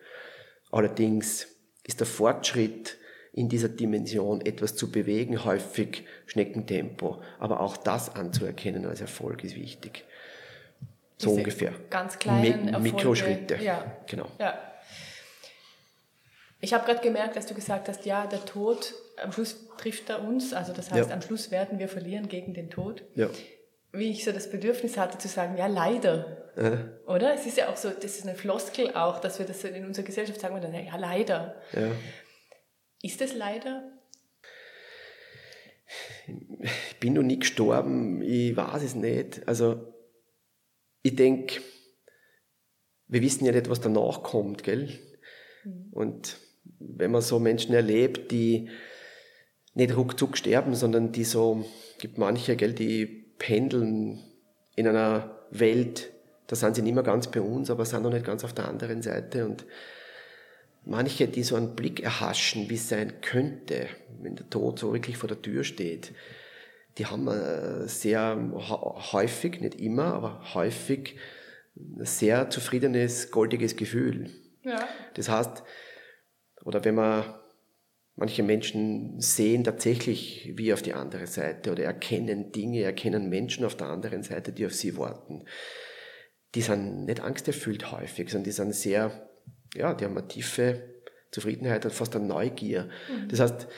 Allerdings 0.71 1.47
ist 1.85 2.01
der 2.01 2.07
Fortschritt 2.07 2.99
in 3.33 3.49
dieser 3.49 3.69
Dimension 3.69 4.41
etwas 4.41 4.77
zu 4.77 4.91
bewegen, 4.91 5.45
häufig 5.45 6.05
Schneckentempo. 6.27 7.23
Aber 7.39 7.61
auch 7.61 7.77
das 7.77 8.15
anzuerkennen 8.15 8.85
als 8.85 9.01
Erfolg 9.01 9.45
ist 9.45 9.57
wichtig. 9.57 10.05
So 11.17 11.31
Diese 11.31 11.39
ungefähr. 11.41 11.73
Ganz 11.89 12.19
kleine 12.19 12.79
Mi 12.79 12.93
Mikroschritte. 12.93 13.57
Ja. 13.63 13.97
Genau. 14.07 14.27
Ja. 14.39 14.59
Ich 16.61 16.75
habe 16.75 16.85
gerade 16.85 17.01
gemerkt, 17.01 17.37
dass 17.37 17.47
du 17.47 17.55
gesagt 17.55 17.89
hast, 17.89 18.05
ja, 18.05 18.27
der 18.27 18.45
Tod, 18.45 18.93
am 19.23 19.33
Schluss 19.33 19.69
trifft 19.77 20.11
er 20.11 20.23
uns. 20.23 20.53
Also 20.53 20.73
das 20.73 20.91
heißt, 20.91 21.09
ja. 21.09 21.15
am 21.15 21.23
Schluss 21.23 21.51
werden 21.51 21.79
wir 21.79 21.89
verlieren 21.89 22.29
gegen 22.29 22.55
den 22.55 22.71
Tod. 22.71 23.05
Ja. 23.15 23.31
Wie 23.93 24.11
ich 24.11 24.25
so 24.25 24.33
das 24.33 24.51
Bedürfnis 24.51 24.97
hatte 24.97 25.19
zu 25.19 25.29
sagen, 25.29 25.57
ja, 25.57 25.67
leider. 25.67 26.53
Äh. 26.57 27.09
Oder? 27.09 27.35
Es 27.35 27.47
ist 27.47 27.57
ja 27.57 27.69
auch 27.69 27.77
so, 27.77 27.91
das 27.91 28.19
ist 28.19 28.27
eine 28.27 28.35
Floskel 28.35 28.95
auch, 28.95 29.21
dass 29.21 29.39
wir 29.39 29.47
das 29.47 29.65
in 29.65 29.87
unserer 29.87 30.05
Gesellschaft 30.05 30.41
sagen, 30.41 30.61
dann, 30.61 30.75
ja, 30.75 30.97
leider. 30.97 31.61
Ja. 31.73 31.91
Ist 33.03 33.23
es 33.23 33.35
leider? 33.35 33.93
Ich 36.63 37.01
bin 37.01 37.15
noch 37.15 37.23
nie 37.23 37.39
gestorben, 37.39 38.21
ich 38.21 38.55
weiß 38.57 38.83
es 38.83 38.95
nicht. 38.95 39.47
Also, 39.49 39.95
ich 41.03 41.17
denke, 41.17 41.61
wir 43.07 43.23
wissen 43.23 43.47
ja 43.47 43.53
nicht, 43.53 43.71
was 43.71 43.81
danach 43.81 44.23
kommt, 44.23 44.65
gell? 44.65 44.99
Mhm. 45.65 45.89
Und 45.93 46.37
wenn 46.79 47.11
man 47.11 47.23
so 47.23 47.39
Menschen 47.39 47.75
erlebt, 47.75 48.31
die 48.31 48.69
nicht 49.79 49.97
ruckzuck 49.97 50.37
sterben, 50.37 50.75
sondern 50.75 51.13
die 51.13 51.25
so, 51.25 51.65
gibt 51.99 52.19
manche, 52.19 52.57
gell, 52.57 52.73
die 52.73 53.07
pendeln 53.39 54.19
in 54.75 54.89
einer 54.89 55.39
Welt, 55.51 56.11
da 56.49 56.57
sind 56.57 56.75
sie 56.75 56.83
nicht 56.83 56.95
mehr 56.95 57.05
ganz 57.05 57.29
bei 57.29 57.41
uns, 57.41 57.71
aber 57.71 57.85
sind 57.85 58.03
noch 58.03 58.13
nicht 58.13 58.27
ganz 58.27 58.43
auf 58.43 58.53
der 58.53 58.69
anderen 58.69 59.03
Seite 59.03 59.47
und 59.47 59.65
manche, 60.85 61.29
die 61.29 61.45
so 61.45 61.55
einen 61.55 61.77
Blick 61.77 62.01
erhaschen, 62.01 62.69
wie 62.69 62.75
es 62.75 62.89
sein 62.89 63.21
könnte, 63.21 63.87
wenn 64.21 64.35
der 64.35 64.51
Tod 64.51 64.81
so 64.81 64.93
wirklich 64.93 65.17
vor 65.17 65.29
der 65.29 65.41
Tür 65.41 65.63
steht, 65.63 66.13
die 66.97 67.07
haben 67.07 67.29
sehr 67.87 68.37
häufig, 69.13 69.61
nicht 69.61 69.81
immer, 69.81 70.15
aber 70.15 70.55
häufig 70.55 71.17
ein 71.77 72.05
sehr 72.05 72.51
zufriedenes, 72.51 73.31
goldiges 73.31 73.77
Gefühl. 73.77 74.31
Ja. 74.65 74.89
Das 75.15 75.29
heißt, 75.29 75.63
oder 76.65 76.85
wenn 76.85 76.97
man 76.97 77.25
manche 78.19 78.43
Menschen 78.43 79.21
sehen 79.21 79.65
tatsächlich 79.65 80.53
wie 80.57 80.73
auf 80.73 80.83
die 80.83 80.93
andere 80.93 81.27
Seite 81.27 81.71
oder 81.71 81.85
erkennen 81.85 82.53
Dinge, 82.53 82.83
erkennen 82.83 83.29
Menschen 83.29 83.65
auf 83.65 83.77
der 83.77 83.87
anderen 83.87 84.23
Seite, 84.23 84.53
die 84.53 84.67
auf 84.67 84.75
sie 84.75 84.97
warten. 84.97 85.45
Die 86.55 86.61
sind 86.61 87.07
nicht 87.07 87.21
angsterfüllt 87.21 87.93
häufig, 87.93 88.31
sondern 88.31 88.45
die 88.45 88.51
sind 88.51 88.75
sehr, 88.75 89.29
ja, 89.75 89.95
die 89.95 90.05
haben 90.05 90.19
eine 90.19 90.27
tiefe 90.27 90.83
Zufriedenheit 91.31 91.85
und 91.85 91.95
fast 91.95 92.17
eine 92.17 92.27
Neugier. 92.27 92.89
Mhm. 93.09 93.29
Das 93.29 93.41
heißt, 93.41 93.69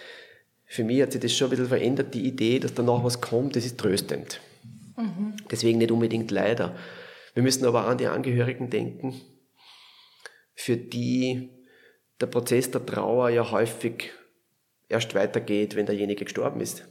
für 0.66 0.84
mich 0.84 1.02
hat 1.02 1.12
sich 1.12 1.20
das 1.20 1.34
schon 1.34 1.48
ein 1.48 1.50
bisschen 1.50 1.68
verändert, 1.68 2.14
die 2.14 2.26
Idee, 2.26 2.60
dass 2.60 2.72
danach 2.72 3.04
was 3.04 3.20
kommt, 3.20 3.56
das 3.56 3.66
ist 3.66 3.78
tröstend. 3.78 4.40
Mhm. 4.96 5.34
Deswegen 5.50 5.78
nicht 5.78 5.90
unbedingt 5.90 6.30
leider. 6.30 6.76
Wir 7.34 7.42
müssen 7.42 7.66
aber 7.66 7.84
auch 7.84 7.90
an 7.90 7.98
die 7.98 8.06
Angehörigen 8.06 8.70
denken, 8.70 9.20
für 10.54 10.76
die 10.76 11.50
der 12.20 12.26
Prozess 12.26 12.70
der 12.70 12.84
Trauer 12.84 13.30
ja 13.30 13.50
häufig 13.50 14.12
erst 14.90 15.14
weitergeht, 15.14 15.76
wenn 15.76 15.86
derjenige 15.86 16.24
gestorben 16.24 16.60
ist. 16.60 16.86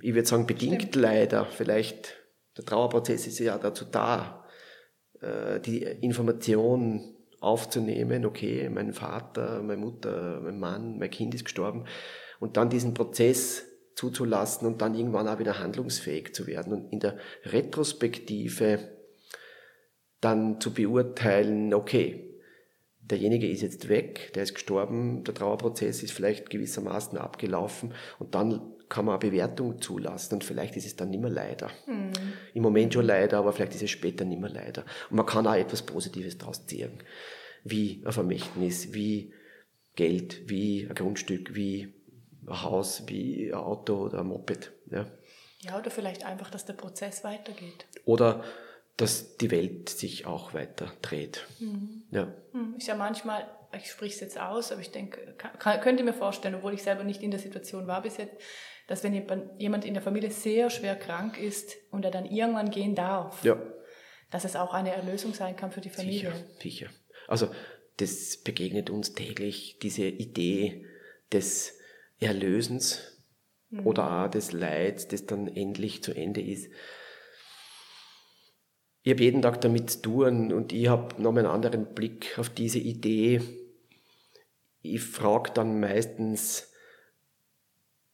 Ich 0.00 0.14
würde 0.14 0.26
sagen, 0.26 0.46
bedingt 0.46 0.82
Stimmt. 0.82 0.96
leider. 0.96 1.44
Vielleicht, 1.46 2.14
der 2.56 2.64
Trauerprozess 2.64 3.26
ist 3.26 3.38
ja 3.40 3.58
dazu 3.58 3.84
da, 3.84 4.44
äh, 5.20 5.60
die 5.60 5.82
Information 5.82 7.14
aufzunehmen, 7.40 8.24
okay, 8.24 8.70
mein 8.70 8.94
Vater, 8.94 9.62
meine 9.62 9.80
Mutter, 9.80 10.40
mein 10.42 10.58
Mann, 10.58 10.98
mein 10.98 11.10
Kind 11.10 11.34
ist 11.34 11.44
gestorben 11.44 11.84
und 12.40 12.56
dann 12.56 12.70
diesen 12.70 12.94
Prozess 12.94 13.64
zuzulassen 13.96 14.66
und 14.66 14.80
dann 14.80 14.94
irgendwann 14.94 15.28
auch 15.28 15.38
wieder 15.38 15.58
handlungsfähig 15.58 16.34
zu 16.34 16.46
werden 16.46 16.72
und 16.72 16.92
in 16.92 17.00
der 17.00 17.18
Retrospektive 17.44 18.78
dann 20.20 20.60
zu 20.60 20.72
beurteilen, 20.72 21.74
okay, 21.74 22.33
derjenige 23.10 23.48
ist 23.48 23.62
jetzt 23.62 23.88
weg, 23.88 24.32
der 24.34 24.44
ist 24.44 24.54
gestorben, 24.54 25.24
der 25.24 25.34
Trauerprozess 25.34 26.02
ist 26.02 26.12
vielleicht 26.12 26.50
gewissermaßen 26.50 27.18
abgelaufen 27.18 27.94
und 28.18 28.34
dann 28.34 28.74
kann 28.88 29.04
man 29.04 29.18
eine 29.18 29.30
Bewertung 29.30 29.80
zulassen 29.80 30.34
und 30.34 30.44
vielleicht 30.44 30.76
ist 30.76 30.86
es 30.86 30.96
dann 30.96 31.10
nicht 31.10 31.20
mehr 31.20 31.30
leider. 31.30 31.70
Mhm. 31.86 32.12
Im 32.52 32.62
Moment 32.62 32.94
schon 32.94 33.06
leider, 33.06 33.38
aber 33.38 33.52
vielleicht 33.52 33.74
ist 33.74 33.82
es 33.82 33.90
später 33.90 34.24
nicht 34.24 34.40
mehr 34.40 34.50
leider. 34.50 34.84
Und 35.10 35.16
man 35.16 35.26
kann 35.26 35.46
auch 35.46 35.54
etwas 35.54 35.82
Positives 35.82 36.38
daraus 36.38 36.66
ziehen, 36.66 36.92
wie 37.64 38.02
ein 38.04 38.12
Vermächtnis, 38.12 38.92
wie 38.92 39.32
Geld, 39.96 40.48
wie 40.48 40.86
ein 40.88 40.94
Grundstück, 40.94 41.54
wie 41.54 41.94
ein 42.46 42.62
Haus, 42.62 43.04
wie 43.06 43.48
ein 43.48 43.54
Auto 43.54 44.04
oder 44.04 44.20
ein 44.20 44.26
Moped. 44.26 44.72
Ja, 44.90 45.06
ja 45.60 45.78
oder 45.78 45.90
vielleicht 45.90 46.24
einfach, 46.24 46.50
dass 46.50 46.64
der 46.64 46.74
Prozess 46.74 47.24
weitergeht. 47.24 47.86
Oder 48.04 48.44
dass 48.96 49.36
die 49.36 49.50
Welt 49.50 49.88
sich 49.88 50.26
auch 50.26 50.54
weiter 50.54 50.92
dreht. 51.02 51.46
Mhm. 51.58 52.04
Ja. 52.10 52.32
Mhm. 52.52 52.76
Ist 52.76 52.86
ja 52.86 52.94
manchmal, 52.94 53.46
ich 53.76 53.90
spreche 53.90 54.14
es 54.14 54.20
jetzt 54.20 54.40
aus, 54.40 54.70
aber 54.70 54.80
ich 54.80 54.92
denke, 54.92 55.34
kann, 55.36 55.80
könnte 55.80 56.04
mir 56.04 56.12
vorstellen, 56.12 56.54
obwohl 56.54 56.74
ich 56.74 56.82
selber 56.82 57.04
nicht 57.04 57.22
in 57.22 57.30
der 57.30 57.40
Situation 57.40 57.86
war 57.86 58.02
bis 58.02 58.18
jetzt, 58.18 58.36
dass 58.86 59.02
wenn 59.02 59.14
jemand 59.58 59.84
in 59.84 59.94
der 59.94 60.02
Familie 60.02 60.30
sehr 60.30 60.70
schwer 60.70 60.94
krank 60.94 61.40
ist 61.40 61.76
und 61.90 62.04
er 62.04 62.10
dann 62.10 62.26
irgendwann 62.26 62.70
gehen 62.70 62.94
darf, 62.94 63.42
ja. 63.44 63.60
dass 64.30 64.44
es 64.44 64.56
auch 64.56 64.74
eine 64.74 64.94
Erlösung 64.94 65.34
sein 65.34 65.56
kann 65.56 65.72
für 65.72 65.80
die 65.80 65.90
Familie. 65.90 66.32
Sicher, 66.32 66.60
sicher. 66.60 66.86
Also 67.26 67.48
das 67.96 68.36
begegnet 68.36 68.90
uns 68.90 69.14
täglich, 69.14 69.78
diese 69.80 70.04
Idee 70.04 70.84
des 71.32 71.78
Erlösens 72.20 73.22
mhm. 73.70 73.86
oder 73.86 74.24
auch 74.24 74.30
des 74.30 74.52
Leids, 74.52 75.08
das 75.08 75.26
dann 75.26 75.48
endlich 75.48 76.02
zu 76.02 76.12
Ende 76.12 76.42
ist. 76.42 76.70
Ich 79.04 79.12
habe 79.12 79.22
jeden 79.22 79.42
Tag 79.42 79.60
damit 79.60 79.90
zu 79.90 80.00
tun 80.00 80.50
und 80.50 80.72
ich 80.72 80.88
habe 80.88 81.20
noch 81.22 81.36
einen 81.36 81.44
anderen 81.44 81.94
Blick 81.94 82.38
auf 82.38 82.48
diese 82.48 82.78
Idee. 82.78 83.42
Ich 84.80 85.02
frage 85.02 85.50
dann 85.52 85.78
meistens, 85.78 86.72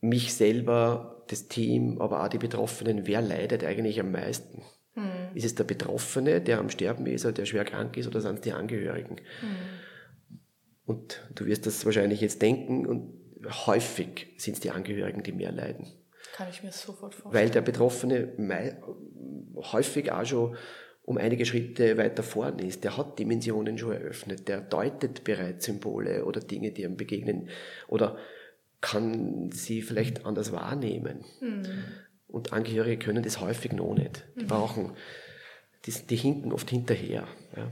mich 0.00 0.34
selber, 0.34 1.24
das 1.28 1.46
Team, 1.46 2.00
aber 2.00 2.24
auch 2.24 2.28
die 2.28 2.38
Betroffenen, 2.38 3.06
wer 3.06 3.22
leidet 3.22 3.62
eigentlich 3.62 4.00
am 4.00 4.10
meisten? 4.10 4.62
Hm. 4.94 5.34
Ist 5.34 5.44
es 5.44 5.54
der 5.54 5.62
Betroffene, 5.62 6.40
der 6.40 6.58
am 6.58 6.70
Sterben 6.70 7.06
ist 7.06 7.24
oder 7.24 7.34
der 7.34 7.46
schwer 7.46 7.64
krank 7.64 7.96
ist 7.96 8.08
oder 8.08 8.20
sind 8.20 8.36
es 8.36 8.40
die 8.40 8.52
Angehörigen? 8.52 9.16
Hm. 9.40 10.40
Und 10.86 11.24
du 11.36 11.46
wirst 11.46 11.66
das 11.66 11.84
wahrscheinlich 11.84 12.20
jetzt 12.20 12.42
denken 12.42 12.84
und 12.84 13.12
häufig 13.66 14.26
sind 14.38 14.54
es 14.54 14.60
die 14.60 14.72
Angehörigen, 14.72 15.22
die 15.22 15.30
mehr 15.30 15.52
leiden. 15.52 15.86
Kann 16.40 16.48
ich 16.48 16.62
mir 16.62 16.72
sofort 16.72 17.14
vorstellen. 17.14 17.34
Weil 17.34 17.50
der 17.50 17.60
Betroffene 17.60 18.32
häufig 19.56 20.10
auch 20.10 20.24
schon 20.24 20.56
um 21.04 21.18
einige 21.18 21.44
Schritte 21.44 21.98
weiter 21.98 22.22
vorne 22.22 22.66
ist. 22.66 22.82
Der 22.82 22.96
hat 22.96 23.18
Dimensionen 23.18 23.76
schon 23.76 23.92
eröffnet. 23.92 24.48
Der 24.48 24.62
deutet 24.62 25.22
bereits 25.22 25.66
Symbole 25.66 26.24
oder 26.24 26.40
Dinge, 26.40 26.70
die 26.72 26.84
ihm 26.84 26.96
begegnen. 26.96 27.50
Oder 27.88 28.16
kann 28.80 29.52
sie 29.52 29.82
vielleicht 29.82 30.24
anders 30.24 30.50
wahrnehmen. 30.50 31.26
Mhm. 31.42 31.66
Und 32.26 32.54
Angehörige 32.54 33.04
können 33.04 33.22
das 33.22 33.38
häufig 33.42 33.72
noch 33.72 33.92
nicht. 33.92 34.24
Die 34.36 34.44
mhm. 34.44 34.48
brauchen, 34.48 34.96
die, 35.84 35.92
die 35.92 36.16
hinken 36.16 36.54
oft 36.54 36.70
hinterher. 36.70 37.28
Ja. 37.54 37.70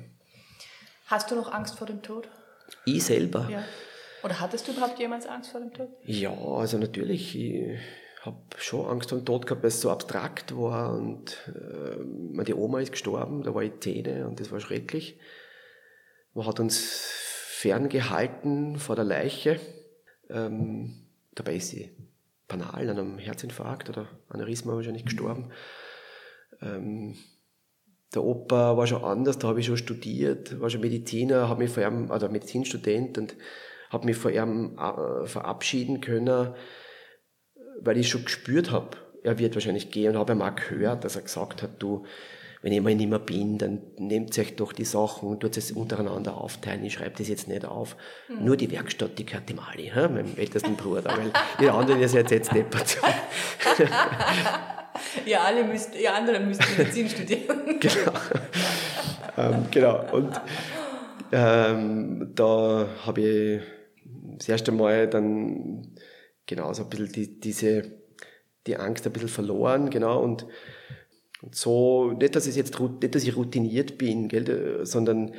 Hast 1.07 1.31
du 1.31 1.37
noch 1.37 1.51
Angst 1.51 1.79
vor 1.79 1.87
dem 1.87 2.03
Tod? 2.03 2.29
Ich 2.85 3.03
selber. 3.03 3.49
Ja. 3.51 3.65
Oder 4.23 4.41
hattest 4.41 4.69
du 4.69 4.73
überhaupt 4.73 4.99
jemals 4.99 5.27
Angst 5.27 5.53
vor 5.53 5.61
dem 5.61 5.73
Tod? 5.73 5.89
Ja, 6.05 6.37
also 6.37 6.77
natürlich. 6.77 7.35
Ich 7.35 7.79
habe 8.29 8.39
schon 8.59 8.87
Angst 8.87 9.11
vor 9.11 9.19
dem 9.19 9.25
Tod 9.25 9.47
gehabt, 9.47 9.63
weil 9.63 9.69
es 9.69 9.81
so 9.81 9.91
abstrakt 9.91 10.57
war. 10.57 10.95
Und 10.95 11.37
äh, 11.49 11.97
meine 12.33 12.57
Oma 12.57 12.81
ist 12.81 12.93
gestorben, 12.93 13.43
da 13.43 13.55
war 13.55 13.63
ich 13.63 13.81
zehn 13.81 14.25
und 14.25 14.41
das 14.41 14.53
war 14.53 14.61
schrecklich. 14.61 15.19
Man 16.35 16.47
hat 16.47 16.61
uns 16.61 16.79
ferngehalten 16.79 18.79
vor 18.79 18.97
der 18.97 19.05
Leiche. 19.05 19.59
Ähm, 20.31 21.07
dabei 21.35 21.57
ist 21.57 21.71
sie 21.71 21.91
banal 22.47 22.89
an 22.89 22.99
einem 22.99 23.19
Herzinfarkt 23.19 23.89
oder 23.89 24.07
Aneurysma 24.29 24.75
wahrscheinlich 24.75 25.05
gestorben. 25.05 25.51
Ähm, 26.61 27.17
der 28.15 28.25
Opa 28.25 28.77
war 28.77 28.87
schon 28.87 29.05
anders, 29.05 29.39
da 29.39 29.49
habe 29.49 29.61
ich 29.61 29.67
schon 29.67 29.77
studiert, 29.77 30.61
war 30.61 30.71
schon 30.71 30.81
Mediziner, 30.81 31.49
habe 31.49 31.63
mich 31.63 31.71
vor 31.71 31.83
ihm, 31.83 32.11
also 32.11 32.29
Medizinstudent 32.29 33.19
und 33.19 33.37
habe 33.91 34.07
mich 34.07 34.17
vor 34.17 34.31
ihm 34.31 34.79
äh, 34.79 35.27
verabschieden 35.27 36.01
können, 36.01 36.55
weil 37.81 37.99
ich 37.99 38.09
schon 38.09 38.25
gespürt 38.25 38.71
habe, 38.71 38.97
er 39.23 39.39
wird 39.39 39.55
wahrscheinlich 39.55 39.91
gehen 39.91 40.13
und 40.13 40.19
habe 40.19 40.33
ihm 40.33 40.43
auch 40.43 40.55
gehört, 40.55 41.05
dass 41.05 41.17
er 41.17 41.23
gesagt 41.23 41.63
hat, 41.63 41.71
du, 41.79 42.05
wenn 42.63 42.73
ich 42.73 42.81
mal 42.81 42.95
nicht 42.95 43.09
mehr 43.09 43.19
bin, 43.19 43.59
dann 43.59 43.81
nehmt 43.99 44.37
euch 44.39 44.57
doch 44.57 44.73
die 44.73 44.85
Sachen 44.85 45.29
und 45.29 45.41
tut 45.41 45.57
es 45.57 45.71
untereinander 45.71 46.37
aufteilen. 46.37 46.85
Ich 46.85 46.95
schreibe 46.95 47.17
das 47.19 47.29
jetzt 47.29 47.47
nicht 47.47 47.65
auf. 47.65 47.97
Mhm. 48.29 48.45
Nur 48.45 48.57
die 48.57 48.71
Werkstatt, 48.71 49.19
die 49.19 49.25
gehört 49.25 49.49
dem 49.49 49.61
Ali, 49.61 49.91
he? 49.95 50.01
meinem 50.09 50.37
ältesten 50.37 50.75
Bruder, 50.75 51.05
weil 51.05 51.31
ihr 51.61 51.73
anderen, 51.73 52.01
ihr 52.01 52.09
seid 52.09 52.31
jetzt 52.31 52.53
nicht 52.53 52.67
dazu. 52.73 52.99
ihr 55.25 55.41
alle 55.45 55.65
müsst, 55.65 55.95
ihr 55.95 56.13
anderen 56.13 56.49
müsst 56.49 56.63
Medizin 56.77 57.09
studieren. 57.11 57.79
genau. 57.79 58.13
ähm, 59.37 59.65
genau. 59.71 60.05
Und 60.13 60.41
ähm, 61.31 62.33
da 62.35 62.87
habe 63.07 63.21
ich 63.21 63.63
das 64.37 64.49
erste 64.49 64.73
Mal 64.73 65.09
dann 65.09 65.87
genau 66.49 66.73
so 66.73 66.83
ein 66.83 66.89
bisschen 66.89 67.13
die, 67.13 67.39
diese, 67.39 67.83
die 68.67 68.77
Angst 68.77 69.07
ein 69.07 69.13
bisschen 69.13 69.29
verloren, 69.29 69.91
genau, 69.91 70.21
und, 70.21 70.47
und 71.43 71.55
so, 71.55 72.11
nicht, 72.13 72.35
dass 72.35 72.49
ich 72.49 72.57
jetzt, 72.57 72.81
nicht, 72.81 73.15
dass 73.15 73.23
ich 73.23 73.37
routiniert 73.37 73.99
bin, 73.99 74.27
gell, 74.27 74.85
sondern 74.85 75.33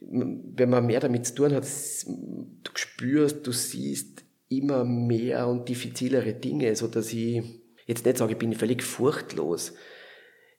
wenn 0.00 0.70
man 0.70 0.86
mehr 0.86 1.00
damit 1.00 1.26
zu 1.26 1.34
tun 1.34 1.52
hat, 1.52 1.64
du 1.64 2.70
spürst, 2.74 3.46
du 3.46 3.52
siehst 3.52 4.24
immer 4.48 4.84
mehr 4.84 5.48
und 5.48 5.68
diffizilere 5.68 6.32
Dinge, 6.32 6.76
so 6.76 6.86
dass 6.86 7.12
ich 7.12 7.42
jetzt 7.86 8.06
nicht 8.06 8.18
sage, 8.18 8.32
ich 8.32 8.38
bin 8.38 8.54
völlig 8.54 8.82
furchtlos, 8.82 9.74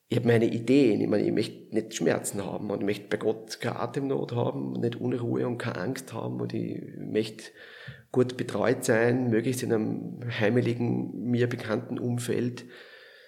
ich 0.08 0.18
habe 0.18 0.28
meine 0.28 0.46
Ideen. 0.46 1.02
Ich 1.02 1.08
meine, 1.08 1.26
ich 1.26 1.32
möchte 1.32 1.74
nicht 1.74 1.96
Schmerzen 1.96 2.46
haben 2.46 2.70
und 2.70 2.82
ich 2.82 2.86
möchte 2.86 3.08
bei 3.10 3.18
Gott 3.18 3.60
keine 3.60 3.80
Atemnot 3.80 4.34
haben, 4.34 4.74
nicht 4.74 4.98
Unruhe 4.98 5.48
und 5.48 5.58
keine 5.58 5.80
Angst 5.80 6.14
haben 6.14 6.40
und 6.40 6.54
ich 6.54 6.80
möchte 6.98 7.46
gut 8.16 8.38
betreut 8.38 8.86
sein, 8.86 9.30
möglichst 9.30 9.62
in 9.62 9.74
einem 9.74 10.20
heimeligen, 10.40 11.30
mir 11.30 11.48
bekannten 11.50 12.00
Umfeld 12.00 12.64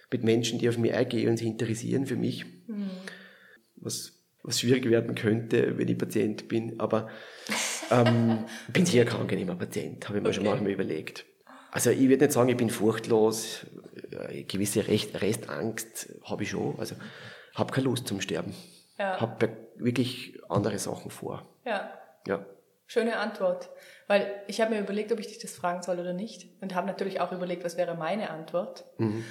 mit 0.09 0.23
Menschen, 0.23 0.59
die 0.59 0.69
auf 0.69 0.77
mich 0.77 0.93
eingehen 0.93 1.29
und 1.29 1.35
sich 1.35 1.47
interessieren 1.47 2.05
für 2.05 2.15
mich. 2.15 2.45
Mhm. 2.67 2.89
Was, 3.75 4.13
was 4.43 4.61
schwierig 4.61 4.89
werden 4.89 5.13
könnte, 5.13 5.77
wenn 5.77 5.89
ich 5.89 5.97
Patient 5.97 6.47
bin, 6.47 6.79
aber 6.79 7.09
ähm, 7.91 8.45
bin 8.71 8.85
sicher 8.85 9.03
kein 9.03 9.19
angenehmer 9.19 9.55
Patient, 9.55 10.07
habe 10.07 10.19
ich 10.19 10.23
mir 10.23 10.29
okay. 10.29 10.38
schon 10.38 10.45
manchmal 10.45 10.71
überlegt. 10.71 11.25
Also 11.69 11.89
ich 11.89 12.07
würde 12.07 12.23
nicht 12.23 12.31
sagen, 12.31 12.47
ich 12.47 12.55
bin 12.55 12.69
furchtlos, 12.69 13.65
eine 14.17 14.45
gewisse 14.45 14.88
Rest, 14.88 15.21
Restangst 15.21 16.15
habe 16.23 16.43
ich 16.43 16.49
schon. 16.51 16.79
Also 16.79 16.95
habe 17.55 17.73
keine 17.73 17.88
Lust 17.88 18.07
zum 18.07 18.21
Sterben. 18.21 18.53
Ja. 18.97 19.19
Habe 19.19 19.49
wirklich 19.75 20.39
andere 20.47 20.79
Sachen 20.79 21.11
vor. 21.11 21.45
Ja. 21.65 21.91
Ja. 22.25 22.45
Schöne 22.88 23.17
Antwort. 23.17 23.69
Weil 24.07 24.41
ich 24.47 24.61
habe 24.61 24.73
mir 24.73 24.81
überlegt, 24.81 25.11
ob 25.11 25.19
ich 25.19 25.27
dich 25.27 25.39
das 25.39 25.55
fragen 25.55 25.83
soll 25.83 25.99
oder 25.99 26.13
nicht. 26.13 26.47
Und 26.61 26.73
habe 26.73 26.88
natürlich 26.88 27.19
auch 27.21 27.31
überlegt, 27.31 27.63
was 27.63 27.77
wäre 27.77 27.95
meine 27.95 28.29
Antwort. 28.29 28.85
Mhm. 28.97 29.23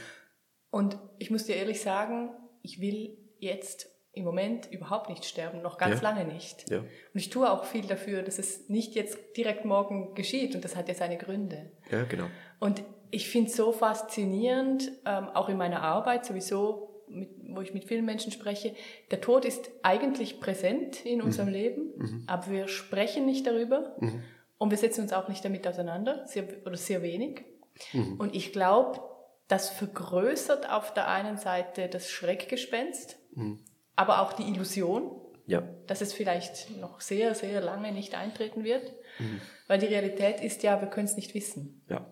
Und 0.70 0.98
ich 1.18 1.30
muss 1.30 1.46
dir 1.46 1.56
ehrlich 1.56 1.80
sagen, 1.80 2.30
ich 2.62 2.80
will 2.80 3.16
jetzt 3.38 3.88
im 4.16 4.24
Moment 4.24 4.70
überhaupt 4.72 5.10
nicht 5.10 5.26
sterben, 5.26 5.60
noch 5.60 5.76
ganz 5.76 6.00
ja. 6.00 6.08
lange 6.10 6.24
nicht. 6.24 6.70
Ja. 6.70 6.78
Und 6.78 6.88
ich 7.12 7.28
tue 7.28 7.50
auch 7.50 7.64
viel 7.64 7.86
dafür, 7.86 8.22
dass 8.22 8.38
es 8.38 8.68
nicht 8.70 8.94
jetzt 8.94 9.18
direkt 9.36 9.66
morgen 9.66 10.14
geschieht 10.14 10.54
und 10.54 10.64
das 10.64 10.74
hat 10.74 10.88
ja 10.88 10.94
seine 10.94 11.18
Gründe. 11.18 11.70
Ja, 11.90 12.04
genau. 12.04 12.24
Und 12.58 12.82
ich 13.10 13.28
finde 13.28 13.50
es 13.50 13.56
so 13.56 13.72
faszinierend, 13.72 14.90
ähm, 15.04 15.28
auch 15.28 15.50
in 15.50 15.58
meiner 15.58 15.82
Arbeit 15.82 16.24
sowieso, 16.24 16.85
mit, 17.08 17.30
wo 17.48 17.60
ich 17.60 17.74
mit 17.74 17.84
vielen 17.84 18.04
Menschen 18.04 18.32
spreche, 18.32 18.74
der 19.10 19.20
Tod 19.20 19.44
ist 19.44 19.70
eigentlich 19.82 20.40
präsent 20.40 21.04
in 21.04 21.22
unserem 21.22 21.48
mhm. 21.48 21.54
Leben, 21.54 21.82
mhm. 21.96 22.24
aber 22.26 22.50
wir 22.50 22.68
sprechen 22.68 23.26
nicht 23.26 23.46
darüber 23.46 23.96
mhm. 24.00 24.22
und 24.58 24.70
wir 24.70 24.78
setzen 24.78 25.02
uns 25.02 25.12
auch 25.12 25.28
nicht 25.28 25.44
damit 25.44 25.66
auseinander, 25.66 26.26
sehr, 26.26 26.44
oder 26.64 26.76
sehr 26.76 27.02
wenig. 27.02 27.44
Mhm. 27.92 28.16
Und 28.18 28.34
ich 28.34 28.52
glaube, 28.52 29.00
das 29.48 29.70
vergrößert 29.70 30.68
auf 30.70 30.92
der 30.94 31.08
einen 31.08 31.38
Seite 31.38 31.88
das 31.88 32.10
Schreckgespenst, 32.10 33.16
mhm. 33.32 33.60
aber 33.94 34.22
auch 34.22 34.32
die 34.32 34.44
Illusion, 34.44 35.10
ja. 35.46 35.62
dass 35.86 36.00
es 36.00 36.12
vielleicht 36.12 36.76
noch 36.80 37.00
sehr, 37.00 37.34
sehr 37.34 37.60
lange 37.60 37.92
nicht 37.92 38.14
eintreten 38.14 38.64
wird. 38.64 38.92
Mhm. 39.18 39.40
Weil 39.68 39.78
die 39.78 39.86
Realität 39.86 40.40
ist 40.40 40.62
ja, 40.62 40.80
wir 40.80 40.88
können 40.88 41.06
es 41.06 41.16
nicht 41.16 41.34
wissen. 41.34 41.82
Ja. 41.88 42.06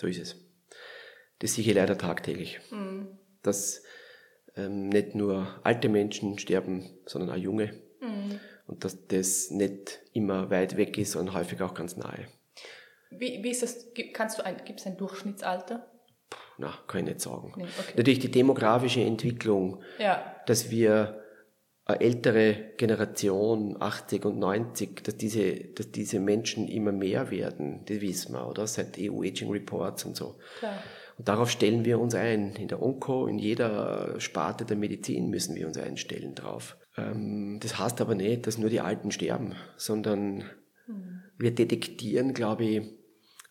So 0.00 0.06
ist 0.06 0.18
es. 0.18 0.36
Das 1.38 1.54
sehe 1.54 1.64
ich 1.64 1.74
leider 1.74 1.96
tagtäglich. 1.96 2.60
Mhm. 2.70 3.18
Ähm, 4.58 4.88
nicht 4.88 5.14
nur 5.14 5.46
alte 5.62 5.88
Menschen 5.88 6.38
sterben, 6.38 6.90
sondern 7.06 7.30
auch 7.30 7.36
junge. 7.36 7.72
Mhm. 8.00 8.40
Und 8.66 8.84
dass 8.84 9.06
das 9.06 9.50
nicht 9.50 10.00
immer 10.12 10.50
weit 10.50 10.76
weg 10.76 10.98
ist, 10.98 11.12
sondern 11.12 11.34
häufig 11.34 11.62
auch 11.62 11.74
ganz 11.74 11.96
nahe. 11.96 12.26
Wie, 13.10 13.42
wie 13.42 13.50
ist 13.50 13.62
das? 13.62 13.86
Kannst 14.12 14.38
du 14.38 14.44
ein, 14.44 14.56
gibt 14.64 14.80
es 14.80 14.86
ein 14.86 14.96
Durchschnittsalter? 14.96 15.90
Na, 16.58 16.74
kann 16.88 17.02
ich 17.02 17.06
nicht 17.06 17.20
sagen. 17.20 17.52
Nee, 17.56 17.64
okay. 17.64 17.92
Natürlich 17.96 18.18
die 18.18 18.30
demografische 18.30 19.00
Entwicklung, 19.00 19.82
ja. 19.98 20.34
dass 20.46 20.70
wir 20.70 21.22
eine 21.84 22.00
ältere 22.00 22.72
Generation, 22.76 23.80
80 23.80 24.24
und 24.26 24.38
90, 24.38 25.04
dass 25.04 25.16
diese, 25.16 25.54
dass 25.54 25.90
diese 25.90 26.20
Menschen 26.20 26.68
immer 26.68 26.92
mehr 26.92 27.30
werden, 27.30 27.84
das 27.86 28.00
wissen 28.02 28.34
wir, 28.34 28.46
oder? 28.46 28.66
Seit 28.66 28.98
EU 28.98 29.22
Aging 29.22 29.50
Reports 29.50 30.04
und 30.04 30.16
so. 30.16 30.38
Klar. 30.58 30.82
Und 31.18 31.26
darauf 31.26 31.50
stellen 31.50 31.84
wir 31.84 31.98
uns 31.98 32.14
ein. 32.14 32.54
In 32.54 32.68
der 32.68 32.80
Onko, 32.80 33.26
in 33.26 33.38
jeder 33.38 34.20
Sparte 34.20 34.64
der 34.64 34.76
Medizin 34.76 35.28
müssen 35.28 35.56
wir 35.56 35.66
uns 35.66 35.76
einstellen 35.76 36.36
drauf. 36.36 36.76
Ähm, 36.96 37.58
das 37.60 37.76
heißt 37.78 38.00
aber 38.00 38.14
nicht, 38.14 38.46
dass 38.46 38.56
nur 38.56 38.70
die 38.70 38.80
Alten 38.80 39.10
sterben, 39.10 39.56
sondern 39.76 40.44
mhm. 40.86 41.22
wir 41.36 41.52
detektieren, 41.52 42.34
glaube 42.34 42.64
ich, 42.64 42.82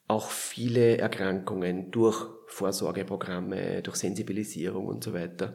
auch 0.07 0.29
viele 0.29 0.97
Erkrankungen 0.97 1.91
durch 1.91 2.25
Vorsorgeprogramme, 2.47 3.81
durch 3.81 3.97
Sensibilisierung 3.97 4.87
und 4.87 5.03
so 5.03 5.13
weiter. 5.13 5.53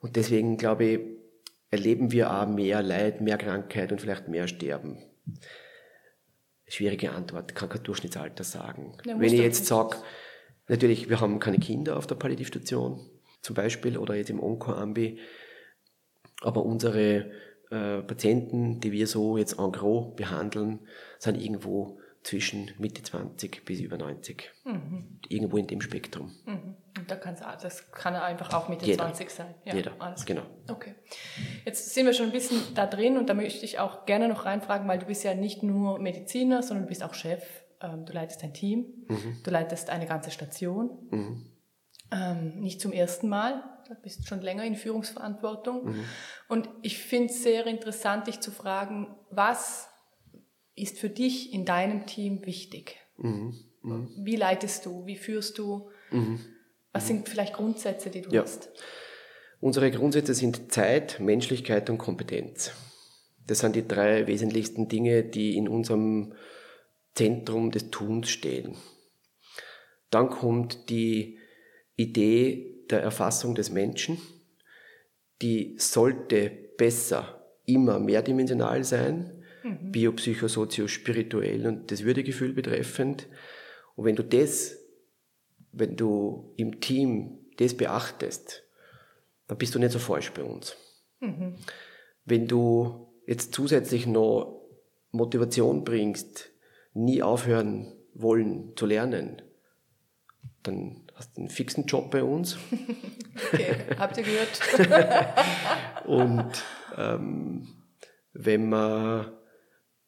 Und 0.00 0.16
deswegen 0.16 0.58
glaube 0.58 0.84
ich, 0.84 1.00
erleben 1.70 2.12
wir 2.12 2.30
auch 2.30 2.46
mehr 2.46 2.82
Leid, 2.82 3.22
mehr 3.22 3.38
Krankheit 3.38 3.90
und 3.90 4.02
vielleicht 4.02 4.28
mehr 4.28 4.46
Sterben? 4.46 4.98
Schwierige 6.66 7.12
Antwort, 7.12 7.54
kann 7.54 7.70
kein 7.70 7.82
Durchschnittsalter 7.82 8.44
sagen. 8.44 8.98
Ja, 9.06 9.18
Wenn 9.18 9.32
ich 9.32 9.40
jetzt 9.40 9.64
sage, 9.64 9.96
natürlich, 10.72 11.08
wir 11.08 11.20
haben 11.20 11.38
keine 11.38 11.58
Kinder 11.58 11.96
auf 11.96 12.06
der 12.06 12.16
Palliativstation 12.16 12.98
zum 13.42 13.54
Beispiel 13.54 13.98
oder 13.98 14.14
jetzt 14.14 14.30
im 14.30 14.40
Onko-Ambi, 14.40 15.18
aber 16.40 16.64
unsere 16.64 17.30
äh, 17.70 18.02
Patienten, 18.02 18.80
die 18.80 18.90
wir 18.90 19.06
so 19.06 19.36
jetzt 19.36 19.58
en 19.58 19.70
gros 19.70 20.16
behandeln, 20.16 20.80
sind 21.18 21.40
irgendwo 21.40 22.00
zwischen 22.22 22.70
Mitte 22.78 23.02
20 23.02 23.64
bis 23.64 23.80
über 23.80 23.98
90. 23.98 24.50
Mhm. 24.64 25.18
Irgendwo 25.28 25.56
in 25.56 25.66
dem 25.66 25.80
Spektrum. 25.80 26.32
Mhm. 26.46 26.76
Und 26.96 27.10
da 27.10 27.16
kann's, 27.16 27.40
das 27.40 27.90
kann 27.90 28.14
einfach 28.14 28.52
auch 28.54 28.68
Mitte 28.68 28.86
Jeder. 28.86 29.06
20 29.06 29.30
sein. 29.30 29.54
Ja, 29.64 29.74
Jeder, 29.74 29.92
alles 29.98 30.24
genau. 30.24 30.42
Okay. 30.70 30.94
Jetzt 31.64 31.92
sind 31.92 32.06
wir 32.06 32.12
schon 32.12 32.26
ein 32.26 32.32
bisschen 32.32 32.60
da 32.74 32.86
drin 32.86 33.16
und 33.16 33.28
da 33.28 33.34
möchte 33.34 33.64
ich 33.64 33.78
auch 33.78 34.06
gerne 34.06 34.28
noch 34.28 34.44
reinfragen, 34.44 34.86
weil 34.86 35.00
du 35.00 35.06
bist 35.06 35.24
ja 35.24 35.34
nicht 35.34 35.62
nur 35.62 35.98
Mediziner, 35.98 36.62
sondern 36.62 36.84
du 36.84 36.88
bist 36.88 37.02
auch 37.02 37.14
Chef. 37.14 37.42
Ähm, 37.82 38.04
du 38.04 38.12
leitest 38.12 38.42
ein 38.44 38.54
Team, 38.54 38.86
mhm. 39.08 39.38
du 39.42 39.50
leitest 39.50 39.90
eine 39.90 40.06
ganze 40.06 40.30
Station. 40.30 40.90
Mhm. 41.10 41.46
Ähm, 42.10 42.60
nicht 42.60 42.80
zum 42.80 42.92
ersten 42.92 43.28
Mal, 43.28 43.62
du 43.88 43.94
bist 43.94 44.28
schon 44.28 44.40
länger 44.40 44.64
in 44.64 44.76
Führungsverantwortung. 44.76 45.86
Mhm. 45.86 46.04
Und 46.48 46.68
ich 46.82 46.98
finde 46.98 47.32
es 47.32 47.42
sehr 47.42 47.66
interessant, 47.66 48.26
dich 48.26 48.40
zu 48.40 48.50
fragen, 48.50 49.14
was 49.30 49.88
ist 50.74 50.98
für 50.98 51.10
dich 51.10 51.52
in 51.52 51.64
deinem 51.64 52.06
Team 52.06 52.44
wichtig? 52.46 52.96
Mhm. 53.16 53.54
Mhm. 53.82 54.08
Wie 54.18 54.36
leitest 54.36 54.86
du? 54.86 55.06
Wie 55.06 55.16
führst 55.16 55.58
du? 55.58 55.90
Mhm. 56.10 56.40
Was 56.92 57.06
sind 57.06 57.28
vielleicht 57.28 57.54
Grundsätze, 57.54 58.10
die 58.10 58.22
du 58.22 58.30
ja. 58.30 58.42
hast? 58.42 58.70
Unsere 59.60 59.90
Grundsätze 59.90 60.34
sind 60.34 60.72
Zeit, 60.72 61.20
Menschlichkeit 61.20 61.88
und 61.88 61.98
Kompetenz. 61.98 62.72
Das 63.46 63.60
sind 63.60 63.76
die 63.76 63.86
drei 63.86 64.26
wesentlichsten 64.26 64.88
Dinge, 64.88 65.24
die 65.24 65.56
in 65.56 65.68
unserem 65.68 66.34
Zentrum 67.14 67.70
des 67.70 67.90
Tuns 67.90 68.28
stehen. 68.30 68.76
Dann 70.10 70.28
kommt 70.28 70.90
die 70.90 71.38
Idee 71.96 72.84
der 72.90 73.02
Erfassung 73.02 73.54
des 73.54 73.70
Menschen, 73.70 74.18
die 75.40 75.76
sollte 75.78 76.50
besser 76.76 77.46
immer 77.64 77.98
mehrdimensional 77.98 78.84
sein, 78.84 79.42
mhm. 79.62 79.92
biopsychosozial-spirituell 79.92 81.66
und 81.66 81.90
das 81.90 82.04
Würdegefühl 82.04 82.52
betreffend. 82.52 83.28
Und 83.96 84.04
wenn 84.04 84.16
du 84.16 84.24
das, 84.24 84.78
wenn 85.72 85.96
du 85.96 86.52
im 86.56 86.80
Team 86.80 87.38
das 87.56 87.76
beachtest, 87.76 88.64
dann 89.48 89.58
bist 89.58 89.74
du 89.74 89.78
nicht 89.78 89.92
so 89.92 89.98
falsch 89.98 90.32
bei 90.32 90.42
uns. 90.42 90.76
Mhm. 91.20 91.56
Wenn 92.24 92.46
du 92.46 93.08
jetzt 93.26 93.54
zusätzlich 93.54 94.06
noch 94.06 94.62
Motivation 95.10 95.84
bringst, 95.84 96.51
nie 96.94 97.22
aufhören 97.22 97.92
wollen 98.14 98.72
zu 98.76 98.86
lernen, 98.86 99.42
dann 100.62 101.02
hast 101.14 101.36
du 101.36 101.42
einen 101.42 101.50
fixen 101.50 101.86
Job 101.86 102.10
bei 102.10 102.22
uns. 102.22 102.56
Okay, 103.50 103.74
habt 103.98 104.18
ihr 104.18 104.24
gehört? 104.24 104.60
und 106.06 106.52
ähm, 106.98 107.66
wenn 108.34 108.68
man 108.68 109.32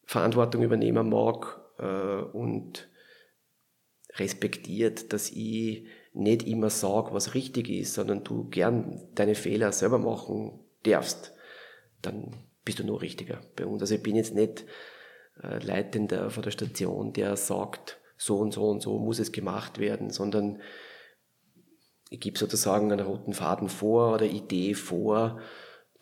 Verantwortung 0.04 0.62
übernehmen 0.62 1.08
mag 1.08 1.58
äh, 1.78 2.20
und 2.36 2.88
respektiert, 4.16 5.12
dass 5.14 5.30
ich 5.30 5.86
nicht 6.12 6.46
immer 6.46 6.68
sage, 6.70 7.14
was 7.14 7.34
richtig 7.34 7.70
ist, 7.70 7.94
sondern 7.94 8.24
du 8.24 8.48
gern 8.50 9.08
deine 9.14 9.34
Fehler 9.34 9.72
selber 9.72 9.98
machen 9.98 10.60
darfst, 10.84 11.32
dann 12.02 12.44
bist 12.64 12.78
du 12.78 12.84
nur 12.84 13.00
richtiger 13.02 13.40
bei 13.56 13.66
uns. 13.66 13.82
Also 13.82 13.94
ich 13.94 14.02
bin 14.02 14.16
jetzt 14.16 14.34
nicht 14.34 14.64
äh, 15.42 15.58
Leitender 15.64 16.30
von 16.30 16.42
der 16.42 16.50
Station, 16.50 17.12
der 17.12 17.36
sagt, 17.36 18.00
so 18.16 18.38
und 18.38 18.52
so 18.52 18.68
und 18.68 18.80
so 18.80 18.98
muss 18.98 19.18
es 19.18 19.32
gemacht 19.32 19.78
werden, 19.78 20.10
sondern 20.10 20.60
ich 22.10 22.20
gebe 22.20 22.38
sozusagen 22.38 22.92
einen 22.92 23.04
roten 23.04 23.32
Faden 23.32 23.68
vor 23.68 24.14
oder 24.14 24.26
Idee 24.26 24.74
vor, 24.74 25.40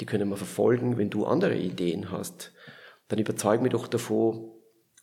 die 0.00 0.06
können 0.06 0.28
wir 0.28 0.36
verfolgen. 0.36 0.98
Wenn 0.98 1.10
du 1.10 1.24
andere 1.24 1.56
Ideen 1.56 2.10
hast, 2.10 2.52
dann 3.08 3.18
überzeug 3.18 3.62
mich 3.62 3.72
doch 3.72 3.86
davon, 3.86 4.50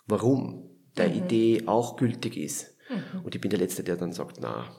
warum 0.05 0.69
der 0.97 1.09
mhm. 1.09 1.15
Idee 1.15 1.63
auch 1.65 1.95
gültig 1.95 2.37
ist. 2.37 2.75
Mhm. 2.89 3.21
Und 3.23 3.35
ich 3.35 3.41
bin 3.41 3.49
der 3.49 3.59
Letzte, 3.59 3.83
der 3.83 3.97
dann 3.97 4.13
sagt, 4.13 4.37
na, 4.41 4.69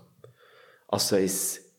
außer 0.88 1.20
es 1.20 1.69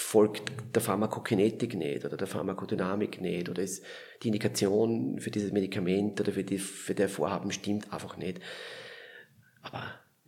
folgt 0.00 0.50
der 0.74 0.82
Pharmakokinetik 0.82 1.74
nicht 1.74 2.04
oder 2.04 2.16
der 2.16 2.26
Pharmakodynamik 2.26 3.20
nicht 3.20 3.48
oder 3.48 3.62
ist 3.62 3.84
die 4.22 4.28
Indikation 4.28 5.20
für 5.20 5.30
dieses 5.30 5.52
Medikament 5.52 6.20
oder 6.20 6.32
für, 6.32 6.42
die, 6.42 6.58
für 6.58 6.94
der 6.94 7.08
Vorhaben 7.08 7.52
stimmt 7.52 7.92
einfach 7.92 8.16
nicht. 8.16 8.40
Aber 9.62 9.82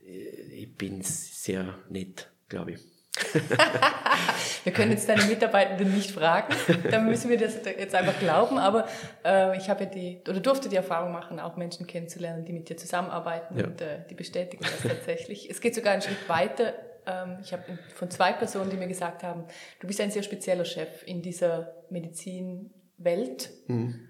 äh, 0.07 0.29
ich 0.62 0.77
bin 0.77 1.03
sehr 1.03 1.79
nett, 1.89 2.31
glaube 2.49 2.73
ich. 2.73 2.81
wir 4.64 4.73
können 4.73 4.93
jetzt 4.93 5.09
deine 5.09 5.25
Mitarbeitenden 5.25 5.95
nicht 5.95 6.12
fragen, 6.12 6.55
dann 6.91 7.07
müssen 7.07 7.29
wir 7.29 7.39
das 7.39 7.57
jetzt 7.64 7.95
einfach 7.95 8.18
glauben, 8.18 8.59
aber 8.59 8.87
äh, 9.25 9.57
ich 9.59 9.68
habe 9.68 9.85
ja 9.85 9.91
die, 9.91 10.23
oder 10.29 10.41
durfte 10.41 10.68
die 10.68 10.77
Erfahrung 10.77 11.12
machen, 11.12 11.39
auch 11.39 11.57
Menschen 11.57 11.87
kennenzulernen, 11.87 12.45
die 12.45 12.53
mit 12.53 12.68
dir 12.68 12.77
zusammenarbeiten 12.77 13.59
ja. 13.59 13.66
und 13.66 13.81
äh, 13.81 14.07
die 14.09 14.14
bestätigen 14.14 14.64
das 14.64 14.83
tatsächlich. 14.83 15.51
Es 15.51 15.61
geht 15.61 15.75
sogar 15.75 15.93
einen 15.93 16.03
Schritt 16.03 16.29
weiter. 16.29 16.75
Ähm, 17.07 17.39
ich 17.43 17.53
habe 17.53 17.79
von 17.95 18.11
zwei 18.11 18.33
Personen, 18.33 18.71
die 18.71 18.77
mir 18.77 18.89
gesagt 18.89 19.23
haben, 19.23 19.45
du 19.81 19.87
bist 19.87 20.01
ein 20.01 20.11
sehr 20.11 20.23
spezieller 20.23 20.65
Chef 20.65 21.03
in 21.07 21.23
dieser 21.23 21.75
Medizinwelt 21.91 23.51
mhm. 23.67 24.09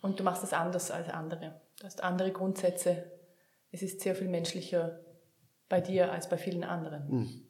und 0.00 0.20
du 0.20 0.24
machst 0.24 0.42
das 0.42 0.52
anders 0.52 0.90
als 0.90 1.08
andere. 1.08 1.60
Du 1.78 1.84
hast 1.84 2.02
andere 2.02 2.32
Grundsätze. 2.32 3.10
Es 3.70 3.82
ist 3.82 4.00
sehr 4.00 4.14
viel 4.14 4.28
menschlicher 4.28 5.00
bei 5.68 5.80
dir 5.80 6.12
als 6.12 6.28
bei 6.28 6.38
vielen 6.38 6.64
anderen. 6.64 7.08
Mhm 7.08 7.44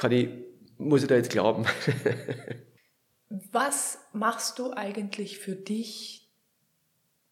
kann 0.00 0.12
ich, 0.12 0.28
muss 0.78 1.02
ich 1.02 1.08
da 1.08 1.16
jetzt 1.16 1.30
glauben. 1.30 1.66
Was 3.28 3.98
machst 4.12 4.58
du 4.58 4.72
eigentlich 4.72 5.38
für 5.38 5.54
dich? 5.54 6.32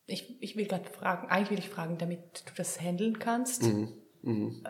Ich, 0.06 0.40
ich 0.42 0.56
will 0.56 0.66
gerade 0.66 0.88
fragen, 0.88 1.28
eigentlich 1.28 1.50
will 1.50 1.58
ich 1.58 1.70
fragen, 1.70 1.98
damit 1.98 2.44
du 2.46 2.52
das 2.56 2.80
handeln 2.80 3.18
kannst. 3.18 3.64
Mhm. 3.64 4.62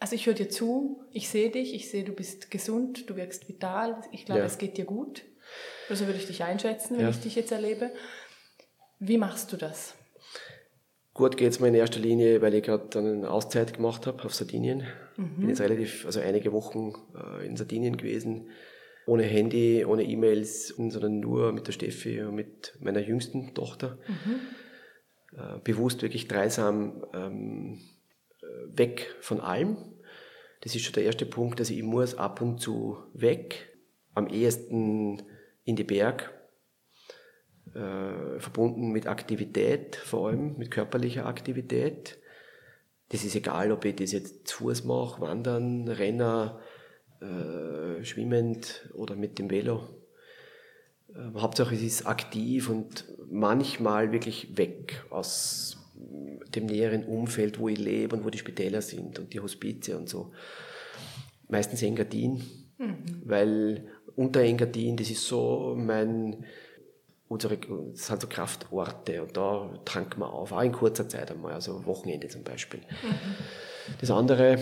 Mhm. 0.00 0.02
Also 0.02 0.14
ich 0.14 0.26
höre 0.26 0.34
dir 0.34 0.48
zu, 0.48 1.04
ich 1.12 1.28
sehe 1.28 1.50
dich, 1.50 1.74
ich 1.74 1.90
sehe, 1.90 2.04
du 2.04 2.12
bist 2.12 2.50
gesund, 2.50 3.08
du 3.08 3.16
wirkst 3.16 3.48
vital, 3.48 4.00
ich 4.12 4.24
glaube, 4.24 4.40
ja. 4.40 4.46
es 4.46 4.58
geht 4.58 4.76
dir 4.76 4.84
gut. 4.84 5.22
So 5.88 6.06
würde 6.06 6.18
ich 6.18 6.26
dich 6.26 6.44
einschätzen, 6.44 6.96
wenn 6.96 7.04
ja. 7.04 7.10
ich 7.10 7.20
dich 7.20 7.34
jetzt 7.34 7.52
erlebe. 7.52 7.90
Wie 8.98 9.18
machst 9.18 9.52
du 9.52 9.56
das? 9.56 9.94
Gut 11.12 11.36
geht 11.36 11.50
es 11.50 11.60
mir 11.60 11.68
in 11.68 11.74
erster 11.74 11.98
Linie, 11.98 12.40
weil 12.40 12.54
ich 12.54 12.62
gerade 12.62 12.98
eine 12.98 13.28
Auszeit 13.28 13.74
gemacht 13.74 14.06
habe 14.06 14.24
auf 14.24 14.34
Sardinien. 14.34 14.84
Mhm. 15.16 15.36
Bin 15.36 15.48
jetzt 15.48 15.60
relativ, 15.60 16.06
also 16.06 16.20
einige 16.20 16.52
Wochen 16.52 16.94
äh, 17.14 17.46
in 17.46 17.56
Sardinien 17.56 17.96
gewesen. 17.96 18.48
Ohne 19.06 19.24
Handy, 19.24 19.84
ohne 19.84 20.04
E-Mails, 20.04 20.68
sondern 20.68 21.18
nur 21.18 21.52
mit 21.52 21.66
der 21.66 21.72
Steffi 21.72 22.22
und 22.22 22.36
mit 22.36 22.74
meiner 22.80 23.00
jüngsten 23.00 23.54
Tochter. 23.54 23.98
Mhm. 24.06 24.40
Äh, 25.36 25.58
bewusst 25.64 26.02
wirklich 26.02 26.28
dreisam 26.28 27.04
ähm, 27.12 27.80
äh, 28.42 28.78
weg 28.78 29.14
von 29.20 29.40
allem. 29.40 29.78
Das 30.60 30.74
ist 30.74 30.82
schon 30.82 30.94
der 30.94 31.04
erste 31.04 31.26
Punkt, 31.26 31.60
dass 31.60 31.70
ich 31.70 31.82
muss 31.82 32.14
ab 32.14 32.40
und 32.40 32.60
zu 32.60 32.98
weg. 33.14 33.68
Am 34.14 34.26
ehesten 34.26 35.22
in 35.64 35.76
die 35.76 35.84
Berg, 35.84 36.32
äh, 37.74 38.38
verbunden 38.38 38.90
mit 38.90 39.06
Aktivität, 39.06 39.96
vor 39.96 40.28
allem 40.28 40.56
mit 40.58 40.70
körperlicher 40.70 41.26
Aktivität. 41.26 42.18
Das 43.10 43.24
ist 43.24 43.34
egal, 43.34 43.72
ob 43.72 43.84
ich 43.84 43.96
das 43.96 44.12
jetzt 44.12 44.48
zu 44.48 44.58
Fuß 44.58 44.84
mache, 44.84 45.20
wandern, 45.20 45.88
Renner, 45.88 46.60
äh, 47.20 48.04
schwimmend 48.04 48.88
oder 48.94 49.16
mit 49.16 49.38
dem 49.38 49.50
Velo. 49.50 49.88
Äh, 51.14 51.38
Hauptsache 51.38 51.74
es 51.74 51.82
ist 51.82 52.06
aktiv 52.06 52.68
und 52.68 53.04
manchmal 53.30 54.12
wirklich 54.12 54.56
weg 54.56 55.04
aus 55.10 55.79
dem 56.54 56.66
näheren 56.66 57.04
Umfeld, 57.04 57.58
wo 57.58 57.68
ich 57.68 57.78
lebe 57.78 58.16
und 58.16 58.24
wo 58.24 58.30
die 58.30 58.38
Spitäler 58.38 58.82
sind 58.82 59.18
und 59.18 59.32
die 59.32 59.40
Hospize 59.40 59.96
und 59.96 60.08
so. 60.08 60.32
Meistens 61.48 61.82
Engadin, 61.82 62.42
mhm. 62.78 63.22
weil 63.24 63.88
unter 64.16 64.40
Engadin, 64.40 64.96
das 64.96 65.10
ist 65.10 65.26
so 65.26 65.74
mein 65.76 66.44
unsere, 67.28 67.56
das 67.56 68.06
sind 68.06 68.20
so 68.20 68.26
Kraftorte 68.26 69.22
und 69.22 69.36
da 69.36 69.70
tanken 69.84 70.20
wir 70.20 70.32
auf, 70.32 70.50
auch 70.50 70.62
in 70.62 70.72
kurzer 70.72 71.08
Zeit 71.08 71.30
einmal, 71.30 71.52
also 71.52 71.86
Wochenende 71.86 72.26
zum 72.26 72.42
Beispiel. 72.42 72.80
Mhm. 72.80 73.14
Das 74.00 74.10
andere 74.10 74.58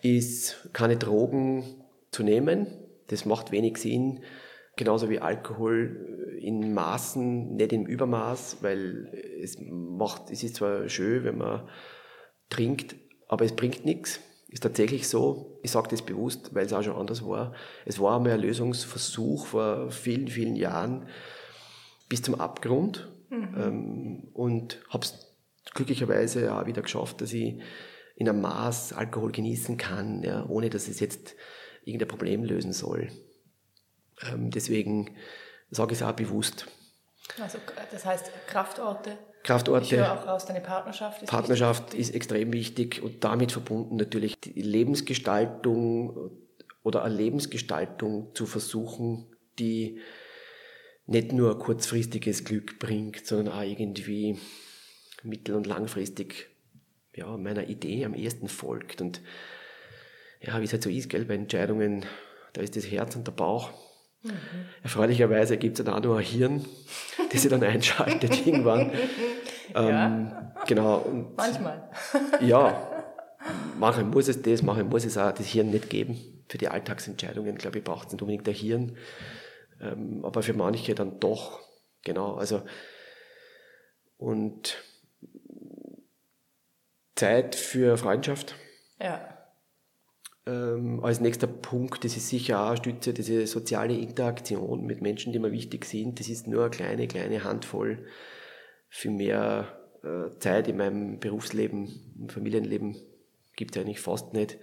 ist, 0.00 0.70
keine 0.72 0.96
Drogen 0.96 1.64
zu 2.12 2.22
nehmen. 2.22 2.68
Das 3.08 3.24
macht 3.24 3.50
wenig 3.50 3.78
Sinn. 3.78 4.20
Genauso 4.76 5.08
wie 5.08 5.20
Alkohol 5.20 6.36
in 6.40 6.74
Maßen, 6.74 7.56
nicht 7.56 7.72
im 7.72 7.86
Übermaß, 7.86 8.58
weil 8.60 9.10
es 9.42 9.56
macht, 9.58 10.30
es 10.30 10.42
ist 10.42 10.56
zwar 10.56 10.88
schön, 10.88 11.24
wenn 11.24 11.38
man 11.38 11.68
trinkt, 12.50 12.94
aber 13.26 13.44
es 13.44 13.56
bringt 13.56 13.84
nichts. 13.84 14.20
Ist 14.48 14.62
tatsächlich 14.62 15.08
so. 15.08 15.58
Ich 15.62 15.72
sage 15.72 15.88
das 15.88 16.02
bewusst, 16.02 16.54
weil 16.54 16.66
es 16.66 16.72
auch 16.72 16.82
schon 16.82 16.94
anders 16.94 17.26
war. 17.26 17.52
Es 17.84 17.98
war 17.98 18.16
einmal 18.16 18.32
ein 18.32 18.40
Lösungsversuch 18.40 19.46
vor 19.46 19.90
vielen, 19.90 20.28
vielen 20.28 20.54
Jahren, 20.54 21.08
bis 22.08 22.22
zum 22.22 22.36
Abgrund 22.36 23.08
mhm. 23.30 23.54
ähm, 23.56 24.28
und 24.34 24.80
habe 24.88 25.04
es 25.04 25.34
glücklicherweise 25.74 26.54
auch 26.54 26.66
wieder 26.66 26.82
geschafft, 26.82 27.20
dass 27.20 27.32
ich 27.32 27.60
in 28.14 28.28
einem 28.28 28.40
Maß 28.40 28.92
Alkohol 28.92 29.32
genießen 29.32 29.76
kann, 29.76 30.22
ja, 30.22 30.46
ohne 30.48 30.70
dass 30.70 30.86
es 30.86 31.00
jetzt 31.00 31.34
irgendein 31.84 32.08
Problem 32.08 32.44
lösen 32.44 32.72
soll. 32.72 33.08
Ähm, 34.22 34.50
deswegen 34.50 35.16
sage 35.70 35.92
ich 35.92 36.00
es 36.00 36.06
auch 36.06 36.12
bewusst. 36.12 36.66
Also 37.40 37.58
das 37.90 38.04
heißt 38.04 38.30
Kraftorte. 38.46 39.18
Kraftorte. 39.42 39.84
Ich 39.84 39.92
höre 39.92 40.12
auch 40.12 40.26
raus, 40.26 40.46
deine 40.46 40.60
Partnerschaft 40.60 41.22
ist 41.22 41.28
Partnerschaft 41.28 41.84
wichtig. 41.92 42.00
ist 42.00 42.14
extrem 42.14 42.52
wichtig 42.52 43.02
und 43.02 43.22
damit 43.22 43.52
verbunden 43.52 43.96
natürlich 43.96 44.40
die 44.40 44.60
Lebensgestaltung 44.60 46.30
oder 46.82 47.02
eine 47.04 47.14
Lebensgestaltung 47.14 48.34
zu 48.34 48.46
versuchen, 48.46 49.26
die 49.58 50.00
nicht 51.06 51.32
nur 51.32 51.58
kurzfristiges 51.58 52.44
Glück 52.44 52.78
bringt, 52.78 53.26
sondern 53.26 53.54
auch 53.54 53.62
irgendwie 53.62 54.38
mittel- 55.22 55.54
und 55.54 55.66
langfristig 55.66 56.48
ja, 57.14 57.36
meiner 57.36 57.68
Idee 57.68 58.04
am 58.04 58.14
ehesten 58.14 58.48
folgt. 58.48 59.00
Und 59.00 59.20
ja, 60.40 60.60
wie 60.60 60.64
es 60.64 60.72
halt 60.72 60.82
so 60.82 60.90
ist, 60.90 61.08
gell, 61.08 61.24
bei 61.24 61.34
Entscheidungen, 61.34 62.04
da 62.52 62.60
ist 62.60 62.76
das 62.76 62.90
Herz 62.90 63.16
und 63.16 63.26
der 63.26 63.32
Bauch. 63.32 63.70
Mhm. 64.26 64.66
Erfreulicherweise 64.82 65.56
gibt 65.56 65.78
es 65.78 65.84
dann 65.84 65.94
auch 65.94 66.02
noch 66.02 66.16
ein 66.16 66.24
Hirn, 66.24 66.64
das 67.30 67.42
sich 67.42 67.50
dann 67.50 67.62
einschaltet 67.62 68.46
irgendwann. 68.46 68.92
Ja. 69.74 70.06
Ähm, 70.06 70.32
genau. 70.66 70.98
Und 70.98 71.36
Manchmal. 71.36 71.90
ja, 72.40 72.88
manchmal 73.78 74.04
muss 74.04 74.28
es 74.28 74.42
das, 74.42 74.62
manchmal 74.62 74.84
muss 74.84 75.04
es 75.04 75.18
auch 75.18 75.32
das 75.32 75.46
Hirn 75.46 75.70
nicht 75.70 75.90
geben. 75.90 76.18
Für 76.48 76.58
die 76.58 76.68
Alltagsentscheidungen, 76.68 77.56
glaube 77.58 77.78
ich, 77.78 77.84
braucht 77.84 78.06
es 78.06 78.12
nicht 78.12 78.22
unbedingt 78.22 78.48
ein 78.48 78.54
Hirn 78.54 78.96
ähm, 79.80 80.24
aber 80.24 80.42
für 80.42 80.54
manche 80.54 80.94
dann 80.94 81.20
doch. 81.20 81.60
Genau, 82.02 82.34
also 82.36 82.62
und 84.16 84.82
Zeit 87.14 87.54
für 87.54 87.96
Freundschaft. 87.96 88.54
Ja. 89.00 89.35
Ähm, 90.46 91.02
als 91.02 91.20
nächster 91.20 91.48
Punkt, 91.48 92.04
das 92.04 92.16
ist 92.16 92.28
sicher 92.28 92.60
auch 92.60 92.68
eine 92.68 92.76
Stütze, 92.76 93.12
diese 93.12 93.46
soziale 93.46 93.94
Interaktion 93.94 94.86
mit 94.86 95.02
Menschen, 95.02 95.32
die 95.32 95.40
mir 95.40 95.50
wichtig 95.50 95.84
sind. 95.84 96.20
Das 96.20 96.28
ist 96.28 96.46
nur 96.46 96.62
eine 96.62 96.70
kleine, 96.70 97.08
kleine 97.08 97.42
Handvoll. 97.42 98.06
Für 98.88 99.10
mehr 99.10 99.66
äh, 100.04 100.38
Zeit 100.38 100.68
in 100.68 100.76
meinem 100.76 101.18
Berufsleben, 101.18 102.14
im 102.18 102.28
Familienleben 102.28 102.96
gibt 103.56 103.74
es 103.74 103.82
eigentlich 103.82 104.00
fast 104.00 104.34
nicht. 104.34 104.58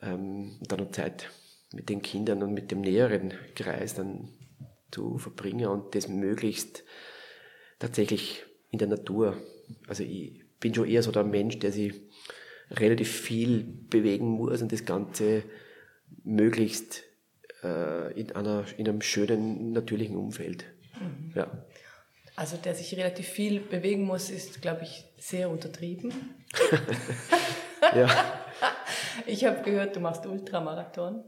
Ähm, 0.00 0.58
und 0.60 0.70
dann 0.70 0.78
noch 0.78 0.92
Zeit 0.92 1.30
mit 1.72 1.88
den 1.88 2.02
Kindern 2.02 2.42
und 2.42 2.54
mit 2.54 2.70
dem 2.70 2.80
näheren 2.80 3.34
Kreis 3.56 3.94
dann 3.94 4.28
zu 4.92 5.18
verbringen 5.18 5.66
und 5.66 5.94
das 5.94 6.08
möglichst 6.08 6.84
tatsächlich 7.78 8.44
in 8.70 8.78
der 8.78 8.88
Natur. 8.88 9.36
Also 9.88 10.04
ich 10.04 10.44
bin 10.60 10.74
schon 10.74 10.88
eher 10.88 11.02
so 11.02 11.10
der 11.10 11.24
Mensch, 11.24 11.58
der 11.58 11.72
sich 11.72 11.94
relativ 12.70 13.10
viel 13.10 13.64
bewegen 13.64 14.28
muss 14.28 14.62
und 14.62 14.72
das 14.72 14.84
Ganze 14.84 15.42
möglichst 16.24 17.02
äh, 17.62 18.12
in, 18.18 18.34
einer, 18.34 18.64
in 18.76 18.88
einem 18.88 19.02
schönen, 19.02 19.72
natürlichen 19.72 20.16
Umfeld. 20.16 20.64
Mhm. 21.00 21.32
Ja. 21.34 21.64
Also 22.36 22.56
der 22.56 22.74
sich 22.74 22.96
relativ 22.96 23.26
viel 23.26 23.60
bewegen 23.60 24.04
muss, 24.04 24.30
ist, 24.30 24.62
glaube 24.62 24.84
ich, 24.84 25.04
sehr 25.18 25.50
untertrieben. 25.50 26.12
ja. 27.94 28.08
Ich 29.26 29.44
habe 29.44 29.62
gehört, 29.62 29.96
du 29.96 30.00
machst 30.00 30.24
Ultramarathon. 30.24 31.24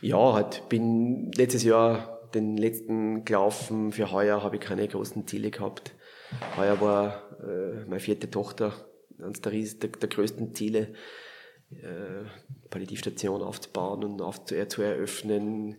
Ja, 0.00 0.32
halt 0.32 0.68
bin 0.68 1.30
letztes 1.32 1.62
Jahr 1.62 2.28
den 2.34 2.56
letzten 2.56 3.24
gelaufen. 3.24 3.92
Für 3.92 4.10
heuer 4.10 4.42
habe 4.42 4.56
ich 4.56 4.62
keine 4.62 4.86
großen 4.88 5.26
Ziele 5.26 5.50
gehabt. 5.50 5.92
Heuer 6.56 6.80
war 6.80 7.22
äh, 7.40 7.84
meine 7.86 8.00
vierte 8.00 8.30
Tochter 8.30 8.72
eines 9.22 9.40
der, 9.40 9.52
der, 9.52 9.90
der 9.90 10.08
größten 10.08 10.54
Ziele, 10.54 10.94
äh, 11.70 12.24
Palliativstation 12.70 13.42
aufzubauen 13.42 14.04
und 14.04 14.22
auf, 14.22 14.44
zu, 14.44 14.56
äh, 14.56 14.68
zu 14.68 14.82
eröffnen, 14.82 15.76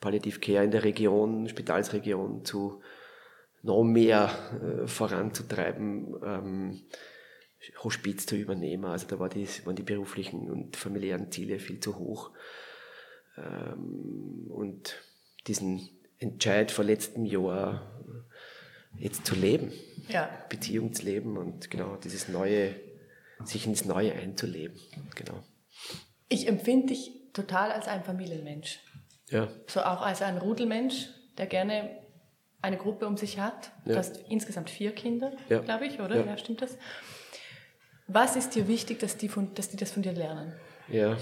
Palliativcare 0.00 0.64
in 0.64 0.70
der 0.70 0.84
Region, 0.84 1.48
Spitalsregion 1.48 2.44
zu 2.44 2.80
noch 3.62 3.82
mehr 3.82 4.30
äh, 4.62 4.86
voranzutreiben, 4.86 6.14
ähm, 6.24 6.82
Hospiz 7.82 8.26
zu 8.26 8.36
übernehmen. 8.36 8.84
Also 8.84 9.06
da 9.08 9.18
war 9.18 9.28
die, 9.28 9.46
waren 9.64 9.76
die 9.76 9.82
beruflichen 9.82 10.50
und 10.50 10.76
familiären 10.76 11.30
Ziele 11.30 11.58
viel 11.58 11.80
zu 11.80 11.98
hoch. 11.98 12.30
Ähm, 13.36 14.46
und 14.48 15.02
diesen 15.46 15.88
Entscheid 16.18 16.70
vor 16.70 16.84
letztem 16.84 17.24
Jahr 17.24 18.00
jetzt 18.96 19.26
zu 19.26 19.34
leben, 19.34 19.72
ja. 20.08 20.28
Beziehung 20.48 20.92
zu 20.92 21.04
leben 21.04 21.36
und 21.36 21.70
genau 21.70 21.96
dieses 21.96 22.28
neue, 22.28 22.74
sich 23.44 23.66
ins 23.66 23.84
Neue 23.84 24.12
einzuleben. 24.12 24.78
Genau. 25.14 25.44
Ich 26.28 26.48
empfinde 26.48 26.88
dich 26.88 27.12
total 27.32 27.70
als 27.70 27.88
ein 27.88 28.02
Familienmensch. 28.02 28.80
Ja. 29.30 29.48
So 29.66 29.80
auch 29.80 30.02
als 30.02 30.22
ein 30.22 30.38
Rudelmensch, 30.38 31.08
der 31.36 31.46
gerne 31.46 31.90
eine 32.60 32.76
Gruppe 32.76 33.06
um 33.06 33.16
sich 33.16 33.38
hat. 33.38 33.70
Du 33.84 33.92
ja. 33.92 33.98
hast 33.98 34.18
insgesamt 34.28 34.70
vier 34.70 34.92
Kinder, 34.92 35.32
ja. 35.48 35.60
glaube 35.60 35.86
ich, 35.86 36.00
oder? 36.00 36.16
Ja. 36.16 36.26
ja, 36.26 36.38
stimmt 36.38 36.62
das? 36.62 36.76
Was 38.06 38.36
ist 38.36 38.54
dir 38.54 38.68
wichtig, 38.68 38.98
dass 38.98 39.16
die, 39.16 39.28
von, 39.28 39.54
dass 39.54 39.68
die 39.68 39.76
das 39.76 39.92
von 39.92 40.02
dir 40.02 40.12
lernen? 40.12 40.54
Ja. 40.88 41.18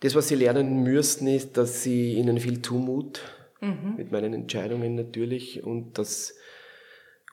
Das, 0.00 0.14
was 0.14 0.28
sie 0.28 0.36
lernen 0.36 0.82
müssen, 0.82 1.26
ist, 1.26 1.56
dass 1.56 1.82
sie 1.82 2.14
ihnen 2.14 2.38
viel 2.38 2.62
zumut, 2.62 3.22
mhm. 3.60 3.94
mit 3.96 4.12
meinen 4.12 4.34
Entscheidungen 4.34 4.94
natürlich, 4.94 5.62
und 5.62 5.98
dass 5.98 6.34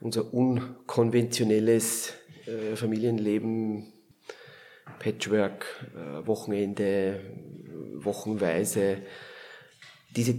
unser 0.01 0.34
unkonventionelles 0.34 2.13
äh, 2.45 2.76
Familienleben, 2.76 3.93
Patchwork, 4.99 5.65
äh, 5.95 6.28
Wochenende, 6.28 7.21
wochenweise, 7.95 8.97
diese 10.15 10.36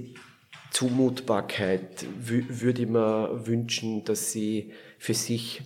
Zumutbarkeit 0.71 2.07
würde 2.19 2.83
ich 2.83 2.89
mir 2.89 3.47
wünschen, 3.47 4.05
dass 4.05 4.33
sie 4.33 4.73
für 4.99 5.15
sich 5.15 5.63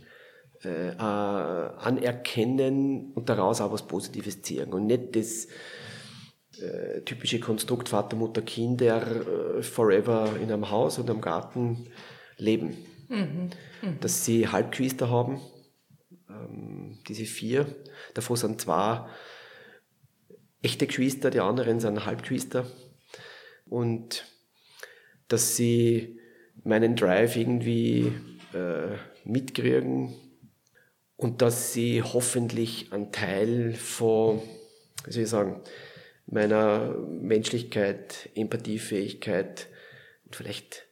äh, 0.62 0.90
anerkennen 0.98 3.12
und 3.14 3.28
daraus 3.28 3.60
auch 3.60 3.72
was 3.72 3.86
Positives 3.86 4.40
ziehen 4.42 4.72
und 4.72 4.86
nicht 4.86 5.16
das 5.16 5.48
äh, 6.60 7.02
typische 7.02 7.40
Konstrukt 7.40 7.88
Vater, 7.88 8.16
Mutter, 8.16 8.42
Kinder 8.42 9.58
äh, 9.58 9.62
forever 9.62 10.36
in 10.40 10.50
einem 10.52 10.70
Haus 10.70 10.98
und 10.98 11.08
einem 11.08 11.20
Garten 11.20 11.86
leben. 12.36 12.76
Mhm. 13.08 13.50
Mhm. 13.82 14.00
Dass 14.00 14.24
sie 14.24 14.48
Halbgeschwister 14.48 15.10
haben, 15.10 15.40
ähm, 16.28 16.98
diese 17.08 17.24
vier. 17.24 17.66
Davor 18.14 18.36
sind 18.36 18.60
zwei 18.60 19.06
echte 20.62 20.86
Geschwister, 20.86 21.30
die 21.30 21.40
anderen 21.40 21.80
sind 21.80 22.04
Halbgeschwister. 22.04 22.66
Und 23.66 24.24
dass 25.28 25.56
sie 25.56 26.18
meinen 26.64 26.96
Drive 26.96 27.36
irgendwie 27.36 28.12
äh, 28.52 28.96
mitkriegen 29.24 30.14
und 31.16 31.42
dass 31.42 31.72
sie 31.72 32.02
hoffentlich 32.02 32.92
einen 32.92 33.12
Teil 33.12 33.74
von, 33.74 34.40
wie 35.04 35.12
soll 35.12 35.22
ich 35.22 35.28
sagen, 35.28 35.60
meiner 36.30 36.94
Menschlichkeit, 37.08 38.28
Empathiefähigkeit 38.34 39.68
und 40.24 40.36
vielleicht 40.36 40.86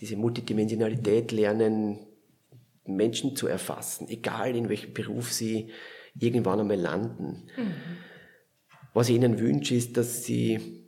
diese 0.00 0.16
Multidimensionalität 0.16 1.32
lernen, 1.32 2.06
Menschen 2.84 3.34
zu 3.34 3.48
erfassen, 3.48 4.08
egal 4.08 4.54
in 4.54 4.68
welchem 4.68 4.94
Beruf 4.94 5.32
sie 5.32 5.70
irgendwann 6.18 6.60
einmal 6.60 6.78
landen. 6.78 7.48
Mhm. 7.56 7.74
Was 8.94 9.08
ich 9.08 9.16
ihnen 9.16 9.38
wünsche, 9.40 9.74
ist, 9.74 9.96
dass 9.96 10.24
sie 10.24 10.84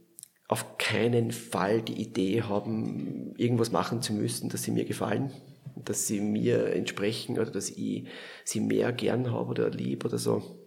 auf 0.47 0.79
keinen 0.79 1.33
Fall 1.33 1.83
die 1.83 2.01
Idee 2.01 2.43
haben, 2.43 3.35
irgendwas 3.37 3.73
machen 3.73 4.01
zu 4.01 4.15
müssen, 4.15 4.49
dass 4.49 4.63
sie 4.63 4.71
mir 4.71 4.85
gefallen, 4.85 5.31
dass 5.77 6.07
sie 6.07 6.21
mir 6.21 6.73
entsprechen 6.73 7.39
oder 7.39 7.51
dass 7.51 7.69
ich 7.69 8.07
sie 8.45 8.61
mehr 8.61 8.93
gern 8.93 9.31
habe 9.31 9.51
oder 9.51 9.71
lieb 9.71 10.05
oder 10.05 10.17
so 10.17 10.58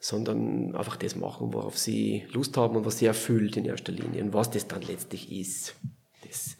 sondern 0.00 0.74
einfach 0.74 0.96
das 0.96 1.14
machen, 1.14 1.52
worauf 1.52 1.78
sie 1.78 2.26
Lust 2.32 2.56
haben 2.56 2.74
und 2.74 2.86
was 2.86 2.98
sie 2.98 3.06
erfüllt 3.06 3.58
in 3.58 3.66
erster 3.66 3.92
Linie 3.92 4.24
und 4.24 4.32
was 4.32 4.50
das 4.50 4.66
dann 4.66 4.80
letztlich 4.80 5.30
ist. 5.30 5.76
Das 6.26 6.56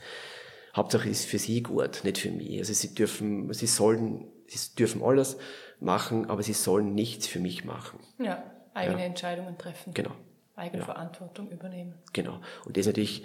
Hauptsache 0.76 1.09
ist 1.09 1.24
für 1.24 1.38
sie 1.38 1.62
gut, 1.62 2.05
nicht 2.05 2.18
für 2.18 2.30
mich. 2.30 2.59
Also 2.59 2.74
sie 2.74 2.95
dürfen, 2.95 3.51
sie 3.55 3.66
sollen, 3.66 4.28
sie 4.47 4.74
dürfen 4.76 5.03
alles 5.03 5.38
machen, 5.80 6.28
aber 6.28 6.43
sie 6.43 6.53
sollen 6.53 6.95
nichts 6.95 7.26
für 7.26 7.41
mich 7.41 7.64
machen. 7.64 7.99
Ja, 8.18 8.45
eigene 8.74 9.01
ja. 9.01 9.07
Entscheidungen 9.07 9.57
treffen. 9.57 9.95
Genau. 9.95 10.12
Eigene 10.55 10.80
ja. 10.80 10.84
Verantwortung 10.84 11.51
übernehmen. 11.51 11.95
Genau. 12.12 12.41
Und 12.66 12.76
das 12.76 12.86
natürlich 12.86 13.24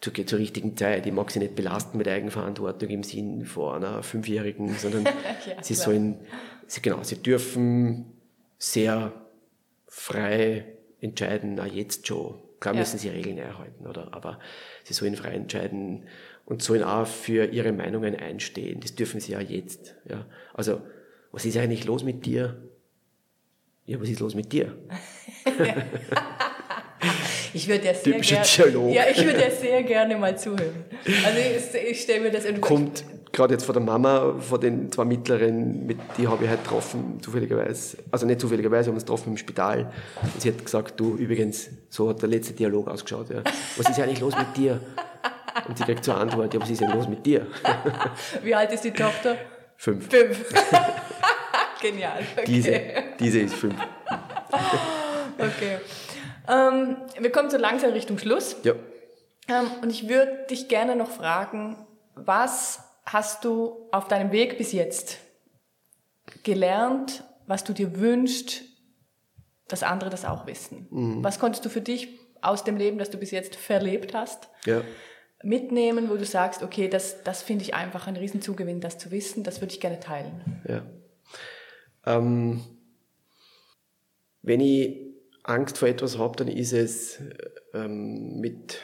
zur, 0.00 0.12
zur 0.26 0.38
richtigen 0.40 0.76
Zeit. 0.76 1.06
Ich 1.06 1.12
mag 1.12 1.30
sie 1.30 1.38
nicht 1.38 1.54
belasten 1.54 1.98
mit 1.98 2.08
Eigenverantwortung 2.08 2.88
im 2.88 3.04
Sinn 3.04 3.44
von 3.44 3.76
einer 3.76 4.02
Fünfjährigen, 4.02 4.74
sondern 4.74 5.04
ja, 5.46 5.62
sie 5.62 5.74
klar. 5.74 5.84
sollen, 5.84 6.20
sie, 6.66 6.82
genau, 6.82 7.02
sie 7.04 7.22
dürfen 7.22 8.16
sehr 8.58 9.12
frei 9.90 10.64
entscheiden, 11.00 11.56
na 11.56 11.66
jetzt 11.66 12.06
schon. 12.06 12.40
Klar 12.60 12.74
müssen 12.74 12.98
sie 12.98 13.08
Regeln 13.08 13.38
erhalten, 13.38 13.86
oder? 13.86 14.12
Aber 14.12 14.38
sie 14.84 14.94
sollen 14.94 15.16
frei 15.16 15.32
entscheiden 15.32 16.06
und 16.44 16.62
sollen 16.62 16.84
auch 16.84 17.06
für 17.06 17.46
ihre 17.46 17.72
Meinungen 17.72 18.14
einstehen. 18.14 18.80
Das 18.80 18.94
dürfen 18.94 19.18
sie 19.20 19.32
ja 19.32 19.40
jetzt, 19.40 19.96
ja. 20.08 20.26
Also, 20.54 20.80
was 21.32 21.44
ist 21.44 21.56
eigentlich 21.56 21.84
los 21.86 22.04
mit 22.04 22.24
dir? 22.26 22.62
Ja, 23.86 24.00
was 24.00 24.08
ist 24.08 24.20
los 24.20 24.34
mit 24.34 24.52
dir? 24.52 24.76
ich 27.54 27.66
würde 27.66 27.86
ja 27.86 27.94
sehr 27.94 28.20
gerne. 28.20 28.92
Ja, 28.92 29.04
ich 29.10 29.24
würde 29.24 29.40
ja 29.40 29.50
sehr 29.50 29.82
gerne 29.82 30.16
mal 30.16 30.38
zuhören. 30.38 30.84
Also 31.24 31.38
ich, 31.38 31.90
ich 31.90 32.00
stelle 32.02 32.20
mir 32.20 32.30
das 32.30 32.44
irgendwie. 32.44 32.60
Kommt, 32.60 33.04
gerade 33.32 33.54
jetzt 33.54 33.64
von 33.64 33.74
der 33.74 33.82
Mama, 33.82 34.34
von 34.38 34.60
den 34.60 34.90
zwei 34.90 35.04
Mittleren, 35.04 35.86
mit 35.86 35.98
die 36.16 36.26
habe 36.26 36.44
ich 36.44 36.50
halt 36.50 36.62
getroffen, 36.62 37.18
zufälligerweise, 37.22 37.98
also 38.10 38.26
nicht 38.26 38.40
zufälligerweise, 38.40 38.86
wir 38.86 38.90
haben 38.90 38.96
uns 38.96 39.04
getroffen 39.04 39.30
im 39.30 39.36
Spital. 39.36 39.92
Und 40.22 40.40
sie 40.40 40.48
hat 40.48 40.64
gesagt, 40.64 40.98
du, 40.98 41.16
übrigens, 41.16 41.70
so 41.88 42.08
hat 42.08 42.22
der 42.22 42.28
letzte 42.28 42.52
Dialog 42.54 42.88
ausgeschaut, 42.88 43.30
ja. 43.30 43.42
Was 43.76 43.88
ist 43.88 44.00
eigentlich 44.00 44.20
los 44.20 44.36
mit 44.36 44.56
dir? 44.56 44.80
Und 45.68 45.78
sie 45.78 45.84
kriegt 45.84 46.04
zur 46.04 46.16
Antwort, 46.16 46.52
ja, 46.54 46.60
was 46.60 46.70
ist 46.70 46.80
denn 46.80 46.90
los 46.90 47.08
mit 47.08 47.24
dir? 47.24 47.46
Wie 48.42 48.54
alt 48.54 48.72
ist 48.72 48.84
die 48.84 48.92
Tochter? 48.92 49.36
Fünf. 49.76 50.08
Fünf. 50.10 50.44
Genial. 51.80 52.22
Okay. 52.36 52.44
Diese, 52.46 52.80
diese 53.18 53.40
ist 53.40 53.54
fünf. 53.54 53.74
okay. 55.38 55.78
Ähm, 56.48 56.96
wir 57.18 57.32
kommen 57.32 57.50
so 57.50 57.56
langsam 57.56 57.92
Richtung 57.92 58.18
Schluss. 58.18 58.56
Ja. 58.62 58.74
Ähm, 59.48 59.70
und 59.82 59.90
ich 59.90 60.08
würde 60.08 60.46
dich 60.50 60.68
gerne 60.68 60.96
noch 60.96 61.10
fragen, 61.10 61.76
was 62.14 62.89
hast 63.04 63.44
du 63.44 63.88
auf 63.92 64.08
deinem 64.08 64.32
Weg 64.32 64.58
bis 64.58 64.72
jetzt 64.72 65.18
gelernt, 66.42 67.24
was 67.46 67.64
du 67.64 67.72
dir 67.72 67.98
wünschst, 67.98 68.62
dass 69.68 69.82
andere 69.82 70.10
das 70.10 70.24
auch 70.24 70.46
wissen? 70.46 70.86
Mhm. 70.90 71.24
Was 71.24 71.38
konntest 71.38 71.64
du 71.64 71.68
für 71.68 71.80
dich 71.80 72.08
aus 72.42 72.64
dem 72.64 72.76
Leben, 72.76 72.98
das 72.98 73.10
du 73.10 73.18
bis 73.18 73.30
jetzt 73.30 73.56
verlebt 73.56 74.14
hast, 74.14 74.48
ja. 74.64 74.82
mitnehmen, 75.42 76.08
wo 76.08 76.16
du 76.16 76.24
sagst, 76.24 76.62
okay, 76.62 76.88
das, 76.88 77.22
das 77.22 77.42
finde 77.42 77.64
ich 77.64 77.74
einfach 77.74 78.06
ein 78.06 78.16
Riesenzugewinn, 78.16 78.80
das 78.80 78.98
zu 78.98 79.10
wissen, 79.10 79.44
das 79.44 79.60
würde 79.60 79.74
ich 79.74 79.80
gerne 79.80 80.00
teilen? 80.00 80.62
Ja. 80.66 80.82
Ähm, 82.06 82.62
wenn 84.42 84.60
ich 84.60 85.10
Angst 85.42 85.78
vor 85.78 85.88
etwas 85.88 86.18
habe, 86.18 86.36
dann 86.36 86.48
ist 86.48 86.72
es 86.72 87.20
ähm, 87.74 88.40
mit 88.40 88.78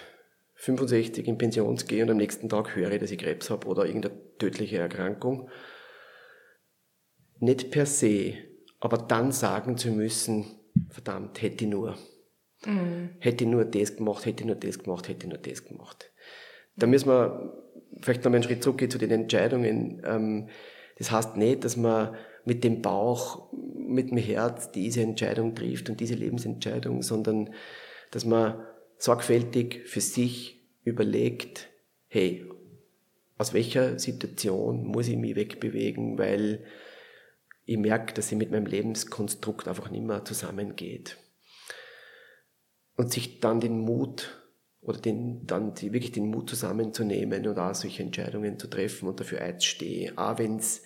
65 0.56 1.26
in 1.28 1.38
Pension 1.38 1.76
gehe 1.76 2.02
und 2.02 2.10
am 2.10 2.16
nächsten 2.16 2.48
Tag 2.48 2.74
höre, 2.74 2.92
ich, 2.92 3.00
dass 3.00 3.10
ich 3.10 3.18
Krebs 3.18 3.50
habe 3.50 3.66
oder 3.66 3.86
irgendeine 3.86 4.14
tödliche 4.38 4.78
Erkrankung. 4.78 5.50
Nicht 7.38 7.70
per 7.70 7.86
se, 7.86 8.34
aber 8.80 8.96
dann 8.98 9.32
sagen 9.32 9.76
zu 9.76 9.90
müssen, 9.90 10.46
verdammt, 10.88 11.42
hätte 11.42 11.64
ich 11.64 11.70
nur. 11.70 11.96
Mhm. 12.64 13.10
Hätte 13.20 13.44
ich 13.44 13.50
nur 13.50 13.64
das 13.66 13.96
gemacht, 13.96 14.24
hätte 14.24 14.42
ich 14.42 14.46
nur 14.46 14.56
das 14.56 14.78
gemacht, 14.78 15.08
hätte 15.08 15.26
ich 15.26 15.32
nur 15.32 15.38
das 15.38 15.64
gemacht. 15.64 16.10
Da 16.76 16.86
müssen 16.86 17.08
wir 17.08 17.62
vielleicht 18.00 18.24
noch 18.24 18.32
einen 18.32 18.42
Schritt 18.42 18.62
zurückgehen 18.62 18.90
zu 18.90 18.98
den 18.98 19.10
Entscheidungen. 19.10 20.02
Ähm, 20.04 20.48
das 20.98 21.10
heißt 21.10 21.36
nicht, 21.36 21.64
dass 21.64 21.76
man 21.76 22.16
mit 22.46 22.64
dem 22.64 22.80
Bauch, 22.80 23.52
mit 23.52 24.10
dem 24.10 24.18
Herz 24.18 24.70
diese 24.72 25.02
Entscheidung 25.02 25.54
trifft 25.54 25.90
und 25.90 26.00
diese 26.00 26.14
Lebensentscheidung, 26.14 27.02
sondern 27.02 27.50
dass 28.10 28.24
man 28.24 28.64
sorgfältig 28.98 29.82
für 29.86 30.00
sich 30.00 30.60
überlegt, 30.84 31.68
hey, 32.08 32.46
aus 33.38 33.52
welcher 33.52 33.98
Situation 33.98 34.86
muss 34.86 35.08
ich 35.08 35.16
mich 35.16 35.36
wegbewegen, 35.36 36.18
weil 36.18 36.64
ich 37.64 37.76
merke, 37.76 38.14
dass 38.14 38.28
sie 38.28 38.36
mit 38.36 38.50
meinem 38.50 38.66
Lebenskonstrukt 38.66 39.68
einfach 39.68 39.90
nicht 39.90 40.04
mehr 40.04 40.24
zusammengeht. 40.24 41.18
Und 42.96 43.12
sich 43.12 43.40
dann 43.40 43.60
den 43.60 43.80
Mut 43.80 44.42
oder 44.80 44.98
den, 44.98 45.46
dann 45.46 45.74
die, 45.74 45.92
wirklich 45.92 46.12
den 46.12 46.30
Mut 46.30 46.48
zusammenzunehmen 46.48 47.46
und 47.46 47.58
auch 47.58 47.74
solche 47.74 48.02
Entscheidungen 48.02 48.58
zu 48.58 48.68
treffen 48.68 49.08
und 49.08 49.20
dafür 49.20 49.42
einzustehen. 49.42 50.16
Auch 50.16 50.38
wenn 50.38 50.56
es 50.56 50.82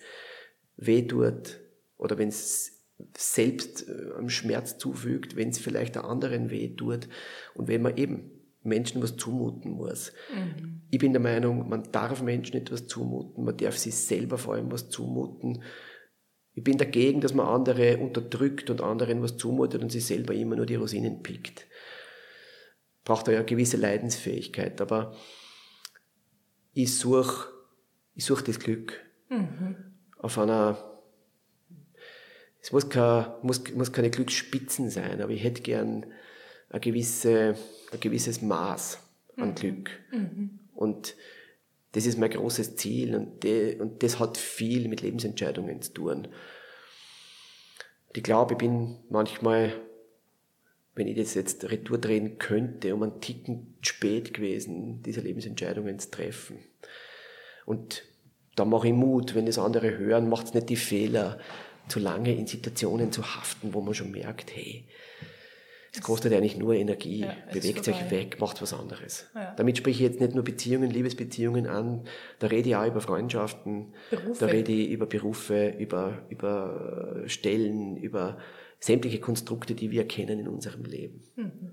weh 0.75 1.03
tut 1.03 1.59
oder 1.97 2.17
wenn 2.17 2.29
es 2.29 2.80
selbst 3.15 3.87
äh, 3.87 4.11
am 4.17 4.29
Schmerz 4.29 4.77
zufügt, 4.77 5.35
wenn 5.35 5.49
es 5.49 5.59
vielleicht 5.59 5.95
der 5.95 6.05
anderen 6.05 6.49
weh 6.49 6.75
tut 6.75 7.07
und 7.53 7.67
wenn 7.67 7.81
man 7.81 7.97
eben 7.97 8.31
Menschen 8.63 9.01
was 9.01 9.15
zumuten 9.15 9.71
muss. 9.71 10.13
Mhm. 10.33 10.81
Ich 10.89 10.99
bin 10.99 11.13
der 11.13 11.21
Meinung, 11.21 11.67
man 11.67 11.91
darf 11.91 12.21
Menschen 12.21 12.57
etwas 12.57 12.87
zumuten, 12.87 13.43
man 13.43 13.57
darf 13.57 13.77
sich 13.77 13.95
selber 13.95 14.37
vor 14.37 14.55
allem 14.55 14.71
was 14.71 14.89
zumuten. 14.89 15.63
Ich 16.53 16.63
bin 16.63 16.77
dagegen, 16.77 17.21
dass 17.21 17.33
man 17.33 17.47
andere 17.47 17.97
unterdrückt 17.97 18.69
und 18.69 18.81
anderen 18.81 19.21
was 19.21 19.37
zumutet 19.37 19.81
und 19.81 19.91
sich 19.91 20.05
selber 20.05 20.33
immer 20.33 20.55
nur 20.55 20.65
die 20.65 20.75
Rosinen 20.75 21.23
pickt. 21.23 21.65
Braucht 23.03 23.27
da 23.27 23.31
ja 23.31 23.39
eine 23.39 23.45
gewisse 23.45 23.77
Leidensfähigkeit, 23.77 24.79
aber 24.81 25.15
ich 26.73 26.97
suche 26.97 27.51
ich 28.13 28.25
such 28.25 28.41
das 28.41 28.59
Glück 28.59 28.99
mhm. 29.29 29.75
auf 30.17 30.37
einer 30.37 30.90
es 32.61 32.71
muss, 32.71 32.89
kein, 32.89 33.25
muss, 33.41 33.63
muss 33.73 33.91
keine 33.91 34.11
Glücksspitzen 34.11 34.89
sein, 34.89 35.21
aber 35.21 35.31
ich 35.31 35.43
hätte 35.43 35.61
gern 35.61 36.05
ein, 36.69 36.81
gewisse, 36.81 37.55
ein 37.91 37.99
gewisses 37.99 38.41
Maß 38.41 38.99
an 39.37 39.49
mhm. 39.49 39.55
Glück. 39.55 39.89
Mhm. 40.11 40.59
Und 40.75 41.15
das 41.93 42.05
ist 42.05 42.17
mein 42.17 42.29
großes 42.29 42.75
Ziel 42.75 43.15
und, 43.15 43.43
de, 43.43 43.79
und 43.79 44.03
das 44.03 44.19
hat 44.19 44.37
viel 44.37 44.87
mit 44.87 45.01
Lebensentscheidungen 45.01 45.81
zu 45.81 45.93
tun. 45.93 46.27
Ich 48.13 48.23
glaube, 48.23 48.53
ich 48.53 48.57
bin 48.57 48.97
manchmal, 49.09 49.73
wenn 50.95 51.07
ich 51.07 51.17
das 51.17 51.33
jetzt 51.33 51.69
retour 51.69 51.97
drehen 51.97 52.37
könnte, 52.37 52.93
um 52.93 53.03
einen 53.03 53.21
Ticken 53.21 53.77
spät 53.81 54.33
gewesen, 54.33 55.01
diese 55.03 55.21
Lebensentscheidungen 55.21 55.97
zu 55.99 56.11
treffen. 56.11 56.59
Und 57.65 58.03
da 58.55 58.65
mache 58.65 58.87
ich 58.87 58.93
Mut, 58.93 59.33
wenn 59.33 59.45
das 59.45 59.57
andere 59.57 59.97
hören, 59.97 60.29
macht 60.29 60.47
es 60.47 60.53
nicht 60.53 60.69
die 60.69 60.75
Fehler, 60.75 61.39
zu 61.87 61.99
lange 61.99 62.33
in 62.33 62.47
Situationen 62.47 63.11
zu 63.11 63.23
haften, 63.35 63.73
wo 63.73 63.81
man 63.81 63.93
schon 63.93 64.11
merkt, 64.11 64.55
hey, 64.55 64.85
es 65.93 66.01
kostet 66.01 66.31
eigentlich 66.33 66.57
nur 66.57 66.73
Energie, 66.73 67.21
ja, 67.21 67.35
bewegt 67.51 67.83
sich 67.83 68.09
weg, 68.09 68.39
macht 68.39 68.61
was 68.61 68.73
anderes. 68.73 69.27
Ja. 69.35 69.53
Damit 69.57 69.77
spreche 69.77 70.03
ich 70.03 70.09
jetzt 70.09 70.21
nicht 70.21 70.33
nur 70.33 70.43
Beziehungen, 70.43 70.89
Liebesbeziehungen 70.89 71.67
an, 71.67 72.05
da 72.39 72.47
rede 72.47 72.69
ich 72.69 72.75
auch 72.77 72.87
über 72.87 73.01
Freundschaften, 73.01 73.93
Berufe. 74.09 74.39
da 74.39 74.45
rede 74.45 74.71
ich 74.71 74.89
über 74.89 75.05
Berufe, 75.05 75.75
über, 75.77 76.25
über 76.29 77.23
Stellen, 77.25 77.97
über 77.97 78.37
sämtliche 78.79 79.19
Konstrukte, 79.19 79.75
die 79.75 79.91
wir 79.91 80.07
kennen 80.07 80.39
in 80.39 80.47
unserem 80.47 80.85
Leben. 80.85 81.23
Mhm. 81.35 81.71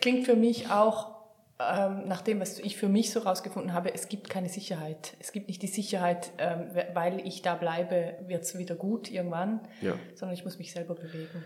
Klingt 0.00 0.24
für 0.24 0.36
mich 0.36 0.70
auch 0.70 1.15
ähm, 1.58 2.06
nach 2.06 2.20
dem, 2.20 2.40
was 2.40 2.58
ich 2.58 2.76
für 2.76 2.88
mich 2.88 3.10
so 3.10 3.20
rausgefunden 3.20 3.72
habe, 3.72 3.94
es 3.94 4.08
gibt 4.08 4.28
keine 4.28 4.48
Sicherheit. 4.48 5.16
Es 5.20 5.32
gibt 5.32 5.48
nicht 5.48 5.62
die 5.62 5.68
Sicherheit, 5.68 6.32
ähm, 6.38 6.70
weil 6.92 7.26
ich 7.26 7.40
da 7.42 7.54
bleibe, 7.54 8.14
wird 8.26 8.42
es 8.42 8.58
wieder 8.58 8.74
gut 8.74 9.10
irgendwann, 9.10 9.60
ja. 9.80 9.94
sondern 10.14 10.36
ich 10.36 10.44
muss 10.44 10.58
mich 10.58 10.72
selber 10.72 10.94
bewegen. 10.94 11.42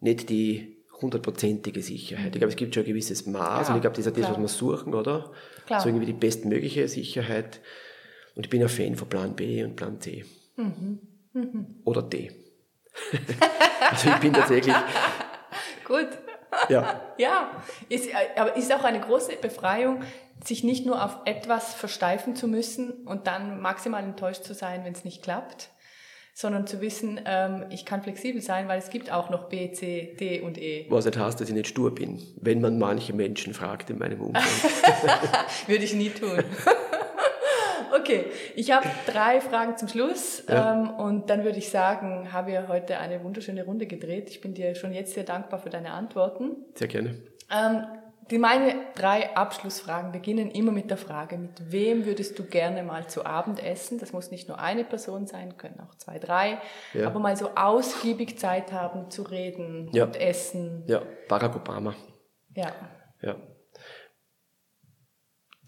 Nicht 0.00 0.30
die 0.30 0.78
hundertprozentige 1.02 1.82
Sicherheit. 1.82 2.34
Ich 2.34 2.38
glaube, 2.38 2.48
es 2.48 2.56
gibt 2.56 2.74
schon 2.74 2.84
ein 2.84 2.86
gewisses 2.86 3.26
Maß 3.26 3.68
ja, 3.68 3.74
und 3.74 3.78
ich 3.78 3.82
glaube, 3.82 3.96
das 3.96 4.06
ist 4.06 4.12
auch 4.12 4.16
das, 4.16 4.30
was 4.30 4.38
wir 4.38 4.48
suchen, 4.48 4.94
oder? 4.94 5.32
Klar. 5.66 5.80
So 5.80 5.88
irgendwie 5.88 6.06
die 6.06 6.12
bestmögliche 6.12 6.88
Sicherheit. 6.88 7.60
Und 8.34 8.46
ich 8.46 8.50
bin 8.50 8.62
ein 8.62 8.68
Fan 8.68 8.96
von 8.96 9.08
Plan 9.08 9.36
B 9.36 9.62
und 9.64 9.76
Plan 9.76 10.00
C. 10.00 10.24
Mhm. 10.56 11.00
Mhm. 11.34 11.66
Oder 11.84 12.02
D. 12.02 12.30
also 13.90 14.08
ich 14.08 14.16
bin 14.16 14.32
tatsächlich. 14.32 14.74
Gut. 15.84 16.08
Ja. 16.68 17.00
ja, 17.18 17.50
ist, 17.88 18.08
aber 18.36 18.56
ist 18.56 18.72
auch 18.72 18.84
eine 18.84 19.00
große 19.00 19.36
Befreiung, 19.40 20.02
sich 20.44 20.64
nicht 20.64 20.86
nur 20.86 21.04
auf 21.04 21.18
etwas 21.24 21.74
versteifen 21.74 22.36
zu 22.36 22.48
müssen 22.48 22.90
und 23.06 23.26
dann 23.26 23.60
maximal 23.60 24.02
enttäuscht 24.02 24.44
zu 24.44 24.54
sein, 24.54 24.84
wenn 24.84 24.92
es 24.92 25.04
nicht 25.04 25.22
klappt, 25.22 25.70
sondern 26.34 26.66
zu 26.66 26.80
wissen, 26.80 27.20
ähm, 27.24 27.66
ich 27.70 27.84
kann 27.84 28.02
flexibel 28.02 28.40
sein, 28.40 28.68
weil 28.68 28.78
es 28.78 28.90
gibt 28.90 29.12
auch 29.12 29.30
noch 29.30 29.48
B, 29.48 29.72
C, 29.72 30.16
D 30.18 30.40
und 30.40 30.58
E. 30.58 30.86
Was 30.88 31.04
nicht 31.04 31.18
heißt, 31.18 31.40
dass 31.40 31.48
ich 31.48 31.54
nicht 31.54 31.68
stur 31.68 31.94
bin, 31.94 32.22
wenn 32.40 32.60
man 32.60 32.78
manche 32.78 33.12
Menschen 33.12 33.54
fragt 33.54 33.90
in 33.90 33.98
meinem 33.98 34.20
Umfeld. 34.20 34.72
Würde 35.66 35.84
ich 35.84 35.94
nie 35.94 36.10
tun. 36.10 36.38
Okay, 37.94 38.26
ich 38.56 38.70
habe 38.70 38.88
drei 39.06 39.40
Fragen 39.40 39.76
zum 39.76 39.88
Schluss 39.88 40.44
ja. 40.48 40.74
ähm, 40.74 40.90
und 40.90 41.28
dann 41.28 41.44
würde 41.44 41.58
ich 41.58 41.68
sagen, 41.68 42.32
haben 42.32 42.46
wir 42.46 42.68
heute 42.68 42.98
eine 42.98 43.22
wunderschöne 43.22 43.64
Runde 43.64 43.86
gedreht. 43.86 44.30
Ich 44.30 44.40
bin 44.40 44.54
dir 44.54 44.74
schon 44.74 44.92
jetzt 44.92 45.14
sehr 45.14 45.24
dankbar 45.24 45.58
für 45.58 45.70
deine 45.70 45.92
Antworten. 45.92 46.56
Sehr 46.74 46.88
gerne. 46.88 47.16
Ähm, 47.50 47.84
die, 48.30 48.38
meine 48.38 48.74
drei 48.94 49.36
Abschlussfragen 49.36 50.12
beginnen 50.12 50.50
immer 50.50 50.72
mit 50.72 50.88
der 50.88 50.96
Frage, 50.96 51.36
mit 51.36 51.70
wem 51.70 52.06
würdest 52.06 52.38
du 52.38 52.44
gerne 52.44 52.82
mal 52.82 53.08
zu 53.08 53.26
Abend 53.26 53.62
essen? 53.62 53.98
Das 53.98 54.12
muss 54.12 54.30
nicht 54.30 54.48
nur 54.48 54.58
eine 54.58 54.84
Person 54.84 55.26
sein, 55.26 55.58
können 55.58 55.80
auch 55.80 55.94
zwei, 55.96 56.18
drei, 56.18 56.58
ja. 56.94 57.08
aber 57.08 57.18
mal 57.18 57.36
so 57.36 57.50
ausgiebig 57.56 58.38
Zeit 58.38 58.72
haben 58.72 59.10
zu 59.10 59.22
reden 59.22 59.90
ja. 59.92 60.04
und 60.04 60.18
essen. 60.18 60.84
Ja, 60.86 61.02
Barack 61.28 61.56
Obama. 61.56 61.94
Ja. 62.54 62.72
Ja. 63.20 63.36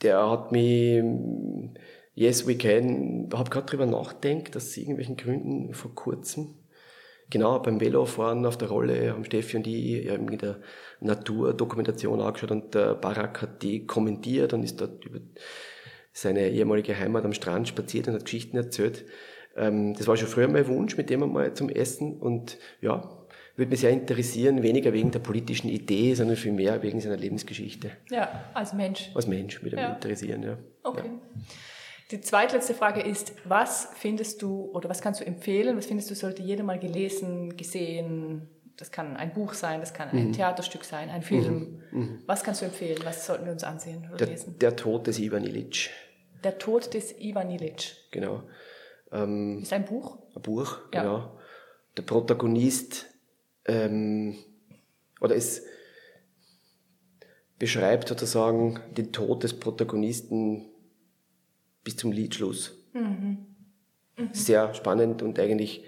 Der 0.03 0.31
hat 0.31 0.53
mich 0.53 1.03
Yes 2.15 2.47
We 2.47 2.57
Can, 2.57 3.29
habe 3.35 3.51
gerade 3.51 3.67
drüber 3.67 3.87
nachgedacht, 3.87 4.55
dass 4.55 4.69
aus 4.69 4.77
irgendwelchen 4.77 5.17
Gründen 5.17 5.75
vor 5.75 5.95
kurzem, 5.95 6.55
genau 7.29 7.59
beim 7.59 7.81
Velofahren 7.81 8.47
auf 8.47 8.57
der 8.57 8.69
Rolle, 8.69 9.13
haben 9.13 9.25
Steffi 9.25 9.57
und 9.57 9.67
ich 9.67 10.05
ja, 10.05 10.15
in 10.15 10.39
der 10.39 10.61
Naturdokumentation 11.01 12.21
angeschaut 12.21 12.53
und 12.53 12.75
der 12.75 12.95
Barack 12.95 13.43
hat 13.43 13.63
die 13.63 13.87
kommentiert 13.87 14.53
und 14.53 14.63
ist 14.63 14.81
dort 14.81 15.05
über 15.05 15.19
seine 16.13 16.49
ehemalige 16.51 16.97
Heimat 16.97 17.25
am 17.25 17.33
Strand 17.33 17.67
spaziert 17.67 18.07
und 18.07 18.15
hat 18.15 18.25
Geschichten 18.25 18.57
erzählt. 18.57 19.05
Ähm, 19.57 19.95
das 19.95 20.07
war 20.07 20.17
schon 20.17 20.29
früher 20.29 20.49
mein 20.49 20.69
Wunsch, 20.69 20.97
mit 20.97 21.11
dem 21.11 21.25
einmal 21.25 21.55
zum 21.55 21.69
Essen 21.69 22.17
und 22.19 22.59
ja, 22.81 23.11
würde 23.57 23.71
mich 23.71 23.81
sehr 23.81 23.91
interessieren, 23.91 24.63
weniger 24.63 24.93
wegen 24.93 25.11
der 25.11 25.21
politischen 25.21 25.69
Idee, 25.69 26.15
sondern 26.15 26.37
vielmehr 26.37 26.83
wegen 26.83 27.01
seiner 27.01 27.17
Lebensgeschichte. 27.17 27.91
Ja, 28.11 28.45
als 28.53 28.73
Mensch. 28.73 29.11
Als 29.15 29.27
Mensch 29.27 29.63
würde 29.63 29.77
ja. 29.77 29.89
mich 29.89 29.97
interessieren, 29.97 30.43
ja. 30.43 30.59
Okay. 30.83 31.07
Ja. 31.07 31.43
Die 32.11 32.21
zweitletzte 32.21 32.75
Frage 32.75 33.01
ist, 33.01 33.33
was 33.45 33.89
findest 33.95 34.43
du 34.43 34.71
oder 34.73 34.89
was 34.91 35.01
kannst 35.01 35.21
du 35.21 35.27
empfehlen? 35.27 35.77
Was 35.77 35.87
findest 35.87 36.11
du, 36.11 36.15
sollte 36.15 36.43
jeder 36.43 36.63
mal 36.63 36.79
gelesen, 36.79 37.57
gesehen? 37.57 38.49
Das 38.77 38.91
kann 38.91 39.17
ein 39.17 39.33
Buch 39.33 39.55
sein, 39.55 39.81
das 39.81 39.95
kann 39.95 40.11
ein 40.11 40.29
mhm. 40.29 40.33
Theaterstück 40.33 40.85
sein, 40.85 41.09
ein 41.09 41.23
Film. 41.23 41.83
Mhm. 41.91 42.01
mhm. 42.01 42.23
Was 42.27 42.43
kannst 42.43 42.61
du 42.61 42.67
empfehlen? 42.67 42.99
Was 43.05 43.27
sollten 43.27 43.47
wir 43.47 43.53
uns 43.53 43.65
ansehen 43.65 44.07
oder 44.09 44.17
der, 44.19 44.27
lesen? 44.29 44.59
Der 44.59 44.77
Tod 44.77 45.07
des 45.07 45.19
Ivan 45.19 45.45
Illich. 45.45 45.91
Der 46.43 46.59
Tod 46.59 46.93
des 46.93 47.19
Ivan 47.19 47.51
Illich. 47.51 47.97
Genau. 48.11 48.43
Ähm, 49.11 49.61
ist 49.63 49.73
ein 49.73 49.85
Buch? 49.85 50.19
Ein 50.35 50.43
Buch, 50.43 50.79
ja. 50.93 51.03
genau. 51.03 51.39
Der 51.97 52.03
Protagonist, 52.03 53.07
ähm, 53.65 54.37
oder 55.21 55.37
es 55.37 55.63
beschreibt 57.59 58.09
sozusagen 58.09 58.81
den 58.97 59.13
Tod 59.13 59.45
des 59.45 59.59
Protagonisten 59.59 60.74
bis 61.85 61.97
zum 61.97 62.11
Liedschluss. 62.11 62.77
Mhm. 62.93 63.47
Mhm. 64.17 64.29
Sehr 64.33 64.75
spannend 64.75 65.23
und 65.23 65.39
eigentlich 65.39 65.85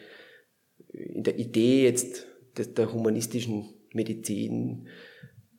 in 0.92 1.24
der 1.24 1.38
Idee 1.38 1.84
jetzt 1.84 2.26
der 2.56 2.92
humanistischen 2.92 3.74
Medizin 3.92 4.88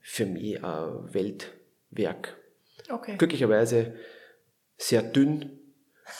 für 0.00 0.26
mich 0.26 0.62
ein 0.64 1.12
Weltwerk. 1.12 2.36
Okay. 2.88 3.16
Glücklicherweise 3.18 3.94
sehr 4.76 5.02
dünn, 5.02 5.58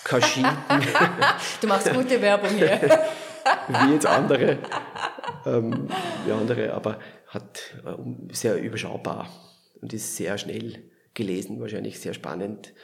kaschiert. 0.04 0.56
du 1.60 1.66
machst 1.66 1.92
gute 1.92 2.20
Werbung 2.20 2.50
hier. 2.50 2.78
Wie 3.68 3.94
jetzt 3.94 4.04
andere, 4.04 4.58
ähm, 5.46 5.88
wie 6.26 6.32
andere, 6.32 6.74
aber 6.74 7.00
hat 7.28 7.74
äh, 7.86 8.34
sehr 8.34 8.60
überschaubar 8.60 9.30
und 9.80 9.94
ist 9.94 10.16
sehr 10.16 10.36
schnell 10.36 10.90
gelesen, 11.14 11.58
wahrscheinlich 11.58 11.98
sehr 11.98 12.12
spannend 12.12 12.74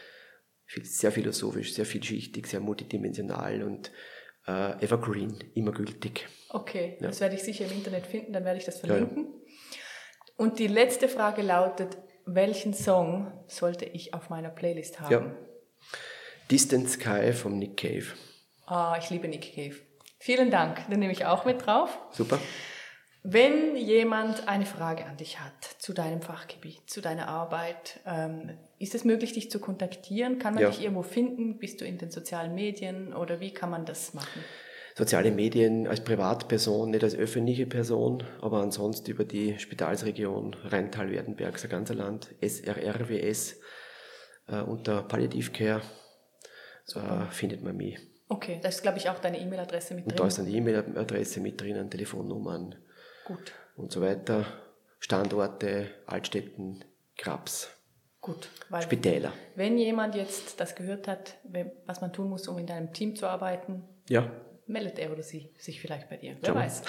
sehr 0.67 1.13
philosophisch, 1.13 1.75
sehr 1.75 1.87
vielschichtig, 1.87 2.47
sehr 2.47 2.61
multidimensional 2.61 3.63
und 3.63 3.91
äh, 4.47 4.83
evergreen, 4.85 5.39
immer 5.55 5.73
gültig. 5.73 6.27
Okay, 6.51 6.97
ja. 7.01 7.09
das 7.09 7.21
werde 7.21 7.35
ich 7.37 7.43
sicher 7.43 7.65
im 7.65 7.73
Internet 7.73 8.07
finden, 8.07 8.33
dann 8.33 8.45
werde 8.45 8.59
ich 8.59 8.65
das 8.65 8.81
verlinken. 8.81 9.25
Ja, 9.25 9.31
ja. 9.31 9.85
Und 10.37 10.59
die 10.59 10.67
letzte 10.67 11.09
Frage 11.09 11.43
lautet, 11.43 11.97
welchen 12.27 12.75
Song 12.75 13.33
sollte 13.47 13.85
ich 13.85 14.15
auf 14.15 14.31
meiner 14.31 14.51
Playlist 14.51 15.01
haben? 15.01 15.13
Ja. 15.13 15.37
Distant 16.51 16.89
Sky 16.89 17.33
von 17.33 17.59
Nick 17.59 17.77
Cave. 17.77 18.07
Ah, 18.67 18.97
ich 18.99 19.11
liebe 19.11 19.29
Nick 19.29 19.55
Cave. 19.55 19.77
Vielen 20.19 20.51
Dank, 20.51 20.89
den 20.89 21.01
nehme 21.01 21.13
ich 21.13 21.27
auch 21.27 21.45
mit 21.45 21.65
drauf. 21.65 21.99
Super. 22.11 22.39
Wenn 23.27 23.75
jemand 23.75 24.49
eine 24.49 24.67
Frage 24.67 25.07
an 25.07 25.17
dich 25.17 25.41
hat 25.41 25.65
zu 25.79 25.95
deinem 25.95 26.21
Fachgebiet, 26.21 26.83
zu 26.87 27.01
deiner 27.01 27.27
Arbeit, 27.29 28.01
ähm, 28.07 28.51
ist 28.79 28.95
es 28.95 29.05
möglich, 29.05 29.33
dich 29.33 29.51
zu 29.51 29.61
kontaktieren? 29.61 30.39
Kann 30.39 30.53
man 30.53 30.63
ja. 30.63 30.69
dich 30.69 30.83
irgendwo 30.83 31.03
finden? 31.03 31.59
Bist 31.59 31.81
du 31.81 31.87
in 31.87 31.97
den 31.97 32.11
sozialen 32.11 32.55
Medien 32.55 33.15
oder 33.15 33.41
wie 33.41 33.53
kann 33.53 33.71
man 33.71 33.87
das 33.87 34.13
machen? 34.13 34.45
soziale 34.97 35.33
Medien 35.33 35.89
als 35.89 36.03
Privatperson, 36.05 36.91
nicht 36.91 37.03
als 37.03 37.17
öffentliche 37.17 37.67
Person, 37.67 38.23
aber 38.41 38.63
ansonsten 38.63 39.11
über 39.11 39.25
die 39.25 39.59
Spitalsregion 39.59 40.55
Rheintal-Werdenberg, 40.55 41.53
das 41.53 41.69
ganze 41.69 41.95
Land, 41.95 42.29
SRRWS, 42.41 43.57
äh, 44.47 44.61
unter 44.61 45.03
Palliativcare 45.03 45.83
äh, 46.95 47.31
findet 47.31 47.63
man 47.63 47.77
mich. 47.77 47.99
Okay, 48.29 48.61
da 48.63 48.69
ist, 48.69 48.83
glaube 48.83 48.99
ich, 48.99 49.11
auch 49.11 49.19
deine 49.19 49.41
E-Mail-Adresse 49.41 49.95
mit 49.95 50.05
drin. 50.05 50.13
Und 50.13 50.21
da 50.21 50.27
ist 50.27 50.39
dann 50.39 50.47
die 50.47 50.57
E-Mail-Adresse 50.57 51.41
mit 51.41 51.61
drinnen, 51.61 51.91
Telefonnummern 51.91 52.77
Gut. 53.25 53.53
und 53.77 53.93
so 53.93 54.01
weiter. 54.01 54.45
Standorte, 55.01 55.91
Altstädten, 56.07 56.85
Krabs. 57.17 57.71
Gut, 58.21 58.49
weil 58.71 58.81
Spitäler. 58.81 59.33
Wenn 59.55 59.77
jemand 59.77 60.15
jetzt 60.15 60.59
das 60.59 60.75
gehört 60.75 61.09
hat, 61.09 61.37
was 61.85 62.01
man 62.01 62.11
tun 62.13 62.31
muss, 62.31 62.49
um 62.49 62.57
in 62.59 62.67
deinem 62.67 62.93
Team 62.95 63.17
zu 63.17 63.27
arbeiten, 63.27 63.85
ja. 64.09 64.31
meldet 64.67 64.99
er 64.99 65.13
oder 65.13 65.23
sie 65.23 65.51
sich 65.59 65.79
vielleicht 65.79 66.09
bei 66.09 66.17
dir. 66.17 66.37
Wer 66.41 66.49
Schau. 66.49 66.55
weiß. 66.55 66.83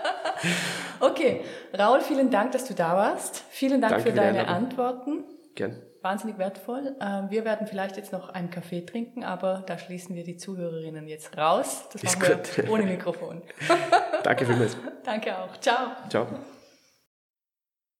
okay, 1.00 1.42
Raul, 1.78 2.00
vielen 2.00 2.30
Dank, 2.30 2.50
dass 2.52 2.66
du 2.66 2.74
da 2.74 2.96
warst. 2.96 3.44
Vielen 3.50 3.80
Dank 3.80 3.94
Danke 3.94 4.10
für 4.10 4.16
deine 4.16 4.48
Antworten. 4.48 5.24
Gern. 5.58 5.74
Wahnsinnig 6.02 6.38
wertvoll. 6.38 6.94
Ähm, 7.00 7.30
wir 7.30 7.44
werden 7.44 7.66
vielleicht 7.66 7.96
jetzt 7.96 8.12
noch 8.12 8.28
einen 8.28 8.48
Kaffee 8.48 8.86
trinken, 8.86 9.24
aber 9.24 9.64
da 9.66 9.76
schließen 9.76 10.14
wir 10.14 10.22
die 10.22 10.36
Zuhörerinnen 10.36 11.08
jetzt 11.08 11.36
raus. 11.36 11.88
Das 11.92 12.04
Ist 12.04 12.20
machen 12.20 12.38
wir 12.54 12.70
ohne 12.70 12.84
Mikrofon. 12.84 13.42
Danke 14.22 14.46
vielmals. 14.46 14.76
Danke 15.04 15.36
auch. 15.36 15.58
Ciao. 15.58 15.88
Ciao. 16.08 16.28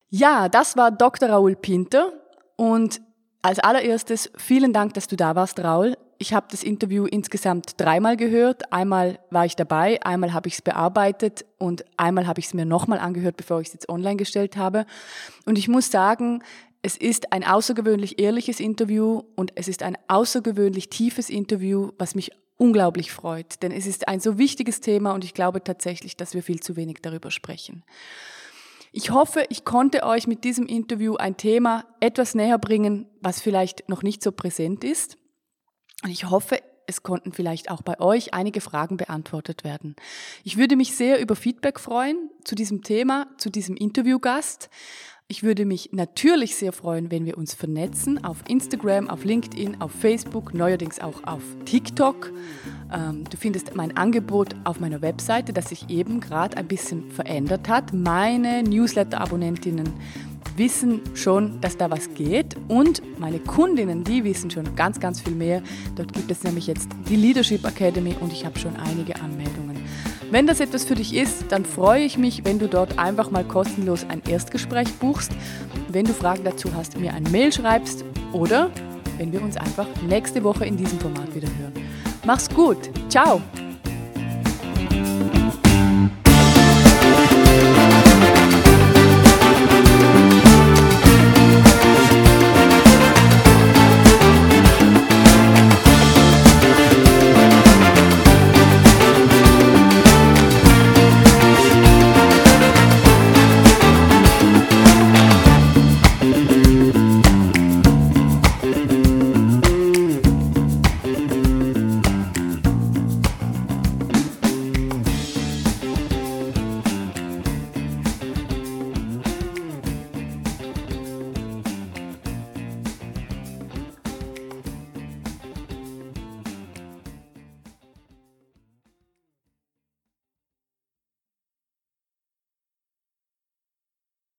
Ja, 0.08 0.48
das 0.48 0.76
war 0.76 0.92
Dr. 0.92 1.30
Raoul 1.30 1.56
Pinter. 1.56 2.12
Und 2.54 3.00
als 3.42 3.58
allererstes 3.58 4.30
vielen 4.36 4.72
Dank, 4.72 4.94
dass 4.94 5.08
du 5.08 5.16
da 5.16 5.34
warst, 5.34 5.58
Raul. 5.58 5.96
Ich 6.20 6.34
habe 6.34 6.46
das 6.50 6.62
Interview 6.62 7.06
insgesamt 7.06 7.80
dreimal 7.80 8.16
gehört. 8.16 8.72
Einmal 8.72 9.18
war 9.30 9.46
ich 9.46 9.56
dabei, 9.56 10.00
einmal 10.02 10.32
habe 10.32 10.46
ich 10.48 10.54
es 10.54 10.62
bearbeitet 10.62 11.44
und 11.58 11.84
einmal 11.96 12.26
habe 12.26 12.38
ich 12.40 12.46
es 12.46 12.54
mir 12.54 12.64
nochmal 12.64 12.98
angehört, 12.98 13.36
bevor 13.36 13.60
ich 13.60 13.68
es 13.68 13.74
jetzt 13.74 13.88
online 13.88 14.16
gestellt 14.16 14.56
habe. 14.56 14.84
Und 15.44 15.58
ich 15.58 15.68
muss 15.68 15.92
sagen, 15.92 16.42
es 16.82 16.96
ist 16.96 17.32
ein 17.32 17.44
außergewöhnlich 17.44 18.20
ehrliches 18.20 18.60
Interview 18.60 19.22
und 19.34 19.52
es 19.56 19.68
ist 19.68 19.82
ein 19.82 19.98
außergewöhnlich 20.06 20.90
tiefes 20.90 21.28
Interview, 21.28 21.90
was 21.98 22.14
mich 22.14 22.30
unglaublich 22.56 23.12
freut. 23.12 23.62
Denn 23.62 23.72
es 23.72 23.86
ist 23.86 24.08
ein 24.08 24.20
so 24.20 24.38
wichtiges 24.38 24.80
Thema 24.80 25.12
und 25.12 25.24
ich 25.24 25.34
glaube 25.34 25.62
tatsächlich, 25.62 26.16
dass 26.16 26.34
wir 26.34 26.42
viel 26.42 26.60
zu 26.60 26.76
wenig 26.76 26.98
darüber 27.02 27.30
sprechen. 27.30 27.84
Ich 28.92 29.10
hoffe, 29.10 29.44
ich 29.50 29.64
konnte 29.64 30.04
euch 30.04 30.26
mit 30.26 30.44
diesem 30.44 30.66
Interview 30.66 31.16
ein 31.16 31.36
Thema 31.36 31.84
etwas 32.00 32.34
näher 32.34 32.58
bringen, 32.58 33.06
was 33.20 33.40
vielleicht 33.40 33.88
noch 33.88 34.02
nicht 34.02 34.22
so 34.22 34.32
präsent 34.32 34.82
ist. 34.82 35.18
Und 36.02 36.10
ich 36.10 36.30
hoffe, 36.30 36.58
es 36.86 37.02
konnten 37.02 37.32
vielleicht 37.32 37.70
auch 37.70 37.82
bei 37.82 38.00
euch 38.00 38.32
einige 38.32 38.62
Fragen 38.62 38.96
beantwortet 38.96 39.62
werden. 39.62 39.94
Ich 40.42 40.56
würde 40.56 40.74
mich 40.74 40.96
sehr 40.96 41.20
über 41.20 41.36
Feedback 41.36 41.78
freuen 41.78 42.30
zu 42.44 42.54
diesem 42.54 42.82
Thema, 42.82 43.26
zu 43.36 43.50
diesem 43.50 43.76
Interviewgast. 43.76 44.70
Ich 45.30 45.42
würde 45.42 45.66
mich 45.66 45.90
natürlich 45.92 46.56
sehr 46.56 46.72
freuen, 46.72 47.10
wenn 47.10 47.26
wir 47.26 47.36
uns 47.36 47.52
vernetzen 47.52 48.24
auf 48.24 48.38
Instagram, 48.48 49.10
auf 49.10 49.24
LinkedIn, 49.26 49.78
auf 49.78 49.92
Facebook, 49.92 50.54
neuerdings 50.54 51.00
auch 51.00 51.22
auf 51.24 51.42
TikTok. 51.66 52.32
Ähm, 52.90 53.24
du 53.28 53.36
findest 53.36 53.76
mein 53.76 53.94
Angebot 53.94 54.56
auf 54.64 54.80
meiner 54.80 55.02
Webseite, 55.02 55.52
das 55.52 55.68
sich 55.68 55.90
eben 55.90 56.20
gerade 56.20 56.56
ein 56.56 56.66
bisschen 56.66 57.10
verändert 57.10 57.68
hat. 57.68 57.92
Meine 57.92 58.62
Newsletter-Abonnentinnen 58.62 59.92
wissen 60.56 61.02
schon, 61.12 61.60
dass 61.60 61.76
da 61.76 61.90
was 61.90 62.14
geht 62.14 62.56
und 62.68 63.02
meine 63.18 63.38
Kundinnen, 63.38 64.04
die 64.04 64.24
wissen 64.24 64.50
schon 64.50 64.74
ganz, 64.76 64.98
ganz 64.98 65.20
viel 65.20 65.34
mehr. 65.34 65.62
Dort 65.94 66.14
gibt 66.14 66.30
es 66.30 66.42
nämlich 66.42 66.66
jetzt 66.66 66.88
die 67.06 67.16
Leadership 67.16 67.66
Academy 67.66 68.16
und 68.18 68.32
ich 68.32 68.46
habe 68.46 68.58
schon 68.58 68.74
einige 68.76 69.14
Anmeldungen. 69.16 69.67
Wenn 70.30 70.46
das 70.46 70.60
etwas 70.60 70.84
für 70.84 70.94
dich 70.94 71.14
ist, 71.14 71.50
dann 71.50 71.64
freue 71.64 72.04
ich 72.04 72.18
mich, 72.18 72.44
wenn 72.44 72.58
du 72.58 72.68
dort 72.68 72.98
einfach 72.98 73.30
mal 73.30 73.44
kostenlos 73.44 74.04
ein 74.08 74.22
Erstgespräch 74.28 74.92
buchst. 74.94 75.32
Wenn 75.88 76.04
du 76.04 76.12
Fragen 76.12 76.44
dazu 76.44 76.68
hast, 76.74 76.98
mir 76.98 77.14
ein 77.14 77.22
Mail 77.24 77.50
schreibst 77.50 78.04
oder 78.32 78.70
wenn 79.16 79.32
wir 79.32 79.40
uns 79.40 79.56
einfach 79.56 79.86
nächste 80.06 80.44
Woche 80.44 80.66
in 80.66 80.76
diesem 80.76 81.00
Format 81.00 81.34
wieder 81.34 81.48
hören. 81.48 81.72
Mach's 82.26 82.48
gut. 82.50 82.90
Ciao. 83.08 83.40